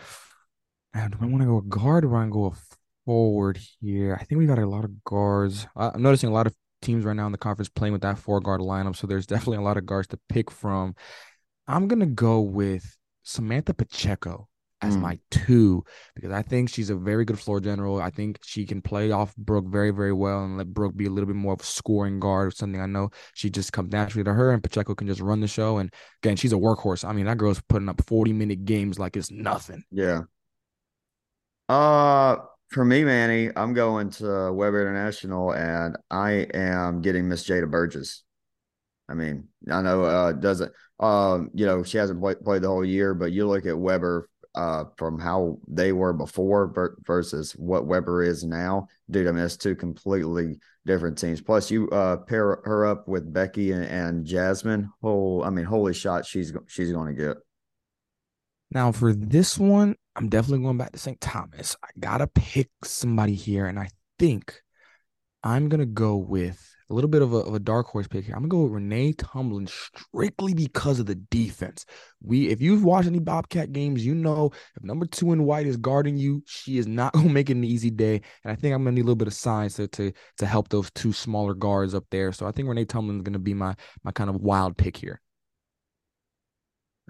And 0.95 1.13
do 1.13 1.19
I 1.21 1.27
want 1.27 1.43
to 1.43 1.47
go 1.47 1.59
a 1.59 1.63
guard 1.63 2.05
or 2.05 2.17
I 2.17 2.27
go 2.27 2.55
forward 3.05 3.61
here? 3.81 4.17
I 4.19 4.25
think 4.25 4.39
we 4.39 4.47
got 4.47 4.59
a 4.59 4.67
lot 4.67 4.85
of 4.85 5.05
guards. 5.05 5.67
I'm 5.77 6.03
noticing 6.03 6.31
a 6.31 6.33
lot 6.33 6.47
of 6.47 6.55
teams 6.83 7.05
right 7.05 7.15
now 7.15 7.27
in 7.27 7.33
the 7.33 7.39
conference 7.39 7.69
playing 7.69 7.93
with 7.93 8.03
that 8.03 8.19
four 8.19 8.41
guard 8.41 8.61
lineup. 8.61 8.97
So 8.97 9.07
there's 9.07 9.27
definitely 9.27 9.59
a 9.59 9.63
lot 9.63 9.77
of 9.77 9.87
guards 9.87 10.09
to 10.09 10.19
pick 10.29 10.51
from. 10.51 10.95
I'm 11.69 11.89
gonna 11.89 12.07
go 12.07 12.41
with 12.41 12.97
Samantha 13.23 13.75
Pacheco 13.75 14.49
as 14.83 14.97
mm. 14.97 15.01
my 15.01 15.19
two 15.31 15.85
because 16.15 16.31
I 16.31 16.43
think 16.43 16.69
she's 16.69 16.91
a 16.91 16.97
very 16.97 17.25
good 17.25 17.39
floor 17.39 17.61
general. 17.61 18.01
I 18.01 18.11
think 18.11 18.39
she 18.45 18.67
can 18.67 18.83
play 18.83 19.11
off 19.11 19.35
Brooke 19.37 19.67
very, 19.67 19.91
very 19.91 20.13
well 20.13 20.45
and 20.45 20.59
let 20.59 20.73
Brooke 20.73 20.97
be 20.97 21.07
a 21.07 21.11
little 21.11 21.27
bit 21.27 21.37
more 21.37 21.55
of 21.55 21.61
a 21.61 21.65
scoring 21.65 22.21
guard 22.21 22.49
or 22.49 22.51
something. 22.51 22.81
I 22.81 22.87
know 22.87 23.11
she 23.35 23.51
just 23.51 23.73
comes 23.73 23.93
naturally 23.93 24.25
to 24.25 24.35
her 24.35 24.53
and 24.53 24.63
Pacheco 24.63 24.95
can 24.95 25.07
just 25.07 25.21
run 25.21 25.41
the 25.41 25.49
show. 25.49 25.79
And 25.79 25.93
again, 26.23 26.37
she's 26.37 26.53
a 26.53 26.57
workhorse. 26.57 27.09
I 27.09 27.13
mean, 27.13 27.27
that 27.27 27.39
girl's 27.39 27.63
putting 27.69 27.89
up 27.89 28.03
40 28.07 28.33
minute 28.33 28.65
games 28.65 28.99
like 28.99 29.17
it's 29.17 29.31
nothing. 29.31 29.83
Yeah. 29.91 30.23
Uh 31.69 32.37
for 32.71 32.85
me, 32.85 33.05
Manny, 33.05 33.51
I'm 33.55 33.75
going 33.75 34.11
to 34.11 34.53
Webber 34.53 34.81
International 34.81 35.53
and 35.53 35.97
I 36.11 36.49
am 36.53 37.01
getting 37.01 37.29
Miss 37.29 37.49
Jada 37.49 37.71
Burgess. 37.71 38.25
I 39.09 39.15
mean, 39.15 39.49
I 39.71 39.83
know 39.83 40.05
uh 40.05 40.33
doesn't 40.33 40.73
um, 41.01 41.51
you 41.55 41.67
know, 41.67 41.83
she 41.83 41.99
hasn't 41.99 42.21
played 42.21 42.41
played 42.41 42.63
the 42.63 42.69
whole 42.69 42.85
year, 42.85 43.15
but 43.15 43.33
you 43.33 43.47
look 43.47 43.67
at 43.67 43.79
Webber 43.79 44.29
uh 44.55 44.85
from 44.97 45.19
how 45.19 45.59
they 45.69 45.93
were 45.93 46.15
before 46.15 46.95
versus 47.05 47.53
what 47.53 47.87
Webber 47.87 48.23
is 48.23 48.45
now. 48.45 48.89
Dude, 49.11 49.29
I 49.29 49.33
mean, 49.33 49.45
it's 49.45 49.57
two 49.57 49.75
completely 49.75 50.59
different 50.87 51.19
teams. 51.19 51.41
Plus, 51.43 51.71
you 51.71 51.91
uh 51.91 52.19
pair 52.19 52.61
her 52.65 52.87
up 52.87 53.07
with 53.07 53.33
Becky 53.33 53.73
and, 53.73 53.85
and 53.85 54.25
Jasmine. 54.25 54.91
Oh, 55.03 55.43
I 55.43 55.51
mean, 55.51 55.67
holy 55.67 55.93
shot, 55.93 56.25
she's 56.25 56.53
she's 56.67 56.93
going 56.93 57.15
to 57.15 57.23
get. 57.23 57.37
Now 58.71 58.91
for 58.93 59.13
this 59.13 59.59
one, 59.59 59.97
I'm 60.17 60.29
definitely 60.29 60.65
going 60.65 60.79
back 60.79 60.93
to 60.93 60.99
St. 60.99 61.21
Thomas. 61.21 61.77
I 61.85 61.89
gotta 62.01 62.27
pick 62.27 62.71
somebody 62.83 63.35
here, 63.35 63.67
and 63.67 63.79
I 63.79 63.91
think 64.19 64.63
I'm 65.45 65.69
gonna 65.69 65.87
go 65.87 66.17
with 66.17 66.76
a 66.89 66.95
little 66.95 67.11
bit 67.11 67.23
of 67.23 67.33
a, 67.33 67.39
of 67.39 67.55
a 67.55 67.59
dark 67.59 67.87
horse 67.87 68.07
pick 68.07 68.25
here. 68.25 68.35
I'm 68.35 68.43
gonna 68.43 68.49
go 68.49 68.63
with 68.63 68.73
Renee 68.73 69.13
Tumblin 69.15 69.69
strictly 69.69 70.55
because 70.55 71.01
of 71.01 71.07
the 71.07 71.15
defense. 71.15 71.85
We, 72.23 72.49
if 72.49 72.61
you've 72.61 72.85
watched 72.85 73.09
any 73.09 73.19
Bobcat 73.19 73.73
games, 73.73 74.05
you 74.05 74.15
know 74.15 74.51
if 74.77 74.83
number 74.83 75.07
two 75.07 75.33
in 75.33 75.45
white 75.45 75.67
is 75.67 75.77
guarding 75.77 76.17
you, 76.17 76.43
she 76.47 76.79
is 76.79 76.87
not 76.87 77.13
gonna 77.15 77.29
make 77.29 77.51
it 77.51 77.57
an 77.57 77.65
easy 77.65 77.91
day. 77.91 78.21
And 78.45 78.53
I 78.53 78.55
think 78.55 78.75
I'm 78.75 78.85
gonna 78.85 78.93
need 78.93 79.03
a 79.03 79.05
little 79.05 79.17
bit 79.17 79.29
of 79.29 79.35
science 79.35 79.75
to 79.75 79.89
to, 79.89 80.13
to 80.39 80.47
help 80.47 80.69
those 80.69 80.91
two 80.93 81.13
smaller 81.13 81.55
guards 81.55 81.95
up 81.95 82.05
there. 82.11 82.33
So 82.33 82.47
I 82.47 82.53
think 82.53 82.69
Renee 82.69 82.85
Tumblin 82.85 83.17
is 83.17 83.23
gonna 83.23 83.39
be 83.39 83.55
my 83.55 83.75
my 84.05 84.13
kind 84.13 84.31
of 84.31 84.37
wild 84.37 84.77
pick 84.77 84.97
here. 84.97 85.21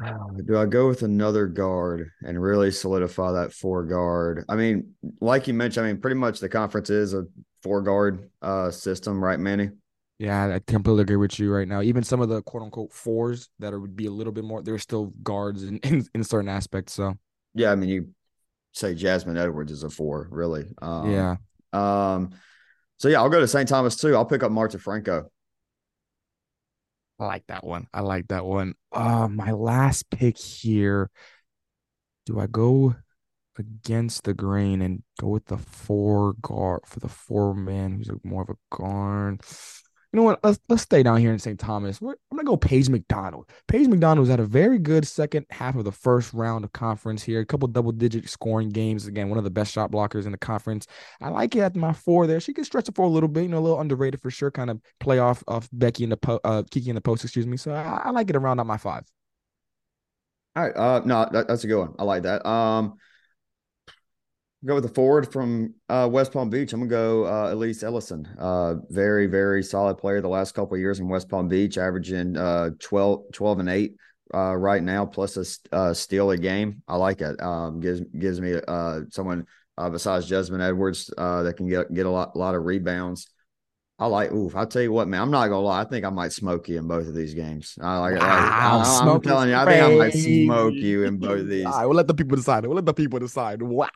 Uh, 0.02 0.12
do 0.44 0.58
I 0.58 0.66
go 0.66 0.88
with 0.88 1.02
another 1.02 1.46
guard 1.46 2.10
and 2.22 2.40
really 2.40 2.70
solidify 2.70 3.32
that 3.32 3.54
four 3.54 3.84
guard? 3.84 4.44
I 4.46 4.54
mean, 4.54 4.92
like 5.22 5.48
you 5.48 5.54
mentioned, 5.54 5.86
I 5.86 5.92
mean, 5.92 6.02
pretty 6.02 6.16
much 6.16 6.38
the 6.38 6.50
conference 6.50 6.90
is 6.90 7.14
a 7.14 7.24
four 7.62 7.82
guard 7.82 8.30
uh, 8.42 8.70
system, 8.70 9.22
right, 9.22 9.38
Manny? 9.38 9.70
Yeah, 10.18 10.54
I 10.54 10.60
completely 10.66 11.02
agree 11.02 11.16
with 11.16 11.38
you 11.38 11.52
right 11.52 11.68
now. 11.68 11.82
Even 11.82 12.02
some 12.02 12.20
of 12.20 12.28
the 12.28 12.42
quote 12.42 12.62
unquote 12.62 12.92
fours 12.92 13.50
that 13.58 13.74
are, 13.74 13.80
would 13.80 13.96
be 13.96 14.06
a 14.06 14.10
little 14.10 14.32
bit 14.32 14.44
more, 14.44 14.62
they're 14.62 14.78
still 14.78 15.12
guards 15.22 15.62
in, 15.62 15.78
in, 15.78 16.06
in 16.14 16.24
certain 16.24 16.48
aspects. 16.48 16.94
So, 16.94 17.18
yeah, 17.54 17.70
I 17.70 17.74
mean, 17.74 17.88
you 17.88 18.08
say 18.72 18.94
Jasmine 18.94 19.36
Edwards 19.36 19.72
is 19.72 19.82
a 19.82 19.90
four, 19.90 20.28
really. 20.30 20.66
Um, 20.80 21.10
yeah. 21.10 21.36
Um, 21.72 22.30
so, 22.98 23.08
yeah, 23.08 23.20
I'll 23.20 23.28
go 23.28 23.40
to 23.40 23.48
St. 23.48 23.68
Thomas 23.68 23.96
too. 23.96 24.14
I'll 24.16 24.24
pick 24.24 24.42
up 24.42 24.50
Marta 24.50 24.78
Franco. 24.78 25.30
I 27.18 27.24
like 27.26 27.46
that 27.48 27.64
one. 27.64 27.86
I 27.92 28.00
like 28.00 28.28
that 28.28 28.44
one. 28.44 28.74
Uh, 28.92 29.28
my 29.28 29.52
last 29.52 30.08
pick 30.10 30.38
here. 30.38 31.10
Do 32.26 32.40
I 32.40 32.46
go 32.46 32.94
against 33.58 34.24
the 34.24 34.34
grain 34.34 34.82
and 34.82 35.02
go 35.20 35.28
with 35.28 35.46
the 35.46 35.58
four 35.58 36.34
guard 36.42 36.80
for 36.86 37.00
the 37.00 37.08
four 37.08 37.54
man 37.54 37.92
who's 37.92 38.10
more 38.24 38.42
of 38.42 38.50
a 38.50 38.76
guard. 38.76 39.40
You 40.12 40.18
know 40.18 40.22
what? 40.22 40.40
Let's 40.42 40.58
let's 40.68 40.82
stay 40.82 41.02
down 41.02 41.18
here 41.18 41.32
in 41.32 41.38
St. 41.38 41.58
Thomas. 41.58 42.00
We're, 42.00 42.14
I'm 42.30 42.36
gonna 42.38 42.46
go 42.46 42.56
Paige 42.56 42.88
McDonald. 42.88 43.50
Paige 43.68 43.88
McDonald 43.88 44.20
was 44.20 44.30
had 44.30 44.40
a 44.40 44.46
very 44.46 44.78
good 44.78 45.06
second 45.06 45.44
half 45.50 45.74
of 45.74 45.84
the 45.84 45.92
first 45.92 46.32
round 46.32 46.64
of 46.64 46.72
conference 46.72 47.22
here. 47.22 47.40
A 47.40 47.44
couple 47.44 47.68
double 47.68 47.92
digit 47.92 48.28
scoring 48.28 48.70
games. 48.70 49.06
Again, 49.06 49.28
one 49.28 49.36
of 49.36 49.44
the 49.44 49.50
best 49.50 49.72
shot 49.72 49.90
blockers 49.90 50.24
in 50.24 50.32
the 50.32 50.38
conference. 50.38 50.86
I 51.20 51.28
like 51.28 51.54
it 51.54 51.60
at 51.60 51.76
my 51.76 51.92
four 51.92 52.26
there. 52.26 52.40
She 52.40 52.54
can 52.54 52.64
stretch 52.64 52.88
it 52.88 52.94
for 52.94 53.04
a 53.04 53.08
little 53.08 53.28
bit. 53.28 53.42
You 53.42 53.48
know, 53.48 53.58
a 53.58 53.60
little 53.60 53.80
underrated 53.80 54.22
for 54.22 54.30
sure. 54.30 54.50
Kind 54.50 54.70
of 54.70 54.80
play 55.00 55.18
off 55.18 55.42
of 55.48 55.68
Becky 55.72 56.04
in 56.04 56.10
the 56.10 56.16
po- 56.16 56.40
uh, 56.44 56.62
Kiki 56.70 56.88
in 56.88 56.94
the 56.94 57.02
post. 57.02 57.24
Excuse 57.24 57.46
me. 57.46 57.56
So 57.56 57.72
I, 57.72 58.02
I 58.04 58.10
like 58.10 58.30
it 58.30 58.36
around 58.36 58.60
at 58.60 58.66
my 58.66 58.78
five. 58.78 59.04
All 60.54 60.62
right. 60.62 60.74
Uh, 60.74 61.02
no, 61.04 61.28
that, 61.30 61.48
that's 61.48 61.64
a 61.64 61.66
good 61.66 61.78
one. 61.78 61.94
I 61.98 62.04
like 62.04 62.22
that. 62.22 62.46
Um, 62.46 62.96
Go 64.64 64.74
with 64.74 64.84
the 64.84 64.94
forward 64.94 65.30
from 65.30 65.74
uh, 65.88 66.08
West 66.10 66.32
Palm 66.32 66.48
Beach. 66.48 66.72
I'm 66.72 66.80
gonna 66.80 66.90
go 66.90 67.26
uh, 67.26 67.52
Elise 67.52 67.82
Ellison. 67.82 68.26
Uh, 68.38 68.76
very, 68.88 69.26
very 69.26 69.62
solid 69.62 69.98
player 69.98 70.20
the 70.22 70.28
last 70.28 70.54
couple 70.54 70.74
of 70.74 70.80
years 70.80 70.98
in 70.98 71.08
West 71.08 71.28
Palm 71.28 71.46
Beach, 71.46 71.76
averaging 71.76 72.36
uh, 72.36 72.70
12, 72.80 73.32
12 73.32 73.58
and 73.60 73.68
eight 73.68 73.96
uh, 74.34 74.56
right 74.56 74.82
now, 74.82 75.04
plus 75.04 75.36
a 75.36 75.76
uh, 75.76 75.92
steal 75.92 76.30
a 76.30 76.38
game. 76.38 76.82
I 76.88 76.96
like 76.96 77.20
it. 77.20 77.40
Um, 77.40 77.80
gives 77.80 78.00
gives 78.18 78.40
me 78.40 78.54
uh, 78.66 79.00
someone 79.10 79.46
besides 79.92 80.26
Jasmine 80.26 80.62
Edwards 80.62 81.12
that 81.16 81.54
can 81.58 81.68
get 81.68 81.92
get 81.92 82.06
a 82.06 82.10
lot, 82.10 82.32
a 82.34 82.38
lot 82.38 82.54
of 82.54 82.64
rebounds. 82.64 83.28
I 83.98 84.06
like. 84.06 84.30
Oof! 84.30 84.54
I'll 84.54 84.66
tell 84.66 84.82
you 84.82 84.92
what, 84.92 85.08
man. 85.08 85.22
I'm 85.22 85.30
not 85.30 85.48
gonna 85.48 85.60
lie. 85.60 85.80
I 85.80 85.84
think 85.84 86.04
I 86.04 86.10
might 86.10 86.32
smoke 86.32 86.68
you 86.68 86.78
in 86.78 86.86
both 86.86 87.06
of 87.06 87.14
these 87.14 87.32
games. 87.32 87.78
I 87.80 87.98
like. 87.98 88.20
Wow, 88.20 88.82
I, 88.84 89.10
am 89.10 89.20
telling 89.22 89.48
you, 89.48 89.54
I 89.54 89.64
think 89.64 89.82
I 89.82 89.96
might 89.96 90.12
smoke 90.12 90.74
you 90.74 91.04
in 91.04 91.16
both 91.16 91.40
of 91.40 91.48
these. 91.48 91.64
All 91.64 91.72
right, 91.72 91.86
we'll 91.86 91.96
let 91.96 92.06
the 92.06 92.14
people 92.14 92.36
decide. 92.36 92.66
We'll 92.66 92.76
let 92.76 92.84
the 92.84 92.92
people 92.92 93.18
decide. 93.18 93.62
Wow. 93.62 93.88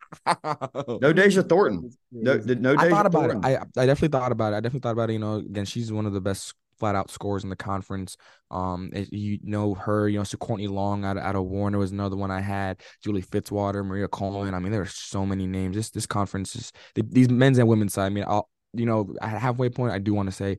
No 1.02 1.12
Deja 1.12 1.42
Thornton. 1.42 1.90
No, 2.10 2.36
no. 2.36 2.76
Deja 2.76 2.78
I 2.78 2.88
thought 2.88 3.06
about 3.06 3.30
Thornton. 3.30 3.50
it. 3.50 3.58
I 3.76 3.82
I 3.82 3.86
definitely 3.86 4.18
thought 4.18 4.32
about 4.32 4.54
it. 4.54 4.56
I 4.56 4.60
definitely 4.60 4.80
thought 4.80 4.92
about 4.92 5.10
it. 5.10 5.14
You 5.14 5.18
know, 5.18 5.34
again, 5.36 5.66
she's 5.66 5.92
one 5.92 6.06
of 6.06 6.14
the 6.14 6.20
best 6.20 6.54
flat 6.78 6.94
out 6.94 7.10
scores 7.10 7.44
in 7.44 7.50
the 7.50 7.56
conference. 7.56 8.16
Um, 8.50 8.90
you 9.10 9.38
know 9.42 9.74
her, 9.74 10.08
you 10.08 10.18
know, 10.18 10.24
so 10.24 10.38
Courtney 10.38 10.66
Long 10.66 11.04
out 11.04 11.18
of, 11.18 11.22
out 11.22 11.36
of 11.36 11.44
Warner 11.44 11.78
was 11.78 11.92
another 11.92 12.16
one 12.16 12.30
I 12.30 12.40
had. 12.40 12.80
Julie 13.04 13.22
Fitzwater, 13.22 13.84
Maria 13.84 14.08
Coleman. 14.08 14.54
I 14.54 14.58
mean, 14.58 14.72
there 14.72 14.80
are 14.80 14.86
so 14.86 15.26
many 15.26 15.46
names. 15.46 15.76
This 15.76 15.90
this 15.90 16.06
conference 16.06 16.56
is 16.56 16.72
these 16.94 17.28
men's 17.28 17.58
and 17.58 17.68
women's 17.68 17.92
side. 17.92 18.06
I 18.06 18.08
mean, 18.08 18.24
I'll 18.26 18.48
you 18.72 18.86
know, 18.86 19.14
at 19.20 19.40
halfway 19.40 19.68
point, 19.68 19.92
I 19.92 19.98
do 19.98 20.14
want 20.14 20.28
to 20.28 20.34
say 20.34 20.58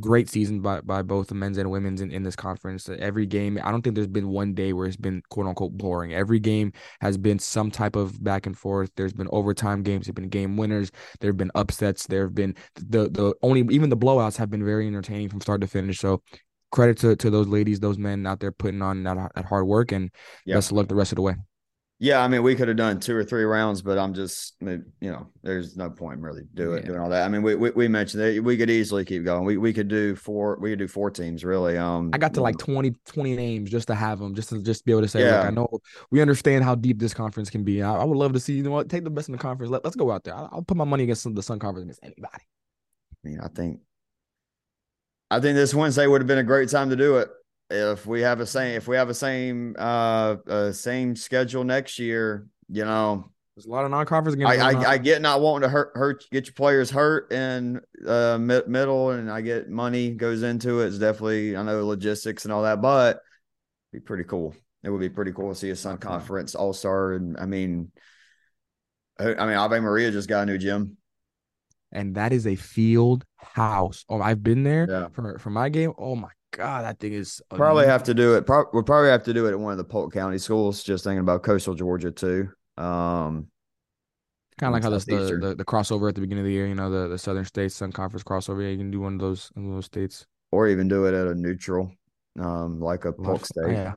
great 0.00 0.28
season 0.28 0.60
by, 0.60 0.80
by 0.80 1.02
both 1.02 1.28
the 1.28 1.34
men's 1.34 1.58
and 1.58 1.70
women's 1.70 2.00
in, 2.00 2.10
in 2.10 2.22
this 2.22 2.36
conference. 2.36 2.88
Every 2.88 3.26
game, 3.26 3.58
I 3.62 3.70
don't 3.70 3.82
think 3.82 3.94
there's 3.94 4.06
been 4.06 4.28
one 4.28 4.54
day 4.54 4.72
where 4.72 4.86
it's 4.86 4.96
been 4.96 5.22
quote 5.30 5.46
unquote 5.46 5.76
boring. 5.76 6.14
Every 6.14 6.40
game 6.40 6.72
has 7.00 7.16
been 7.16 7.38
some 7.38 7.70
type 7.70 7.96
of 7.96 8.22
back 8.22 8.46
and 8.46 8.56
forth. 8.56 8.90
There's 8.96 9.12
been 9.12 9.28
overtime 9.30 9.82
games, 9.82 10.06
there've 10.06 10.14
been 10.14 10.28
game 10.28 10.56
winners, 10.56 10.90
there 11.20 11.28
have 11.28 11.36
been 11.36 11.52
upsets, 11.54 12.06
there 12.06 12.22
have 12.22 12.34
been 12.34 12.54
the 12.74 13.08
the 13.10 13.34
only 13.42 13.60
even 13.74 13.90
the 13.90 13.96
blowouts 13.96 14.36
have 14.36 14.50
been 14.50 14.64
very 14.64 14.86
entertaining 14.86 15.28
from 15.28 15.40
start 15.40 15.60
to 15.60 15.66
finish. 15.66 15.98
So 15.98 16.22
credit 16.72 16.98
to, 16.98 17.16
to 17.16 17.30
those 17.30 17.46
ladies, 17.46 17.78
those 17.78 17.98
men 17.98 18.26
out 18.26 18.40
there 18.40 18.50
putting 18.50 18.82
on 18.82 19.04
that, 19.04 19.16
that 19.34 19.44
hard 19.44 19.66
work 19.66 19.92
and 19.92 20.10
yep. 20.44 20.56
best 20.56 20.70
of 20.70 20.76
luck 20.76 20.88
the 20.88 20.94
rest 20.94 21.12
of 21.12 21.16
the 21.16 21.22
way. 21.22 21.34
Yeah, 22.04 22.22
I 22.22 22.28
mean, 22.28 22.42
we 22.42 22.54
could 22.54 22.68
have 22.68 22.76
done 22.76 23.00
two 23.00 23.16
or 23.16 23.24
three 23.24 23.44
rounds, 23.44 23.80
but 23.80 23.96
I'm 23.96 24.12
just, 24.12 24.56
you 24.60 24.84
know, 25.00 25.26
there's 25.42 25.74
no 25.74 25.88
point 25.88 26.20
really 26.20 26.42
doing 26.52 26.82
yeah. 26.82 26.88
doing 26.88 27.00
all 27.00 27.08
that. 27.08 27.24
I 27.24 27.28
mean, 27.30 27.42
we, 27.42 27.54
we, 27.54 27.70
we 27.70 27.88
mentioned 27.88 28.22
that 28.22 28.44
we 28.44 28.58
could 28.58 28.68
easily 28.68 29.06
keep 29.06 29.24
going. 29.24 29.46
We 29.46 29.56
we 29.56 29.72
could 29.72 29.88
do 29.88 30.14
four. 30.14 30.58
We 30.60 30.68
could 30.68 30.80
do 30.80 30.86
four 30.86 31.10
teams 31.10 31.46
really. 31.46 31.78
Um, 31.78 32.10
I 32.12 32.18
got 32.18 32.34
to 32.34 32.42
like 32.42 32.58
20, 32.58 32.94
20 33.06 33.36
names 33.36 33.70
just 33.70 33.86
to 33.88 33.94
have 33.94 34.18
them, 34.18 34.34
just 34.34 34.50
to 34.50 34.62
just 34.62 34.84
be 34.84 34.92
able 34.92 35.00
to 35.00 35.08
say, 35.08 35.22
yeah. 35.22 35.44
I 35.44 35.50
know 35.50 35.66
we 36.10 36.20
understand 36.20 36.62
how 36.62 36.74
deep 36.74 36.98
this 36.98 37.14
conference 37.14 37.48
can 37.48 37.64
be. 37.64 37.82
I, 37.82 37.94
I, 37.94 38.04
would 38.04 38.18
love 38.18 38.34
to 38.34 38.40
see 38.40 38.52
you 38.52 38.64
know 38.64 38.72
what 38.72 38.90
take 38.90 39.04
the 39.04 39.08
best 39.08 39.30
in 39.30 39.32
the 39.32 39.38
conference. 39.38 39.70
Let, 39.72 39.86
us 39.86 39.94
go 39.94 40.10
out 40.10 40.24
there. 40.24 40.34
I'll, 40.34 40.50
I'll, 40.52 40.62
put 40.62 40.76
my 40.76 40.84
money 40.84 41.04
against 41.04 41.34
the 41.34 41.42
Sun 41.42 41.58
Conference 41.58 41.84
against 41.84 42.04
anybody. 42.04 42.42
I 42.42 43.16
mean, 43.26 43.40
I 43.40 43.48
think, 43.48 43.80
I 45.30 45.40
think 45.40 45.56
this 45.56 45.72
Wednesday 45.72 46.06
would 46.06 46.20
have 46.20 46.28
been 46.28 46.36
a 46.36 46.42
great 46.42 46.68
time 46.68 46.90
to 46.90 46.96
do 46.96 47.16
it 47.16 47.30
if 47.70 48.06
we 48.06 48.20
have 48.22 48.40
a 48.40 48.46
same 48.46 48.76
if 48.76 48.88
we 48.88 48.96
have 48.96 49.08
a 49.08 49.14
same 49.14 49.74
uh, 49.78 50.36
uh 50.46 50.72
same 50.72 51.16
schedule 51.16 51.64
next 51.64 51.98
year, 51.98 52.46
you 52.68 52.84
know, 52.84 53.30
there's 53.56 53.66
a 53.66 53.70
lot 53.70 53.84
of 53.84 53.90
non-conference 53.90 54.36
games. 54.36 54.50
I, 54.50 54.72
I, 54.72 54.90
I, 54.92 54.98
get 54.98 55.22
not 55.22 55.40
wanting 55.40 55.62
to 55.62 55.68
hurt 55.68 55.92
hurt 55.94 56.24
get 56.32 56.46
your 56.46 56.54
players 56.54 56.90
hurt 56.90 57.32
in 57.32 57.80
uh 58.06 58.36
mid- 58.38 58.68
middle, 58.68 59.10
and 59.10 59.30
I 59.30 59.40
get 59.40 59.70
money 59.70 60.10
goes 60.10 60.42
into 60.42 60.80
it. 60.80 60.88
It's 60.88 60.98
definitely 60.98 61.56
I 61.56 61.62
know 61.62 61.86
logistics 61.86 62.44
and 62.44 62.52
all 62.52 62.64
that, 62.64 62.82
but 62.82 63.20
be 63.92 64.00
pretty 64.00 64.24
cool. 64.24 64.54
It 64.82 64.90
would 64.90 65.00
be 65.00 65.08
pretty 65.08 65.32
cool 65.32 65.50
to 65.50 65.54
see 65.54 65.70
a 65.70 65.76
Sun 65.76 65.98
Conference 65.98 66.54
All 66.54 66.72
Star, 66.72 67.12
and 67.12 67.38
I 67.38 67.46
mean, 67.46 67.92
I 69.18 69.24
mean 69.24 69.56
Ave 69.56 69.80
Maria 69.80 70.10
just 70.10 70.28
got 70.28 70.42
a 70.42 70.46
new 70.46 70.58
gym, 70.58 70.96
and 71.92 72.16
that 72.16 72.32
is 72.32 72.46
a 72.46 72.56
field 72.56 73.24
house. 73.36 74.04
Oh, 74.08 74.20
I've 74.20 74.42
been 74.42 74.64
there 74.64 74.86
yeah. 74.90 75.08
for 75.12 75.38
for 75.38 75.50
my 75.50 75.68
game. 75.68 75.92
Oh 75.96 76.16
my 76.16 76.28
God, 76.56 76.84
that 76.84 77.00
thing 77.00 77.12
is 77.12 77.42
probably 77.50 77.86
have 77.86 78.04
to 78.04 78.14
do 78.14 78.34
it. 78.34 78.46
Pro- 78.46 78.66
we'll 78.72 78.82
probably 78.82 79.10
have 79.10 79.24
to 79.24 79.34
do 79.34 79.46
it 79.46 79.50
at 79.50 79.58
one 79.58 79.72
of 79.72 79.78
the 79.78 79.84
Polk 79.84 80.12
County 80.12 80.38
schools. 80.38 80.82
Just 80.82 81.04
thinking 81.04 81.20
about 81.20 81.42
coastal 81.42 81.74
Georgia 81.74 82.10
too. 82.10 82.48
Um, 82.76 83.48
kind 84.58 84.70
of 84.70 84.72
like 84.72 84.82
how 84.82 84.90
this, 84.90 85.04
the, 85.04 85.38
the 85.40 85.54
the 85.56 85.64
crossover 85.64 86.08
at 86.08 86.14
the 86.14 86.20
beginning 86.20 86.42
of 86.42 86.46
the 86.46 86.52
year. 86.52 86.66
You 86.66 86.74
know, 86.74 86.90
the 86.90 87.08
the 87.08 87.18
Southern 87.18 87.44
States 87.44 87.74
Sun 87.74 87.92
Conference 87.92 88.22
crossover. 88.22 88.62
Yeah, 88.62 88.70
you 88.70 88.78
can 88.78 88.90
do 88.90 89.00
one 89.00 89.14
of 89.14 89.20
those 89.20 89.50
in 89.56 89.72
those 89.72 89.86
states, 89.86 90.26
or 90.52 90.68
even 90.68 90.88
do 90.88 91.06
it 91.06 91.14
at 91.14 91.26
a 91.26 91.34
neutral, 91.34 91.92
um, 92.38 92.80
like 92.80 93.04
a 93.04 93.12
Polk 93.12 93.44
State. 93.44 93.72
Yeah. 93.72 93.94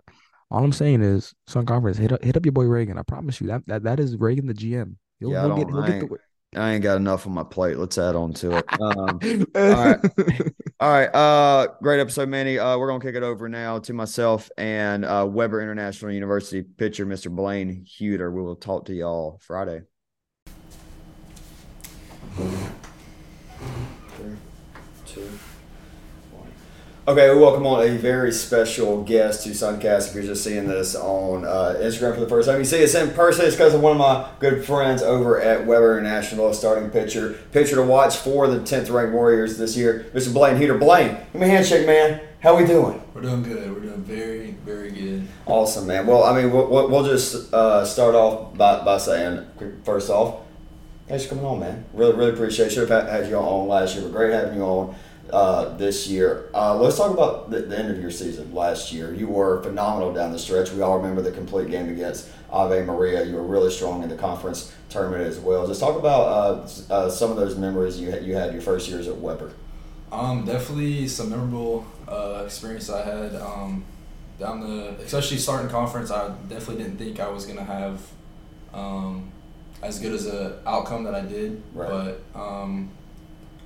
All 0.50 0.64
I'm 0.64 0.74
saying 0.74 1.02
is 1.02 1.34
Sun 1.46 1.66
Conference. 1.66 1.98
Hit 1.98 2.14
up, 2.14 2.24
hit 2.24 2.38
up 2.38 2.46
your 2.46 2.54
boy 2.54 2.66
Reagan. 2.66 2.98
I 2.98 3.04
promise 3.04 3.40
you 3.40 3.48
that 3.48 3.64
that 3.68 3.84
that 3.84 4.00
is 4.00 4.18
Reagan 4.18 4.48
the 4.48 4.54
GM. 4.54 4.96
He'll, 5.20 5.32
yeah, 5.32 5.46
he'll 5.46 5.58
get, 5.58 5.68
he'll 5.70 5.84
get 5.84 6.10
the, 6.10 6.18
I 6.56 6.74
ain't 6.74 6.84
got 6.84 6.98
enough 6.98 7.28
on 7.28 7.34
my 7.34 7.44
plate. 7.44 7.78
Let's 7.78 7.98
add 7.98 8.16
on 8.16 8.34
to 8.36 8.58
it. 8.58 8.66
Um, 8.80 9.20
all 9.56 9.86
right. 9.86 10.00
All 10.80 10.92
right. 10.92 11.08
Uh, 11.08 11.70
great 11.82 12.00
episode, 12.00 12.30
Manny. 12.30 12.60
Uh, 12.60 12.78
we're 12.78 12.88
gonna 12.88 13.04
kick 13.04 13.16
it 13.16 13.24
over 13.24 13.50
now 13.50 13.80
to 13.80 13.94
myself 13.94 14.52
and 14.60 15.06
uh, 15.06 15.26
Webber 15.28 15.60
International 15.60 16.12
University 16.12 16.62
pitcher, 16.62 17.04
Mr. 17.04 17.36
Blayne 17.36 17.84
Huter. 17.84 18.32
We 18.32 18.44
will 18.44 18.56
talk 18.56 18.86
to 18.86 18.94
y'all 18.94 19.40
Friday. 19.42 19.82
Three, 22.36 24.36
two. 25.08 25.28
Okay, 27.08 27.34
we 27.34 27.40
welcome 27.40 27.66
on 27.66 27.88
a 27.88 27.96
very 27.96 28.34
special 28.34 29.02
guest 29.02 29.46
to 29.46 29.52
Suncast. 29.52 30.10
If 30.10 30.16
you're 30.16 30.24
just 30.24 30.44
seeing 30.44 30.68
this 30.68 30.94
on 30.94 31.46
uh, 31.46 31.78
Instagram 31.80 32.16
for 32.16 32.20
the 32.20 32.28
first 32.28 32.50
time, 32.50 32.60
you 32.60 32.66
see 32.66 32.84
us 32.84 32.96
in 32.96 33.12
person. 33.12 33.46
It's 33.46 33.56
because 33.56 33.74
of 33.74 33.80
one 33.80 33.94
of 33.94 33.98
my 33.98 34.30
good 34.42 34.66
friends 34.66 35.02
over 35.02 35.40
at 35.40 35.66
Webber 35.66 35.98
International, 35.98 36.54
starting 36.54 36.90
pitcher, 36.90 37.40
pitcher 37.54 37.78
to 37.78 37.84
watch 37.84 38.18
for 38.18 38.50
the 38.50 38.60
10th 38.60 38.92
ranked 38.92 39.14
Warriors 39.14 39.58
this 39.58 39.78
year, 39.78 40.06
Mr. 40.14 40.34
Blayne 40.34 40.60
Huter. 40.60 40.78
Blayne, 40.78 41.18
give 41.32 41.40
me 41.40 41.48
a 41.48 41.50
handshake, 41.50 41.88
man. 41.88 42.20
How 42.42 42.56
are 42.56 42.62
we 42.62 42.68
doing? 42.68 43.02
We're 43.14 43.22
doing 43.22 43.42
good. 43.42 43.74
We're 43.74 43.80
doing 43.80 44.04
very, 44.04 44.52
very 44.66 44.92
good. 44.92 45.30
Awesome, 45.46 45.88
man. 45.88 46.08
Well, 46.08 46.26
I 46.26 46.36
mean, 46.36 46.52
we'll, 46.52 46.90
we'll 46.90 47.06
just 47.06 47.54
uh, 47.54 47.86
start 47.86 48.16
off 48.16 48.58
by, 48.58 48.84
by 48.84 48.98
saying, 48.98 49.48
first 49.86 50.10
off, 50.10 50.42
thanks 51.08 51.24
for 51.24 51.36
coming 51.36 51.46
on, 51.46 51.62
man. 51.62 51.86
Really, 51.94 52.18
really 52.18 52.34
appreciate 52.34 52.66
it. 52.66 52.72
Should 52.72 52.90
have 52.90 53.08
had 53.08 53.30
you 53.30 53.38
on 53.38 53.70
last 53.70 53.96
year, 53.96 54.04
but 54.04 54.12
great 54.12 54.34
having 54.34 54.56
you 54.56 54.64
on 54.64 54.94
uh, 55.32 55.76
this 55.78 56.08
year. 56.08 56.50
Uh, 56.54 56.76
let's 56.76 56.98
talk 56.98 57.12
about 57.12 57.50
the, 57.50 57.60
the, 57.60 57.78
end 57.78 57.92
of 57.92 58.00
your 58.00 58.12
season 58.12 58.54
last 58.54 58.92
year. 58.94 59.14
You 59.14 59.28
were 59.28 59.62
phenomenal 59.62 60.14
down 60.14 60.32
the 60.32 60.40
stretch. 60.40 60.72
We 60.72 60.82
all 60.82 60.98
remember 60.98 61.22
the 61.22 61.32
complete 61.32 61.70
game 61.70 61.90
against 61.90 62.30
Ave 62.52 62.84
Maria. 62.86 63.24
You 63.26 63.36
were 63.36 63.44
really 63.44 63.72
strong 63.72 64.04
in 64.04 64.10
the 64.10 64.16
conference 64.16 64.74
tournament 64.90 65.24
as 65.24 65.40
well. 65.40 65.68
Just 65.68 65.80
talk 65.80 65.98
about 65.98 66.22
uh, 66.22 66.94
uh, 66.94 67.10
some 67.10 67.32
of 67.32 67.38
those 67.38 67.58
memories 67.58 68.00
you 68.00 68.12
had, 68.12 68.24
you 68.26 68.36
had 68.36 68.54
your 68.54 68.62
first 68.62 68.88
years 68.88 69.08
at 69.08 69.18
Webber. 69.18 69.52
Um, 70.12 70.46
definitely 70.46 71.08
some 71.08 71.30
memorable 71.30 71.86
uh, 72.08 72.44
experience 72.46 72.90
I 72.90 73.04
had 73.04 73.36
um, 73.36 73.84
down 74.40 74.62
the, 74.62 74.92
especially 75.02 75.38
starting 75.38 75.70
conference. 75.70 76.12
I 76.12 76.30
definitely 76.48 76.84
didn't 76.84 76.98
think 76.98 77.20
I 77.20 77.28
was 77.28 77.46
gonna 77.46 77.66
have 77.66 78.02
um, 78.74 79.32
as 79.84 80.00
good 80.00 80.14
as 80.14 80.26
a 80.26 80.62
outcome 80.66 81.04
that 81.04 81.16
I 81.16 81.22
did, 81.22 81.62
right. 81.74 81.90
but 81.90 82.40
um, 82.40 82.90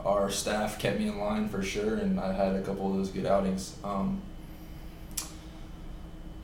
our 0.05 0.29
staff 0.29 0.79
kept 0.79 0.99
me 0.99 1.07
in 1.07 1.17
line 1.19 1.47
for 1.47 1.61
sure, 1.61 1.95
and 1.95 2.19
I 2.19 2.33
had 2.33 2.55
a 2.55 2.61
couple 2.61 2.89
of 2.89 2.97
those 2.97 3.09
good 3.09 3.25
outings. 3.25 3.75
Um, 3.83 4.21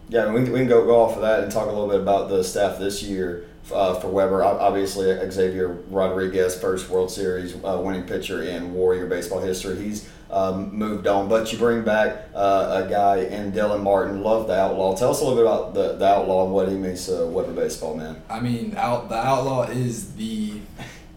yeah, 0.09 0.31
we 0.31 0.43
can, 0.43 0.53
we 0.53 0.59
can 0.59 0.67
go, 0.67 0.85
go 0.85 1.01
off 1.01 1.15
of 1.15 1.21
that 1.21 1.43
and 1.43 1.51
talk 1.51 1.65
a 1.65 1.71
little 1.71 1.89
bit 1.89 1.99
about 1.99 2.29
the 2.29 2.43
staff 2.43 2.79
this 2.79 3.03
year 3.03 3.45
uh, 3.73 3.95
for 3.95 4.07
Webber. 4.07 4.43
Obviously, 4.43 5.05
Xavier 5.29 5.67
Rodriguez, 5.89 6.59
first 6.59 6.89
World 6.89 7.11
Series 7.11 7.55
uh, 7.55 7.81
winning 7.83 8.03
pitcher 8.03 8.43
in 8.43 8.73
Warrior 8.73 9.07
baseball 9.07 9.41
history. 9.41 9.75
He's 9.83 10.09
um, 10.29 10.73
moved 10.73 11.07
on, 11.07 11.27
but 11.27 11.51
you 11.51 11.57
bring 11.57 11.83
back 11.83 12.29
uh, 12.33 12.83
a 12.85 12.89
guy 12.89 13.17
in 13.17 13.51
Dylan 13.51 13.81
Martin. 13.81 14.21
Love 14.21 14.47
the 14.47 14.57
Outlaw. 14.57 14.95
Tell 14.95 15.11
us 15.11 15.21
a 15.21 15.25
little 15.25 15.37
bit 15.37 15.45
about 15.45 15.73
the, 15.73 15.97
the 15.97 16.05
Outlaw 16.05 16.45
and 16.45 16.53
what 16.53 16.69
he 16.69 16.75
means 16.75 17.05
to 17.07 17.25
Webber 17.25 17.53
baseball, 17.53 17.95
man. 17.95 18.21
I 18.29 18.39
mean, 18.39 18.75
out 18.77 19.09
the 19.09 19.15
Outlaw 19.15 19.63
is 19.63 20.15
the 20.15 20.61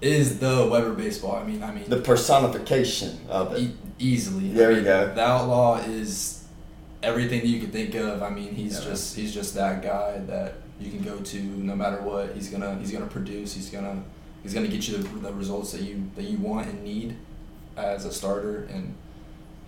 is 0.00 0.38
the 0.38 0.68
Webber 0.70 0.92
baseball. 0.94 1.36
I 1.36 1.44
mean, 1.44 1.62
I 1.62 1.72
mean 1.72 1.84
the 1.88 2.00
personification 2.00 3.20
of 3.28 3.54
it. 3.54 3.60
E- 3.60 3.76
easily. 3.98 4.48
There 4.50 4.68
I 4.68 4.74
mean, 4.74 4.78
you 4.78 4.84
go. 4.84 5.14
The 5.14 5.20
outlaw 5.22 5.78
is 5.78 6.44
everything 7.02 7.40
that 7.40 7.46
you 7.48 7.60
could 7.60 7.72
think 7.72 7.94
of. 7.94 8.22
I 8.22 8.30
mean, 8.30 8.54
he's 8.54 8.78
yeah. 8.78 8.90
just 8.90 9.16
he's 9.16 9.32
just 9.34 9.54
that 9.54 9.82
guy 9.82 10.18
that 10.26 10.54
you 10.80 10.90
can 10.90 11.02
go 11.02 11.18
to 11.18 11.38
no 11.38 11.76
matter 11.76 12.00
what. 12.02 12.32
He's 12.34 12.48
gonna 12.48 12.76
he's 12.78 12.90
gonna 12.92 13.06
produce. 13.06 13.54
He's 13.54 13.70
gonna 13.70 14.02
he's 14.42 14.54
gonna 14.54 14.68
get 14.68 14.88
you 14.88 14.96
the, 14.98 15.08
the 15.18 15.32
results 15.32 15.72
that 15.72 15.82
you 15.82 16.10
that 16.16 16.24
you 16.24 16.38
want 16.38 16.68
and 16.68 16.82
need 16.82 17.16
as 17.76 18.04
a 18.04 18.12
starter 18.12 18.64
and 18.64 18.94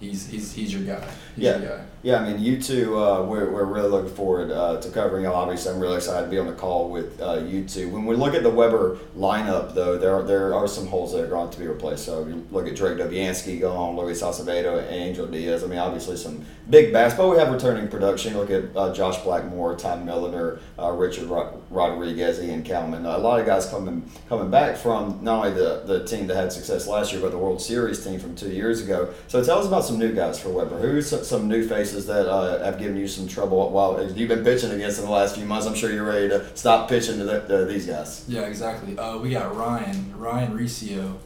he's 0.01 0.27
he's 0.29 0.53
he's 0.53 0.73
your 0.73 0.83
guy. 0.83 1.05
He's 1.37 1.45
Yeah. 1.45 1.59
your 1.59 1.69
guy. 1.79 1.85
Yeah, 2.05 2.17
I 2.17 2.29
mean, 2.29 2.43
you 2.43 2.61
two, 2.61 2.99
uh, 2.99 3.23
we're, 3.23 3.49
we're 3.49 3.65
really 3.65 3.89
looking 3.89 4.13
forward 4.13 4.51
uh, 4.51 4.81
to 4.81 4.91
covering 4.91 5.23
y'all. 5.23 5.37
Obviously, 5.37 5.73
I'm 5.73 5.79
really 5.79 5.99
excited 5.99 6.25
to 6.25 6.31
be 6.31 6.37
on 6.37 6.49
the 6.49 6.53
call 6.53 6.91
with 6.91 7.21
uh, 7.23 7.35
you 7.47 7.63
two. 7.63 7.91
When 7.91 8.07
we 8.07 8.17
look 8.17 8.35
at 8.35 8.43
the 8.43 8.51
Webber 8.51 8.99
lineup, 9.17 9.73
though, 9.75 9.97
there 9.97 10.17
are, 10.17 10.25
there 10.25 10.53
are 10.53 10.67
some 10.67 10.89
holes 10.89 11.13
that 11.13 11.23
are 11.23 11.29
going 11.29 11.51
to 11.51 11.59
be 11.61 11.69
replaced. 11.69 12.05
So 12.05 12.27
you 12.27 12.45
look 12.51 12.67
at 12.67 12.75
Drake 12.75 12.99
Dobianski 12.99 13.61
gone, 13.61 13.97
Luis 13.97 14.21
Acevedo, 14.21 14.85
Angel 14.91 15.29
Diaz. 15.29 15.63
I 15.63 15.69
mean, 15.69 15.79
obviously 15.79 16.17
some 16.17 16.45
big 16.69 16.93
bats, 16.93 17.15
but 17.15 17.29
we 17.29 17.39
have 17.39 17.53
returning 17.53 17.87
production. 17.87 18.37
Look 18.37 18.51
at 18.51 18.65
uh, 18.75 18.93
Josh 18.93 19.23
Blackmore, 19.23 19.77
Tom 19.77 20.05
Milliner, 20.05 20.59
uh, 20.81 20.91
Richard 20.91 21.27
Rod- 21.27 21.63
Rodriguez, 21.71 22.41
Ian 22.43 22.65
Kalman. 22.65 23.07
A 23.07 23.19
lot 23.19 23.39
of 23.39 23.47
guys 23.47 23.67
coming 23.67 24.11
coming 24.29 24.51
back 24.51 24.77
from 24.77 25.21
not 25.23 25.47
only 25.47 25.57
the, 25.57 25.85
the 25.87 26.05
team 26.05 26.27
that 26.27 26.37
had 26.37 26.53
success 26.53 26.89
last 26.89 27.13
year, 27.13 27.21
but 27.21 27.31
the 27.31 27.39
World 27.39 27.63
Series 27.63 28.05
team 28.05 28.19
from 28.19 28.35
two 28.35 28.51
years 28.51 28.83
ago. 28.83 29.15
So 29.29 29.45
tell 29.45 29.59
us 29.61 29.69
about 29.69 29.85
some 29.85 30.01
new 30.01 30.13
guys 30.13 30.41
for 30.41 30.49
Webber. 30.49 30.81
Who's 30.81 31.09
some 31.29 31.47
new 31.47 31.65
faces 31.65 31.92
that 32.07 32.29
uh, 32.31 32.63
have 32.65 32.79
given 32.79 32.97
you 32.97 33.07
some 33.09 33.27
trouble 33.29 33.71
while 33.71 34.03
you've 34.13 34.29
been 34.29 34.45
pitching 34.45 34.71
against 34.73 34.99
in 34.99 35.05
the 35.05 35.11
last 35.11 35.37
few 35.37 35.45
months? 35.45 35.67
I'm 35.67 35.75
sure 35.75 35.91
you're 35.93 36.05
ready 36.05 36.29
to 36.29 36.57
stop 36.57 36.89
pitching 36.89 37.19
to 37.19 37.25
the, 37.25 37.41
to 37.41 37.65
these 37.67 37.87
guys. 37.87 38.25
Yeah, 38.29 38.43
exactly. 38.43 38.99
Uh, 38.99 39.19
we 39.19 39.31
got 39.31 39.55
Ryan 39.57 40.15
Ryan 40.19 40.55
Riccio. 40.55 41.19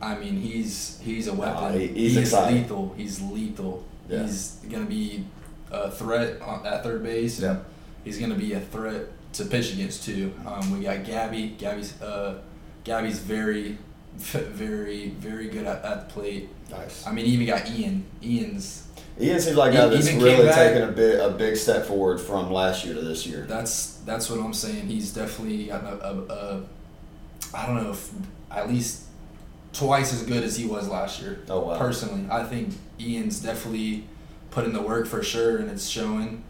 I 0.00 0.16
mean, 0.16 0.36
he's 0.40 0.98
he's 1.02 1.26
a 1.26 1.34
weapon. 1.34 1.56
Ah, 1.56 1.70
he- 1.72 1.88
he's 1.88 2.32
lethal. 2.32 2.94
He's 2.96 3.20
lethal. 3.22 3.84
Yeah. 4.08 4.22
He's 4.22 4.56
gonna 4.70 4.84
be 4.86 5.24
a 5.70 5.90
threat 5.90 6.40
on, 6.42 6.66
at 6.66 6.82
third 6.82 7.02
base. 7.02 7.40
Yeah. 7.40 7.58
He's 8.04 8.18
gonna 8.18 8.34
be 8.36 8.52
a 8.52 8.60
threat 8.60 9.06
to 9.34 9.44
pitch 9.44 9.72
against 9.72 10.04
too. 10.04 10.32
Um, 10.46 10.70
we 10.70 10.84
got 10.84 11.04
Gabby. 11.04 11.56
Gabby's 11.58 12.00
uh, 12.00 12.38
Gabby's 12.84 13.18
very, 13.18 13.78
very, 14.16 15.08
very 15.10 15.48
good 15.48 15.66
at, 15.66 15.84
at 15.84 16.08
the 16.08 16.14
plate. 16.14 16.48
Nice. 16.70 17.06
I 17.06 17.12
mean, 17.12 17.24
he 17.26 17.32
even 17.32 17.46
got 17.46 17.68
Ian. 17.70 18.04
Ian's 18.22 18.85
Ian 19.18 19.40
seems 19.40 19.56
like 19.56 19.72
a 19.72 19.76
guy 19.76 19.86
that's 19.86 20.12
really 20.12 20.52
taken 20.52 20.82
a 20.82 20.92
big 20.92 21.18
a 21.18 21.30
big 21.30 21.56
step 21.56 21.86
forward 21.86 22.20
from 22.20 22.50
last 22.50 22.84
year 22.84 22.94
to 22.94 23.00
this 23.00 23.26
year. 23.26 23.46
That's 23.48 23.96
that's 24.04 24.28
what 24.30 24.40
I'm 24.40 24.52
saying. 24.52 24.86
He's 24.86 25.12
definitely 25.12 25.66
got 25.66 25.84
a, 25.84 26.04
a, 26.04 26.22
a 26.24 26.62
I 27.54 27.66
don't 27.66 27.82
know 27.82 27.90
if 27.90 28.10
at 28.50 28.68
least 28.68 29.04
twice 29.72 30.12
as 30.12 30.22
good 30.22 30.42
as 30.42 30.56
he 30.56 30.66
was 30.66 30.88
last 30.88 31.20
year. 31.20 31.40
Oh, 31.48 31.60
wow. 31.60 31.78
Personally, 31.78 32.26
I 32.30 32.44
think 32.44 32.74
Ian's 33.00 33.40
definitely 33.40 34.04
put 34.50 34.64
in 34.64 34.72
the 34.72 34.82
work 34.82 35.06
for 35.06 35.22
sure, 35.22 35.58
and 35.58 35.70
it's 35.70 35.86
showing. 35.86 36.42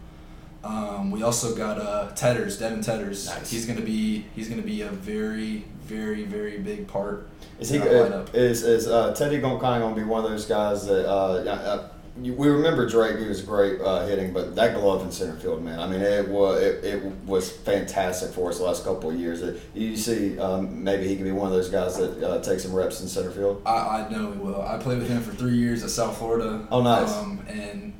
Um, 0.63 1.11
we 1.11 1.23
also 1.23 1.55
got 1.55 1.79
uh, 1.79 2.11
Tedders, 2.15 2.59
Devin 2.59 2.81
Tedders. 2.81 3.27
Nice. 3.27 3.49
He's 3.49 3.65
gonna 3.65 3.81
be 3.81 4.25
he's 4.35 4.49
gonna 4.49 4.61
be 4.61 4.81
a 4.81 4.89
very 4.89 5.65
very 5.83 6.23
very 6.23 6.57
big 6.59 6.87
part. 6.87 7.29
Is 7.59 7.69
he 7.69 7.79
lineup. 7.79 8.33
is 8.35 8.63
is 8.63 8.87
uh, 8.87 9.13
Teddy 9.13 9.39
gonna 9.39 9.59
kind 9.59 9.81
of 9.81 9.87
going 9.87 9.95
to 9.95 10.01
be 10.01 10.07
one 10.07 10.23
of 10.23 10.29
those 10.29 10.45
guys 10.45 10.85
that 10.87 11.09
uh, 11.09 11.43
uh, 11.43 11.89
you, 12.21 12.33
we 12.33 12.47
remember 12.47 12.87
Drake? 12.87 13.19
He 13.19 13.27
was 13.27 13.41
great 13.41 13.79
uh, 13.81 14.05
hitting, 14.05 14.33
but 14.33 14.55
that 14.55 14.75
glove 14.75 15.03
in 15.03 15.11
center 15.11 15.35
field, 15.35 15.63
man. 15.63 15.79
I 15.79 15.87
mean, 15.87 16.01
it 16.01 16.27
was 16.27 16.61
it, 16.61 16.83
it 16.83 17.03
was 17.25 17.51
fantastic 17.51 18.31
for 18.31 18.49
us 18.49 18.57
the 18.57 18.63
last 18.63 18.83
couple 18.83 19.09
of 19.09 19.19
years. 19.19 19.41
It, 19.41 19.61
you 19.73 19.95
see, 19.97 20.39
um, 20.39 20.83
maybe 20.83 21.07
he 21.07 21.15
could 21.15 21.25
be 21.25 21.31
one 21.31 21.47
of 21.47 21.53
those 21.53 21.69
guys 21.69 21.97
that 21.97 22.23
uh, 22.23 22.41
takes 22.41 22.63
some 22.63 22.73
reps 22.73 23.01
in 23.01 23.07
center 23.07 23.31
field. 23.31 23.61
I, 23.65 23.71
I 23.71 24.09
know 24.09 24.31
he 24.31 24.39
will. 24.39 24.61
I 24.61 24.77
played 24.77 24.99
with 24.99 25.09
him 25.09 25.21
for 25.21 25.31
three 25.31 25.55
years 25.55 25.83
at 25.83 25.89
South 25.89 26.17
Florida. 26.17 26.67
Oh, 26.71 26.81
nice. 26.81 27.13
Um, 27.13 27.45
and 27.47 27.93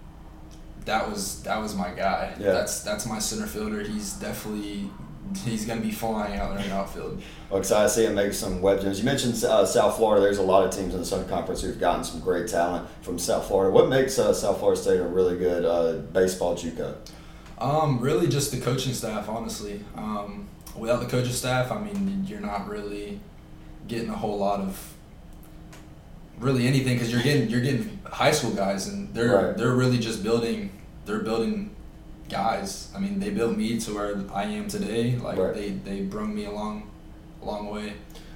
that 0.86 1.10
was 1.10 1.44
that 1.44 1.62
was 1.62 1.76
my 1.76 1.92
guy. 1.92 2.34
Yeah. 2.40 2.52
That's 2.54 2.82
that's 2.82 3.06
my 3.06 3.20
center 3.20 3.48
fielder. 3.48 3.82
He's 3.82 4.14
definitely 4.14 4.90
he's 5.46 5.66
gonna 5.66 5.82
be 5.82 5.92
flying 5.92 6.40
out 6.40 6.50
there 6.54 6.64
in 6.64 6.70
the 6.70 6.76
outfield. 6.76 7.22
Well, 7.50 7.60
excited 7.60 7.88
to 7.90 7.94
see 7.94 8.06
him 8.06 8.16
make 8.16 8.34
some 8.34 8.62
web 8.62 8.82
gems. 8.82 9.00
You 9.00 9.06
mentioned 9.06 9.42
uh, 9.44 9.66
South 9.66 9.96
Florida. 9.98 10.22
There's 10.22 10.38
a 10.38 10.44
lot 10.44 10.66
of 10.66 10.72
teams 10.72 10.94
in 10.94 11.00
the 11.00 11.06
Sun 11.06 11.28
Conference 11.28 11.62
who've 11.62 11.80
gotten 11.80 12.04
some 12.04 12.20
great 12.20 12.48
talent 12.48 12.88
from 13.02 13.18
South 13.20 13.48
Florida. 13.48 13.72
What 13.74 13.90
makes 13.90 14.18
uh, 14.20 14.34
South 14.34 14.60
Florida 14.60 14.80
State 14.82 15.00
a 15.00 15.04
really 15.08 15.38
good 15.38 15.66
uh, 15.66 16.00
baseball 16.12 16.56
JUCO? 16.56 16.96
Um, 17.60 18.00
really 18.00 18.28
just 18.28 18.52
the 18.52 18.60
coaching 18.60 18.94
staff, 18.94 19.28
honestly. 19.30 19.82
Um, 19.96 20.48
without 20.76 21.00
the 21.00 21.08
coaching 21.08 21.34
staff, 21.34 21.72
I 21.72 21.80
mean, 21.80 22.26
you're 22.28 22.40
not 22.40 22.68
really 22.68 23.20
getting 23.88 24.10
a 24.10 24.16
whole 24.16 24.38
lot 24.38 24.60
of 24.60 24.94
really 26.40 26.68
anything 26.68 26.94
because 26.96 27.12
you're 27.12 27.24
getting 27.24 27.50
you're 27.50 27.62
getting 27.62 28.00
high 28.06 28.32
school 28.32 28.52
guys 28.52 28.88
and 28.88 29.12
they're 29.14 29.34
Right. 29.48 29.58
they're 29.58 29.74
really 29.74 29.98
just 29.98 30.22
building 30.24 30.70
they're 31.06 31.20
building 31.20 31.72
guys. 32.30 32.90
I 32.96 33.00
mean, 33.00 33.20
they 33.20 33.30
built 33.30 33.56
me 33.58 33.80
to 33.80 33.94
where 33.96 34.22
I 34.34 34.44
am 34.44 34.68
today. 34.68 35.16
Like 35.18 35.38
Right. 35.38 35.54
they 35.54 35.70
they 35.72 36.02
brung 36.02 36.34
me 36.36 36.46
along 36.46 36.90
a 37.42 37.46
long 37.46 37.70
way. 37.70 37.94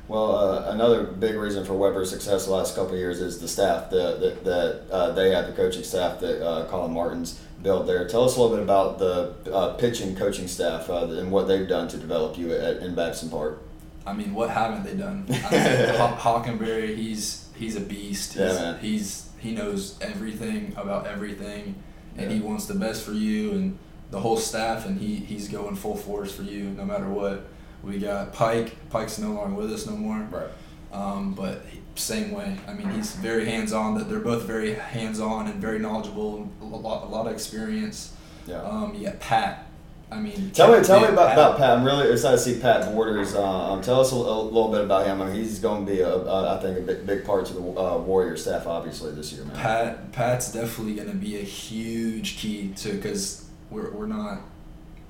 Well, 0.08 0.36
uh, 0.36 0.72
another 0.72 1.04
big 1.04 1.36
reason 1.36 1.64
for 1.64 1.74
Webber's 1.74 2.10
success 2.10 2.46
the 2.46 2.52
last 2.52 2.76
couple 2.76 2.94
of 2.94 3.00
years 3.00 3.22
is 3.22 3.39
the 3.39 3.48
staff 3.48 3.89
that 3.92 4.20
that, 4.20 4.44
that 4.44 4.82
uh, 4.92 5.12
they 5.12 5.32
had, 5.32 5.48
the 5.48 5.54
coaching 5.54 5.84
staff 5.84 6.20
that 6.20 6.46
uh, 6.46 6.66
Colin 6.68 6.92
Martin's 6.94 7.39
built 7.64 7.86
there. 7.88 8.08
Tell 8.08 8.26
us 8.26 8.36
a 8.36 8.42
little 8.42 8.56
bit 8.58 8.64
about 8.64 8.98
the 9.00 9.34
uh, 9.54 9.74
pitching 9.76 10.16
coaching 10.16 10.48
staff 10.48 10.89
uh, 10.89 11.06
and 11.06 11.32
what 11.32 11.48
they've 11.48 11.68
done 11.68 11.88
to 11.89 11.98
develop 11.98 12.38
you 12.38 12.52
at, 12.54 12.78
in 12.78 12.94
Babson 12.96 13.30
Park. 13.30 13.62
I 14.06 14.14
mean, 14.14 14.34
what 14.34 14.50
haven't 14.50 14.84
they 14.84 14.96
done? 14.96 15.26
I 15.30 15.32
mean, 15.52 16.18
Hockenberry, 16.18 16.96
he's 16.98 17.48
he's 17.56 17.76
a 17.76 17.82
beast. 17.82 18.34
He's, 18.34 18.42
Yeah, 18.42 18.54
man. 18.54 18.80
he's 18.80 19.30
he 19.39 19.52
knows 19.54 19.98
everything 20.02 20.74
about 20.76 21.06
everything, 21.08 21.76
and 22.18 22.32
he 22.32 22.39
wants 22.39 22.66
the 22.66 22.76
best 22.76 23.03
for 23.03 23.14
you 23.14 23.51
and 23.51 23.78
the 24.12 24.20
whole 24.20 24.38
staff, 24.38 24.86
and 24.86 24.99
he 24.99 25.16
he's 25.16 25.47
going 25.47 25.76
full 25.76 25.95
force 25.95 26.36
for 26.36 26.43
you 26.43 26.66
no 26.72 26.86
matter 26.86 27.07
what. 27.07 27.47
We 27.84 27.97
got 27.97 28.34
Pike. 28.34 28.76
Pike's 28.89 29.18
no 29.18 29.32
longer 29.32 29.55
with 29.55 29.72
us 29.72 29.88
no 29.88 29.93
more. 29.93 30.28
Right. 30.30 30.49
Um, 30.91 31.34
but 31.34 31.66
same 31.95 32.32
way. 32.32 32.57
I 32.68 32.74
mean, 32.74 32.89
he's 32.91 33.16
very 33.16 33.45
hands 33.45 33.74
on. 33.74 33.97
That 33.97 34.09
they're 34.09 34.20
both 34.20 34.43
very 34.43 34.74
hands 34.74 35.20
on 35.20 35.47
and 35.47 35.59
very 35.59 35.80
knowledgeable. 35.80 36.49
A 36.62 36.66
lot, 36.66 37.03
a 37.03 37.07
lot 37.07 37.28
of 37.28 37.34
experience. 37.34 38.14
Yeah. 38.45 38.62
Um, 38.62 38.93
you 38.95 39.05
got 39.05 39.20
Pat. 39.20 39.68
I 40.12 40.20
mean, 40.20 40.51
Tell 40.51 40.78
me, 40.78 40.84
tell 40.84 40.99
me 40.99 41.07
about, 41.07 41.32
about 41.34 41.57
Pat. 41.57 41.78
I'm 41.78 41.86
really 41.86 42.12
excited 42.12 42.36
to 42.38 42.43
see 42.43 42.59
Pat 42.59 42.93
Borders. 42.93 43.34
Uh, 43.34 43.72
um, 43.72 43.82
tell 43.82 44.01
us 44.01 44.12
a, 44.12 44.16
a 44.16 44.18
little 44.41 44.70
bit 44.70 44.82
about 44.82 45.05
him. 45.07 45.22
I 45.22 45.28
mean, 45.28 45.36
he's 45.36 45.59
going 45.59 45.86
to 45.86 45.91
be, 45.91 46.01
a, 46.01 46.14
a, 46.14 46.57
I 46.57 46.62
think, 46.62 46.78
a 46.80 46.82
big, 46.82 47.05
big 47.05 47.24
part 47.26 47.45
to 47.45 47.53
the 47.53 47.62
uh, 47.62 47.97
Warrior 47.97 48.36
staff, 48.36 48.68
obviously, 48.68 49.14
this 49.14 49.32
year, 49.32 49.45
man. 49.45 49.55
Pat 49.55 50.12
Pat's 50.12 50.51
definitely 50.51 50.95
going 50.95 51.09
to 51.09 51.16
be 51.16 51.38
a 51.39 51.43
huge 51.43 52.38
key 52.38 52.74
to 52.78 52.93
because 52.93 53.45
we're, 53.70 53.89
we're 53.91 54.05
not 54.05 54.41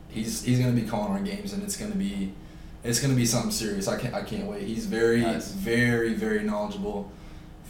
he's 0.10 0.44
he's 0.44 0.60
going 0.60 0.76
to 0.76 0.80
be 0.80 0.88
calling 0.88 1.12
our 1.14 1.20
games 1.20 1.54
and 1.54 1.64
it's 1.64 1.78
going 1.78 1.92
to 1.92 1.98
be 1.98 2.32
it's 2.84 3.00
going 3.00 3.12
to 3.12 3.18
be 3.18 3.26
something 3.26 3.50
serious. 3.52 3.88
I 3.88 3.98
can't 4.00 4.14
I 4.14 4.22
can't 4.22 4.46
wait. 4.46 4.64
He's 4.68 4.86
very 4.86 5.22
Nice. 5.22 5.52
very 5.52 6.14
very 6.14 6.44
knowledgeable, 6.44 7.12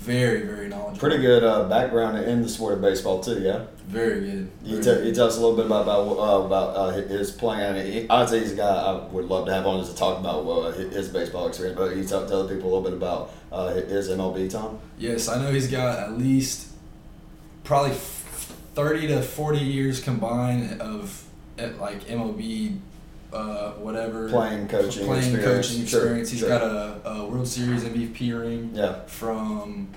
very 0.02 0.42
very 0.42 0.68
knowledgeable. 0.68 0.98
Pretty 1.00 1.18
good 1.22 1.44
uh, 1.44 1.70
background 1.70 2.18
in 2.26 2.42
the 2.42 2.50
sport 2.50 2.74
of 2.74 2.82
baseball 2.82 3.22
too, 3.22 3.40
yeah. 3.42 3.66
Very 3.88 4.22
good. 4.22 4.52
You, 4.64 4.82
Very 4.82 4.84
t- 4.84 4.84
good. 5.02 5.08
you 5.08 5.14
tell 5.14 5.28
us 5.28 5.38
a 5.38 5.42
little 5.42 5.56
bit 5.58 5.66
about 5.66 5.82
about 5.84 6.08
uh, 6.18 6.46
about 6.46 6.76
uh, 6.76 6.92
his 6.92 7.30
playing. 7.32 7.76
He- 7.92 8.10
I'd 8.10 8.30
say 8.30 8.40
he's 8.40 8.54
a 8.54 8.56
guy 8.56 8.68
I 8.70 8.94
would 9.08 9.26
love 9.26 9.46
to 9.48 9.54
have 9.54 9.66
on 9.68 9.80
just 9.82 9.92
to 9.94 9.98
talk 9.98 10.20
about 10.20 10.46
uh, 10.48 10.72
his 10.72 11.10
baseball 11.10 11.48
experience. 11.48 11.78
But 11.78 11.96
you 11.98 12.04
tell, 12.06 12.26
tell 12.28 12.48
the 12.48 12.56
people 12.56 12.70
a 12.70 12.72
little 12.74 12.84
bit 12.90 12.94
about 12.94 13.32
uh, 13.52 13.74
his 13.74 14.10
MLB 14.10 14.50
time. 14.50 14.80
Yes, 14.98 15.28
I 15.28 15.42
know 15.42 15.52
he's 15.52 15.70
got 15.70 16.00
at 16.00 16.18
least 16.18 16.70
probably 17.66 17.92
f- 17.92 18.56
thirty 18.76 19.08
to 19.08 19.22
forty 19.22 19.60
years 19.60 20.00
combined 20.02 20.80
of 20.82 21.24
like 21.80 22.06
MLB, 22.06 22.78
uh, 23.34 23.72
whatever 23.74 24.28
Playing, 24.30 24.68
coaching 24.68 25.06
playing 25.06 25.34
experience. 25.36 25.68
coaching 25.70 25.86
Sure. 25.86 26.16
He's 26.16 26.38
sure. 26.40 26.50
got 26.50 26.62
a, 26.64 27.10
a 27.10 27.26
World 27.28 27.48
Series 27.48 27.84
MVP 27.84 28.40
ring 28.40 28.72
Yeah. 28.74 29.02
from 29.06 29.88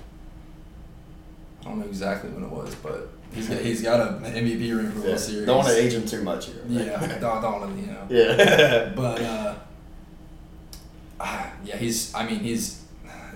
I 1.61 1.65
don't 1.69 1.79
know 1.79 1.85
exactly 1.85 2.29
when 2.29 2.43
it 2.43 2.49
was, 2.49 2.75
but 2.75 3.09
he's 3.33 3.49
got 3.49 3.59
he's 3.59 3.81
got 3.81 3.99
a 3.99 4.13
MVP 4.29 4.77
ring 4.77 4.89
from 4.91 5.01
yeah. 5.01 5.07
World 5.07 5.19
Series. 5.19 5.45
Don't 5.47 5.57
want 5.57 5.67
to 5.69 5.77
age 5.81 5.93
him 5.93 6.05
too 6.05 6.21
much 6.23 6.45
here. 6.47 6.61
Yeah, 6.69 7.17
don't 7.19 7.41
don't 7.41 7.77
you 7.77 7.87
know. 7.87 8.05
yeah. 8.09 8.91
But 8.95 9.21
uh, 9.21 9.55
ah, 11.19 11.51
yeah, 11.65 11.77
he's. 11.77 12.13
I 12.13 12.25
mean, 12.25 12.39
he's. 12.39 12.81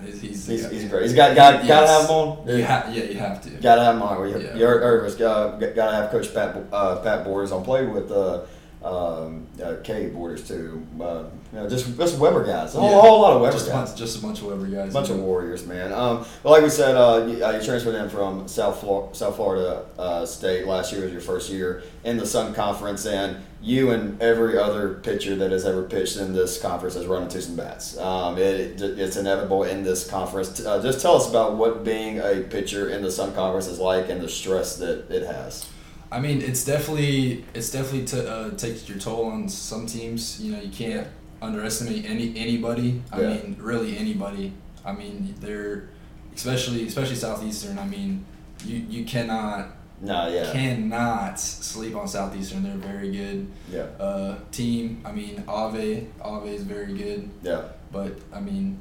He's, 0.02 0.22
he's, 0.22 0.46
he's, 0.46 0.70
he's 0.70 0.88
great. 0.88 1.02
He's 1.02 1.12
got 1.12 1.36
got 1.36 1.66
gotta 1.68 1.86
have 1.86 2.04
him 2.04 2.10
on. 2.10 2.48
You 2.48 2.64
ha- 2.64 2.88
yeah, 2.90 3.02
you 3.04 3.18
have 3.18 3.42
to. 3.42 3.50
Gotta 3.50 3.84
have 3.84 3.96
him 3.96 4.02
on. 4.02 4.30
You, 4.30 4.38
Yeah. 4.38 4.54
you 4.56 4.64
heard, 4.64 4.82
heard 4.82 5.04
us. 5.04 5.20
Uh, 5.20 5.58
gotta 5.76 5.94
have 5.94 6.10
Coach 6.10 6.32
Pat 6.32 6.56
uh, 6.72 6.96
Pat 7.02 7.22
Borders 7.22 7.52
on. 7.52 7.62
Played 7.64 7.92
with 7.92 8.10
uh, 8.10 8.40
um, 8.84 9.46
uh, 9.62 9.74
Kay 9.84 10.08
Borders 10.08 10.46
too. 10.48 10.86
Uh, 11.00 11.24
you 11.52 11.58
know, 11.58 11.68
just 11.68 11.96
just 11.98 12.18
Webber 12.18 12.44
guys. 12.46 12.74
A 12.74 12.80
whole, 12.80 12.90
Yeah. 12.90 13.00
whole 13.00 13.20
lot 13.20 13.32
of 13.34 13.42
Webber 13.42 13.52
just 13.52 13.68
a 13.68 13.70
guys. 13.70 13.88
bunch, 13.90 13.98
just 13.98 14.18
a 14.18 14.22
bunch 14.22 14.40
of 14.40 14.46
Webber 14.46 14.66
guys. 14.66 14.90
A 14.90 14.92
bunch 14.94 15.10
of 15.10 15.18
warriors, 15.20 15.66
man. 15.66 15.92
Um, 15.92 16.24
but 16.42 16.50
like 16.50 16.62
we 16.62 16.70
said, 16.70 16.96
uh, 16.96 17.26
you, 17.26 17.44
uh, 17.44 17.50
you 17.52 17.62
transferred 17.62 17.94
in 17.96 18.08
from 18.08 18.48
South 18.48 18.80
Flor- 18.80 19.10
South 19.12 19.36
Florida 19.36 19.84
uh, 19.98 20.24
State 20.24 20.66
last 20.66 20.92
year 20.92 21.02
was 21.02 21.12
your 21.12 21.20
first 21.20 21.50
year 21.50 21.82
in 22.04 22.16
the 22.16 22.26
Sun 22.26 22.54
Conference, 22.54 23.04
and 23.04 23.36
you 23.62 23.90
and 23.90 24.18
every 24.22 24.56
other 24.56 24.94
pitcher 25.02 25.36
that 25.36 25.50
has 25.50 25.66
ever 25.66 25.82
pitched 25.82 26.16
in 26.16 26.32
this 26.32 26.58
conference 26.62 26.94
has 26.94 27.06
run 27.06 27.24
into 27.24 27.42
some 27.42 27.56
bats. 27.56 27.98
Um, 27.98 28.38
it, 28.38 28.80
it, 28.80 28.98
it's 28.98 29.18
inevitable 29.18 29.64
in 29.64 29.82
this 29.84 30.08
conference. 30.08 30.64
Uh, 30.64 30.80
just 30.82 31.02
tell 31.02 31.16
us 31.16 31.28
about 31.28 31.56
what 31.56 31.84
being 31.84 32.20
a 32.20 32.36
pitcher 32.48 32.88
in 32.88 33.02
the 33.02 33.10
Sun 33.10 33.34
Conference 33.34 33.66
is 33.66 33.78
like 33.78 34.08
and 34.08 34.22
the 34.22 34.30
stress 34.30 34.76
that 34.76 35.10
it 35.10 35.26
has. 35.26 35.66
I 36.12 36.18
mean, 36.20 36.42
it's 36.42 36.64
definitely 36.64 37.44
it's 37.54 37.70
definitely 37.70 38.04
t- 38.04 38.26
uh, 38.26 38.50
takes 38.50 38.88
your 38.88 38.98
toll 38.98 39.26
on 39.26 39.48
some 39.48 39.86
teams. 39.86 40.40
You 40.40 40.52
know, 40.52 40.60
you 40.60 40.70
can't 40.70 41.06
underestimate 41.40 42.04
any 42.04 42.36
anybody. 42.36 43.00
I 43.12 43.20
Yeah. 43.20 43.28
mean, 43.28 43.56
really 43.60 43.96
anybody. 43.96 44.52
I 44.84 44.92
mean, 44.92 45.34
they're 45.40 45.88
especially 46.34 46.86
especially 46.86 47.16
southeastern. 47.16 47.78
I 47.78 47.86
mean, 47.86 48.24
you 48.64 48.78
you 48.88 49.04
cannot 49.04 49.76
No, 50.02 50.28
yeah, 50.28 50.50
cannot 50.52 51.38
sleep 51.38 51.94
on 51.94 52.08
Southeastern. 52.08 52.62
They're 52.62 52.74
a 52.74 52.92
very 52.92 53.10
good 53.12 53.46
yeah, 53.70 53.82
uh, 54.00 54.36
team. 54.50 55.02
I 55.04 55.12
mean, 55.12 55.44
Ave 55.46 56.06
Ave 56.22 56.48
is 56.54 56.62
very 56.62 56.94
good, 56.94 57.28
yeah. 57.42 57.62
but 57.92 58.12
I 58.32 58.40
mean, 58.40 58.78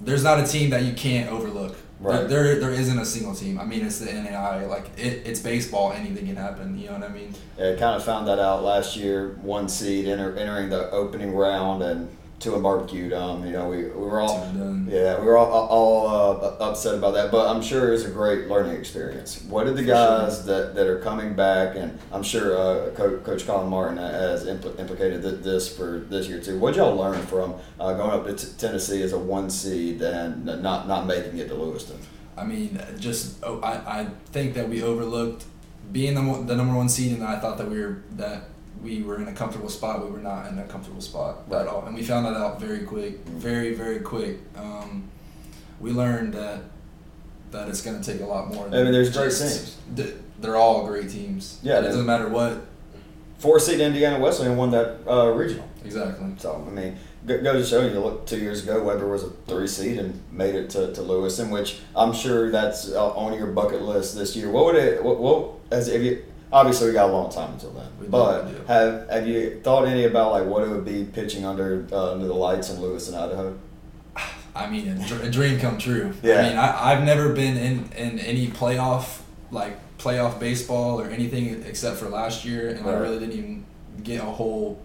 there's 0.00 0.22
not 0.22 0.38
a 0.38 0.46
team 0.46 0.70
that 0.70 0.82
you 0.84 0.92
can't 0.92 1.30
overlook. 1.32 1.76
Right. 2.00 2.26
There, 2.26 2.44
there, 2.44 2.60
there 2.60 2.70
isn't 2.70 2.98
a 2.98 3.04
single 3.04 3.34
team. 3.34 3.60
I 3.60 3.64
mean, 3.64 3.84
it's 3.84 3.98
the 3.98 4.10
NAI. 4.10 4.64
Like 4.64 4.86
it, 4.96 5.22
it's 5.26 5.40
baseball. 5.40 5.92
Anything 5.92 6.26
can 6.26 6.36
happen. 6.36 6.78
You 6.78 6.86
know 6.86 6.94
what 6.94 7.02
I 7.02 7.08
mean? 7.08 7.34
Yeah, 7.58 7.74
kind 7.76 7.94
of 7.94 8.02
found 8.02 8.26
that 8.26 8.38
out 8.38 8.62
last 8.62 8.96
year. 8.96 9.38
One 9.42 9.68
seed 9.68 10.08
enter, 10.08 10.34
entering 10.34 10.70
the 10.70 10.90
opening 10.90 11.32
round 11.32 11.82
and 11.82 12.08
two 12.40 12.54
a 12.54 12.60
barbecue. 12.60 13.14
Um, 13.14 13.44
you 13.44 13.52
know, 13.52 13.68
we, 13.68 13.84
we 13.84 13.90
were 13.90 14.20
all 14.20 14.50
yeah, 14.88 15.20
we 15.20 15.26
were 15.26 15.36
all, 15.36 15.68
all 15.68 16.08
uh, 16.08 16.56
upset 16.58 16.94
about 16.94 17.12
that, 17.14 17.30
but 17.30 17.48
I'm 17.48 17.62
sure 17.62 17.88
it 17.88 17.92
was 17.92 18.04
a 18.06 18.10
great 18.10 18.48
learning 18.48 18.76
experience. 18.76 19.42
What 19.42 19.64
did 19.64 19.76
the 19.76 19.84
guys 19.84 20.44
that, 20.46 20.74
that 20.74 20.86
are 20.86 20.98
coming 20.98 21.34
back, 21.34 21.76
and 21.76 21.98
I'm 22.10 22.22
sure 22.22 22.56
uh, 22.58 22.90
Coach, 22.92 23.22
Coach 23.22 23.46
Colin 23.46 23.68
Martin 23.68 23.98
has 23.98 24.46
impl- 24.46 24.78
implicated 24.78 25.22
th- 25.22 25.42
this 25.42 25.74
for 25.74 26.00
this 26.08 26.28
year 26.28 26.40
too. 26.40 26.58
What 26.58 26.72
did 26.72 26.78
y'all 26.78 26.96
learn 26.96 27.20
from 27.26 27.54
uh, 27.78 27.92
going 27.94 28.10
up 28.10 28.26
to 28.26 28.34
t- 28.34 28.52
Tennessee 28.58 29.02
as 29.02 29.12
a 29.12 29.18
one 29.18 29.50
seed 29.50 30.00
and 30.02 30.44
not 30.44 30.88
not 30.88 31.06
making 31.06 31.38
it 31.38 31.48
to 31.48 31.54
Lewiston? 31.54 31.98
I 32.36 32.44
mean, 32.44 32.80
just 32.98 33.44
oh, 33.44 33.60
I, 33.60 34.00
I 34.00 34.06
think 34.32 34.54
that 34.54 34.68
we 34.68 34.82
overlooked 34.82 35.44
being 35.92 36.14
the, 36.14 36.44
the 36.44 36.56
number 36.56 36.74
one 36.74 36.88
seed, 36.88 37.12
and 37.12 37.22
I 37.22 37.38
thought 37.38 37.58
that 37.58 37.68
we 37.68 37.80
were 37.80 38.02
that 38.12 38.44
we 38.82 39.02
were 39.02 39.16
in 39.20 39.28
a 39.28 39.32
comfortable 39.32 39.68
spot. 39.68 40.04
We 40.04 40.10
were 40.10 40.18
not 40.18 40.46
in 40.50 40.58
a 40.58 40.64
comfortable 40.64 41.00
spot 41.00 41.42
Right. 41.48 41.62
at 41.62 41.68
all, 41.68 41.84
and 41.86 41.94
we 41.94 42.02
found 42.02 42.26
that 42.26 42.34
out 42.34 42.60
very 42.60 42.80
quick, 42.80 43.18
very 43.26 43.74
very 43.74 44.00
quick. 44.00 44.38
Um, 44.56 45.04
we 45.80 45.90
learned 45.92 46.34
that 46.34 46.62
that 47.50 47.68
it's 47.68 47.82
going 47.82 48.00
to 48.00 48.12
take 48.12 48.22
a 48.22 48.26
lot 48.26 48.52
more. 48.54 48.66
I 48.66 48.70
mean, 48.70 48.92
there's 48.92 49.10
great 49.10 49.30
teams. 49.32 49.76
th- 49.96 50.14
They're 50.40 50.56
all 50.56 50.86
great 50.86 51.10
teams. 51.10 51.58
Yeah, 51.62 51.80
it 51.80 51.82
doesn't 51.82 52.06
matter 52.06 52.28
what. 52.28 52.66
Four 53.38 53.58
seed 53.58 53.80
Indiana 53.80 54.18
Wesleyan 54.22 54.56
won 54.56 54.70
that 54.72 54.98
uh, 55.08 55.30
regional. 55.32 55.66
Exactly. 55.84 56.26
So 56.38 56.62
I 56.66 56.70
mean, 56.70 56.96
go, 57.26 57.42
go 57.42 57.54
to 57.54 57.64
show 57.64 57.80
you. 57.86 57.98
Look, 57.98 58.26
two 58.26 58.36
years 58.38 58.62
ago, 58.62 58.82
Webber 58.84 59.08
was 59.08 59.24
a 59.24 59.30
three 59.48 59.66
seed 59.66 59.98
and 59.98 60.20
made 60.30 60.54
it 60.54 60.68
to, 60.70 60.92
to 60.92 61.02
Lewiston, 61.02 61.50
which 61.50 61.80
I'm 61.96 62.12
sure 62.12 62.50
that's 62.50 62.90
uh, 62.92 63.12
on 63.14 63.32
your 63.38 63.46
bucket 63.48 63.80
list 63.82 64.14
this 64.14 64.36
year. 64.36 64.50
What 64.50 64.66
would 64.66 64.76
it? 64.76 65.02
What, 65.02 65.18
what 65.18 65.52
as 65.70 65.88
if 65.88 66.02
you? 66.02 66.22
Obviously, 66.52 66.88
we 66.88 66.92
got 66.94 67.08
a 67.10 67.12
long 67.12 67.30
time 67.30 67.52
until 67.52 67.70
then. 67.70 67.86
We 68.00 68.06
but 68.08 68.48
do. 68.48 68.64
have 68.66 69.08
have 69.08 69.26
you 69.28 69.60
thought 69.62 69.86
any 69.86 70.04
about 70.04 70.32
like 70.32 70.46
what 70.46 70.64
it 70.64 70.68
would 70.70 70.84
be 70.84 71.04
pitching 71.04 71.44
under 71.44 71.86
uh, 71.92 72.12
under 72.12 72.26
the 72.26 72.34
lights 72.34 72.70
in 72.70 72.80
Lewiston 72.80 73.14
Idaho? 73.14 73.56
I 74.54 74.68
mean, 74.68 74.88
a, 74.88 75.06
dr- 75.06 75.22
a 75.24 75.30
dream 75.30 75.60
come 75.60 75.78
true. 75.78 76.12
Yeah. 76.24 76.40
I 76.40 76.48
mean, 76.48 76.58
I, 76.58 76.92
I've 76.92 77.04
never 77.04 77.32
been 77.32 77.56
in, 77.56 77.92
in 77.92 78.18
any 78.18 78.48
playoff, 78.48 79.20
like 79.52 79.78
playoff 79.98 80.40
baseball 80.40 81.00
or 81.00 81.06
anything 81.08 81.62
except 81.62 81.98
for 81.98 82.08
last 82.08 82.44
year, 82.44 82.68
and 82.70 82.84
I 82.84 82.94
really 82.94 83.20
didn't 83.20 83.34
even 83.38 83.64
get 84.02 84.20
a 84.20 84.24
whole 84.24 84.82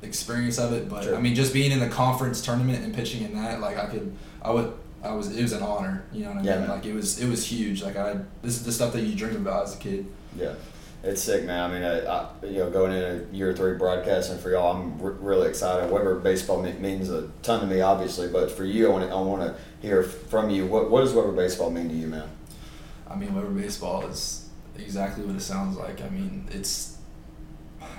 experience 0.00 0.58
of 0.58 0.72
it. 0.72 0.88
But 0.88 1.04
Sure. 1.04 1.14
I 1.16 1.20
mean, 1.20 1.34
just 1.34 1.52
being 1.52 1.72
in 1.72 1.78
the 1.80 1.90
conference 1.90 2.40
tournament 2.40 2.82
and 2.82 2.94
pitching 2.94 3.22
in 3.22 3.34
that, 3.34 3.60
like 3.60 3.76
I 3.76 3.84
could, 3.84 4.16
I 4.40 4.50
would, 4.50 4.72
I 5.04 5.12
was, 5.12 5.36
it 5.36 5.42
was 5.42 5.52
an 5.52 5.62
honor. 5.62 6.04
You 6.10 6.24
know 6.24 6.30
what 6.30 6.38
I 6.38 6.42
Yeah, 6.44 6.52
mean? 6.52 6.60
man. 6.62 6.70
Like 6.70 6.86
it 6.86 6.94
was, 6.94 7.20
it 7.20 7.28
was 7.28 7.44
huge. 7.44 7.82
Like 7.82 7.96
I, 7.96 8.14
this 8.40 8.54
is 8.56 8.64
the 8.64 8.72
stuff 8.72 8.94
that 8.94 9.02
you 9.02 9.14
dream 9.14 9.36
about 9.36 9.64
as 9.64 9.74
a 9.74 9.78
kid. 9.78 10.06
Yeah, 10.38 10.54
it's 11.02 11.20
sick, 11.22 11.44
man. 11.44 11.70
I 11.70 11.74
mean, 11.74 11.82
I, 11.82 12.00
I, 12.06 12.28
you 12.44 12.58
know, 12.58 12.70
going 12.70 12.92
into 12.92 13.26
year 13.36 13.52
three 13.54 13.74
broadcasting 13.76 14.38
for 14.38 14.50
y'all, 14.50 14.76
I'm 14.76 15.00
r- 15.02 15.10
really 15.12 15.48
excited. 15.48 15.90
Webber 15.90 16.16
baseball 16.20 16.62
me- 16.62 16.72
means 16.74 17.10
a 17.10 17.28
ton 17.42 17.60
to 17.60 17.66
me, 17.66 17.80
obviously, 17.80 18.28
but 18.28 18.50
for 18.50 18.64
you, 18.64 18.86
I 18.88 18.90
want 18.90 19.08
to 19.08 19.14
I 19.14 19.20
want 19.20 19.42
to 19.42 19.56
hear 19.86 20.02
from 20.02 20.50
you. 20.50 20.66
What 20.66 20.90
what 20.90 21.00
does 21.00 21.12
Webber 21.12 21.32
baseball 21.32 21.70
mean 21.70 21.88
to 21.88 21.94
you, 21.94 22.06
man? 22.06 22.28
I 23.08 23.16
mean, 23.16 23.34
Webber 23.34 23.50
baseball 23.50 24.06
is 24.06 24.48
exactly 24.78 25.24
what 25.24 25.36
it 25.36 25.40
sounds 25.40 25.76
like. 25.76 26.00
I 26.02 26.08
mean, 26.08 26.46
it's 26.50 26.96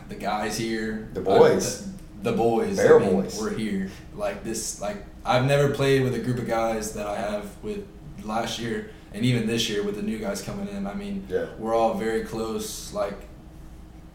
the 0.09 0.15
guys 0.15 0.57
here, 0.57 1.09
The 1.13 1.21
boys. 1.21 1.87
I- 1.87 1.89
the 2.23 2.31
boys. 2.31 2.77
Bear 2.77 3.01
I 3.01 3.05
mean, 3.05 3.21
boys. 3.21 3.37
We're 3.37 3.53
here. 3.53 3.91
Like 4.15 4.45
this. 4.45 4.79
Like 4.79 5.03
I've 5.25 5.43
never 5.45 5.69
played 5.73 6.03
with 6.03 6.15
a 6.15 6.19
group 6.19 6.37
of 6.37 6.47
guys 6.47 6.93
that 6.93 7.05
I 7.05 7.17
have 7.17 7.45
with 7.61 7.85
last 8.23 8.59
year, 8.59 8.91
and 9.13 9.23
even 9.25 9.47
this 9.47 9.69
year 9.69 9.83
with 9.83 9.95
the 9.95 10.01
new 10.01 10.17
guys 10.19 10.41
coming 10.41 10.67
in. 10.69 10.87
I 10.87 10.93
mean, 10.93 11.25
Yeah. 11.29 11.45
we're 11.59 11.75
all 11.75 11.93
very 11.93 12.23
close. 12.23 12.93
Like 12.93 13.13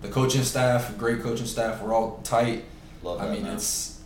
the 0.03 0.09
coaching 0.09 0.43
staff, 0.45 0.97
great 0.99 1.23
coaching 1.23 1.47
staff. 1.47 1.81
We're 1.83 1.95
all 1.95 2.21
tight. 2.25 2.65
Love 3.03 3.21
I 3.21 3.31
mean, 3.33 3.45
man. 3.45 3.55
it's 3.55 4.01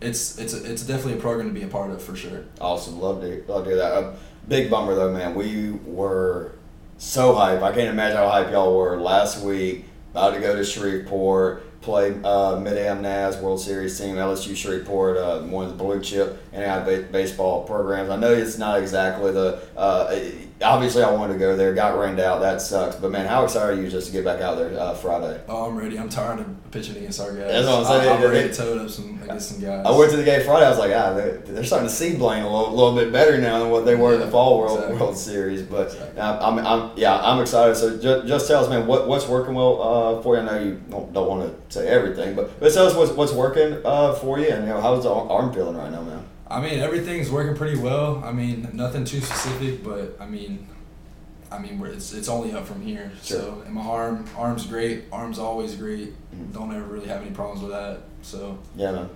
it's 0.00 0.38
it's 0.38 0.54
it's 0.54 0.82
definitely 0.82 1.14
a 1.18 1.20
program 1.22 1.48
to 1.48 1.54
be 1.54 1.62
a 1.64 1.68
part 1.68 1.90
of 1.90 2.00
for 2.02 2.14
sure. 2.16 2.44
Awesome. 2.60 3.00
Love 3.00 3.20
to 3.22 3.44
love 3.48 3.64
to 3.64 3.70
hear 3.70 3.78
that. 3.78 3.92
A 3.92 4.14
big 4.46 4.70
bummer 4.70 4.94
though, 4.94 5.12
man. 5.12 5.34
We 5.34 5.72
were 5.84 6.52
so 6.98 7.34
hyped. 7.34 7.62
I 7.62 7.72
can't 7.72 7.88
imagine 7.88 8.16
how 8.16 8.28
hyped 8.28 8.52
y'all 8.52 8.76
were 8.76 9.00
last 9.00 9.42
week. 9.42 9.84
About 10.12 10.34
to 10.34 10.40
go 10.40 10.56
to 10.56 10.64
Shreveport, 10.64 11.64
play 11.80 12.14
uh, 12.24 12.58
Mid 12.60 12.76
Am 12.76 13.02
NAS 13.02 13.36
World 13.38 13.60
Series 13.60 13.98
team, 13.98 14.16
LSU 14.16 14.56
Shreveport, 14.56 15.16
uh, 15.16 15.40
one 15.42 15.66
of 15.66 15.76
the 15.76 15.82
blue 15.82 16.00
chip 16.00 16.42
NAI 16.52 16.84
ba- 16.84 17.08
baseball 17.10 17.64
programs. 17.64 18.10
I 18.10 18.16
know 18.16 18.32
it's 18.32 18.58
not 18.58 18.78
exactly 18.80 19.32
the. 19.32 19.60
Uh, 19.76 20.18
obviously, 20.62 21.02
I 21.02 21.10
wanted 21.10 21.34
to 21.34 21.38
go 21.38 21.56
there. 21.56 21.74
Got 21.74 21.98
rained 21.98 22.20
out. 22.20 22.40
That 22.40 22.60
sucks. 22.60 22.96
But 22.96 23.10
man, 23.10 23.26
how 23.26 23.44
excited 23.44 23.78
are 23.78 23.82
you 23.82 23.88
just 23.88 24.06
to 24.08 24.12
get 24.12 24.24
back 24.24 24.40
out 24.40 24.56
there 24.56 24.78
uh, 24.78 24.94
Friday? 24.94 25.40
Oh, 25.48 25.66
I'm 25.68 25.76
ready. 25.76 25.98
I'm 25.98 26.08
tired 26.08 26.40
of 26.40 26.70
pitching 26.70 26.96
against 26.96 27.20
our 27.20 27.32
guys. 27.32 27.48
That's 27.52 27.66
what 27.66 27.78
I'm 27.78 27.84
saying. 27.84 28.16
I'm 28.16 28.22
ready 28.22 28.48
They- 28.48 28.48
to 28.48 28.54
tote 28.54 28.78
up 28.80 28.90
some 28.90 29.20
against 29.22 29.50
some 29.50 29.60
guys. 29.60 29.84
I 29.86 29.90
went 29.90 30.10
to 30.12 30.16
the 30.16 30.24
game 30.24 30.42
Friday. 30.42 30.66
I 30.66 30.70
was 30.70 30.78
like, 30.78 30.92
ah, 30.94 31.12
they're, 31.14 31.38
they're 31.38 31.64
starting 31.64 31.88
to 31.88 31.94
see 31.94 32.14
Blayne 32.16 32.42
a 32.42 32.48
little, 32.48 32.72
little 32.74 32.94
bit 32.94 33.12
better 33.12 33.38
now 33.38 33.58
than 33.58 33.70
what 33.70 33.84
they 33.84 33.94
were 33.94 34.14
in 34.14 34.20
the 34.20 34.30
fall 34.30 34.58
World 34.58 34.78
exactly. 34.78 34.98
World 35.00 35.16
Series. 35.16 35.62
But 35.62 35.86
Exactly. 35.88 36.20
I'm, 36.20 36.58
I'm, 36.58 36.66
I'm, 36.66 36.90
yeah, 36.96 37.18
I'm 37.20 37.40
excited. 37.40 37.76
So 37.76 37.98
just, 37.98 38.26
just 38.26 38.48
tell 38.48 38.62
us, 38.64 38.70
man, 38.70 38.86
what, 38.86 39.06
what's 39.08 39.26
working 39.28 39.54
well 39.54 39.82
uh, 40.18 40.22
for 40.22 40.34
you? 40.36 40.42
I 40.42 40.44
know 40.44 40.62
you 40.62 40.80
don't, 40.90 41.12
don't 41.12 41.28
want 41.28 41.68
to 41.70 41.74
say 41.78 41.86
everything, 41.88 42.34
but, 42.34 42.58
but 42.60 42.72
tell 42.72 42.86
us 42.86 42.94
what's, 42.94 43.12
what's 43.12 43.32
working 43.32 43.78
uh, 43.84 44.14
for 44.14 44.38
you, 44.38 44.48
and 44.48 44.62
you 44.66 44.70
know, 44.72 44.80
how's 44.80 45.04
the 45.04 45.12
arm 45.12 45.52
feeling 45.52 45.76
right 45.76 45.90
now, 45.92 46.02
man? 46.02 46.24
I 46.50 46.60
mean, 46.60 46.80
everything's 46.80 47.30
working 47.30 47.56
pretty 47.56 47.78
well. 47.78 48.22
I 48.24 48.32
mean, 48.32 48.68
nothing 48.72 49.04
too 49.04 49.20
specific, 49.20 49.84
but 49.84 50.16
I 50.20 50.26
mean, 50.26 50.66
I 51.50 51.58
mean, 51.58 51.78
we're, 51.78 51.88
it's 51.88 52.12
it's 52.12 52.28
only 52.28 52.52
up 52.52 52.66
from 52.66 52.80
here. 52.80 53.10
Sure. 53.22 53.38
So, 53.40 53.62
and 53.66 53.74
my 53.74 53.82
arm, 53.82 54.24
arm's 54.36 54.66
great. 54.66 55.04
Arm's 55.12 55.38
always 55.38 55.74
great. 55.76 56.14
Mhm. 56.34 56.52
Don't 56.54 56.74
ever 56.74 56.84
really 56.84 57.08
have 57.08 57.22
any 57.22 57.30
problems 57.30 57.62
with 57.62 57.72
that. 57.72 58.00
So, 58.22 58.58
Yeah, 58.76 58.92
man. 58.92 59.08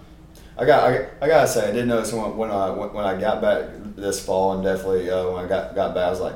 I 0.58 0.66
got, 0.66 0.90
I, 0.92 1.06
I 1.22 1.28
gotta 1.28 1.48
say, 1.48 1.68
I 1.68 1.72
did 1.72 1.86
notice 1.88 2.12
when, 2.12 2.36
when 2.36 2.50
I 2.50 2.68
when, 2.70 2.92
when 2.92 3.04
I 3.06 3.18
got 3.18 3.40
back 3.40 3.70
this 3.96 4.24
fall, 4.24 4.52
and 4.52 4.62
definitely 4.62 5.10
uh, 5.10 5.30
when 5.30 5.44
I 5.44 5.48
got 5.48 5.74
got 5.74 5.94
back, 5.94 6.06
I 6.06 6.10
was 6.10 6.20
like, 6.20 6.34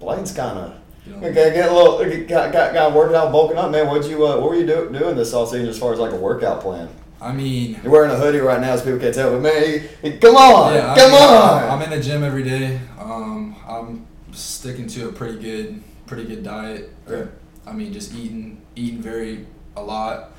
Blayne's 0.00 0.32
kind 0.32 0.58
of 0.58 0.74
you 1.06 1.12
know, 1.12 1.26
Okay, 1.26 1.52
get 1.54 1.68
a 1.70 1.74
little, 1.74 1.98
got, 2.26 2.52
got, 2.52 2.72
got 2.72 2.92
working 2.94 3.16
out, 3.16 3.30
bulking 3.32 3.58
up, 3.58 3.70
man. 3.70 3.86
What'd 3.86 4.10
you, 4.10 4.26
uh, 4.26 4.36
what 4.40 4.50
were 4.50 4.56
you 4.56 4.66
do, 4.66 4.90
doing 4.90 5.16
this 5.16 5.32
all 5.34 5.46
season 5.46 5.68
as 5.68 5.78
far 5.78 5.92
as 5.92 5.98
like 5.98 6.12
a 6.12 6.16
workout 6.16 6.60
plan? 6.60 6.88
I 7.20 7.32
mean, 7.32 7.80
You're 7.82 7.92
wearing 7.92 8.10
a 8.12 8.16
hoodie 8.16 8.38
right 8.38 8.60
now, 8.60 8.76
so 8.76 8.84
people 8.84 9.00
can't 9.00 9.14
tell, 9.14 9.32
but 9.32 9.40
man, 9.42 9.62
he, 10.02 10.10
he- 10.10 10.18
come 10.18 10.36
on, 10.36 10.74
yeah, 10.74 10.92
I 10.92 10.96
come 10.96 11.10
mean, 11.10 11.20
on. 11.22 11.64
I'm 11.70 11.82
in 11.82 11.90
the 11.90 12.00
gym 12.00 12.22
every 12.22 12.44
day. 12.44 12.78
Um, 12.98 13.56
I'm 13.66 14.06
sticking 14.32 14.86
to 14.88 15.08
a 15.08 15.12
pretty 15.12 15.38
good, 15.38 15.82
pretty 16.06 16.24
good 16.24 16.44
diet. 16.44 16.90
Yeah. 17.10 17.26
I 17.66 17.72
mean, 17.72 17.92
just 17.92 18.14
eating, 18.14 18.62
eating 18.76 19.02
very 19.02 19.46
a 19.76 19.82
lot. 19.82 20.30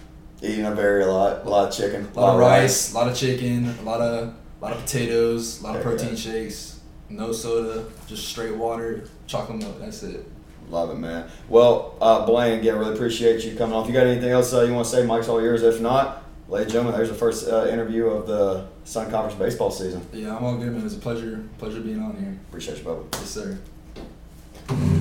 Eating 0.42 0.66
a 0.66 0.74
very 0.74 1.04
a 1.04 1.08
lot, 1.08 1.46
a 1.46 1.50
lot 1.50 1.68
of 1.68 1.74
chicken, 1.76 2.08
A 2.16 2.20
lot 2.20 2.34
of 2.36 2.40
rice, 2.40 2.94
a 2.94 2.96
lot 2.96 3.10
of 3.10 3.16
chicken, 3.18 3.76
a 3.80 3.84
lot 3.84 4.00
of, 4.00 4.30
a 4.30 4.64
lot 4.64 4.72
of 4.72 4.80
potatoes, 4.82 5.60
a 5.60 5.64
lot 5.66 5.76
of 5.76 5.84
protein 5.84 6.16
shakes. 6.16 6.80
No 7.10 7.34
soda, 7.34 7.86
just 8.08 8.26
straight 8.28 8.56
water, 8.56 9.04
chocolate 9.28 9.58
milk. 9.60 9.80
That's 9.82 10.02
it. 10.04 10.26
Love 10.70 10.92
it, 10.92 10.98
man. 10.98 11.28
Well, 11.50 11.96
uh, 12.00 12.26
Blayne, 12.26 12.60
again, 12.60 12.78
really 12.78 12.94
appreciate 12.94 13.44
you 13.44 13.58
coming 13.58 13.76
on. 13.76 13.82
If 13.84 13.88
you 13.88 13.94
got 13.94 14.06
anything 14.08 14.30
else 14.30 14.54
uh, 14.54 14.62
you 14.62 14.74
want 14.74 14.86
to 14.88 14.92
say, 14.92 15.06
Mike's 15.06 15.28
all 15.28 15.42
yours. 15.42 15.64
If 15.64 15.82
not, 15.82 16.19
ladies 16.50 16.66
and 16.66 16.74
gentlemen, 16.74 16.96
there's 16.98 17.10
the 17.10 17.16
first 17.16 17.48
uh, 17.48 17.68
interview 17.68 18.08
of 18.08 18.28
the 18.28 18.68
Sun 18.84 19.12
Conference 19.12 19.38
baseball 19.38 19.72
season. 19.72 20.06
Yeah, 20.12 20.36
I'm 20.36 20.44
all 20.44 20.58
good, 20.58 20.72
man. 20.72 20.82
It 20.82 20.84
was 20.84 20.96
a 20.98 21.00
pleasure, 21.00 21.44
pleasure 21.58 21.80
being 21.80 22.02
on 22.02 22.16
here. 22.18 22.38
Appreciate 22.50 22.80
you, 22.80 22.84
Bubba. 22.84 23.06
Yes, 23.14 23.30
sir. 23.30 24.99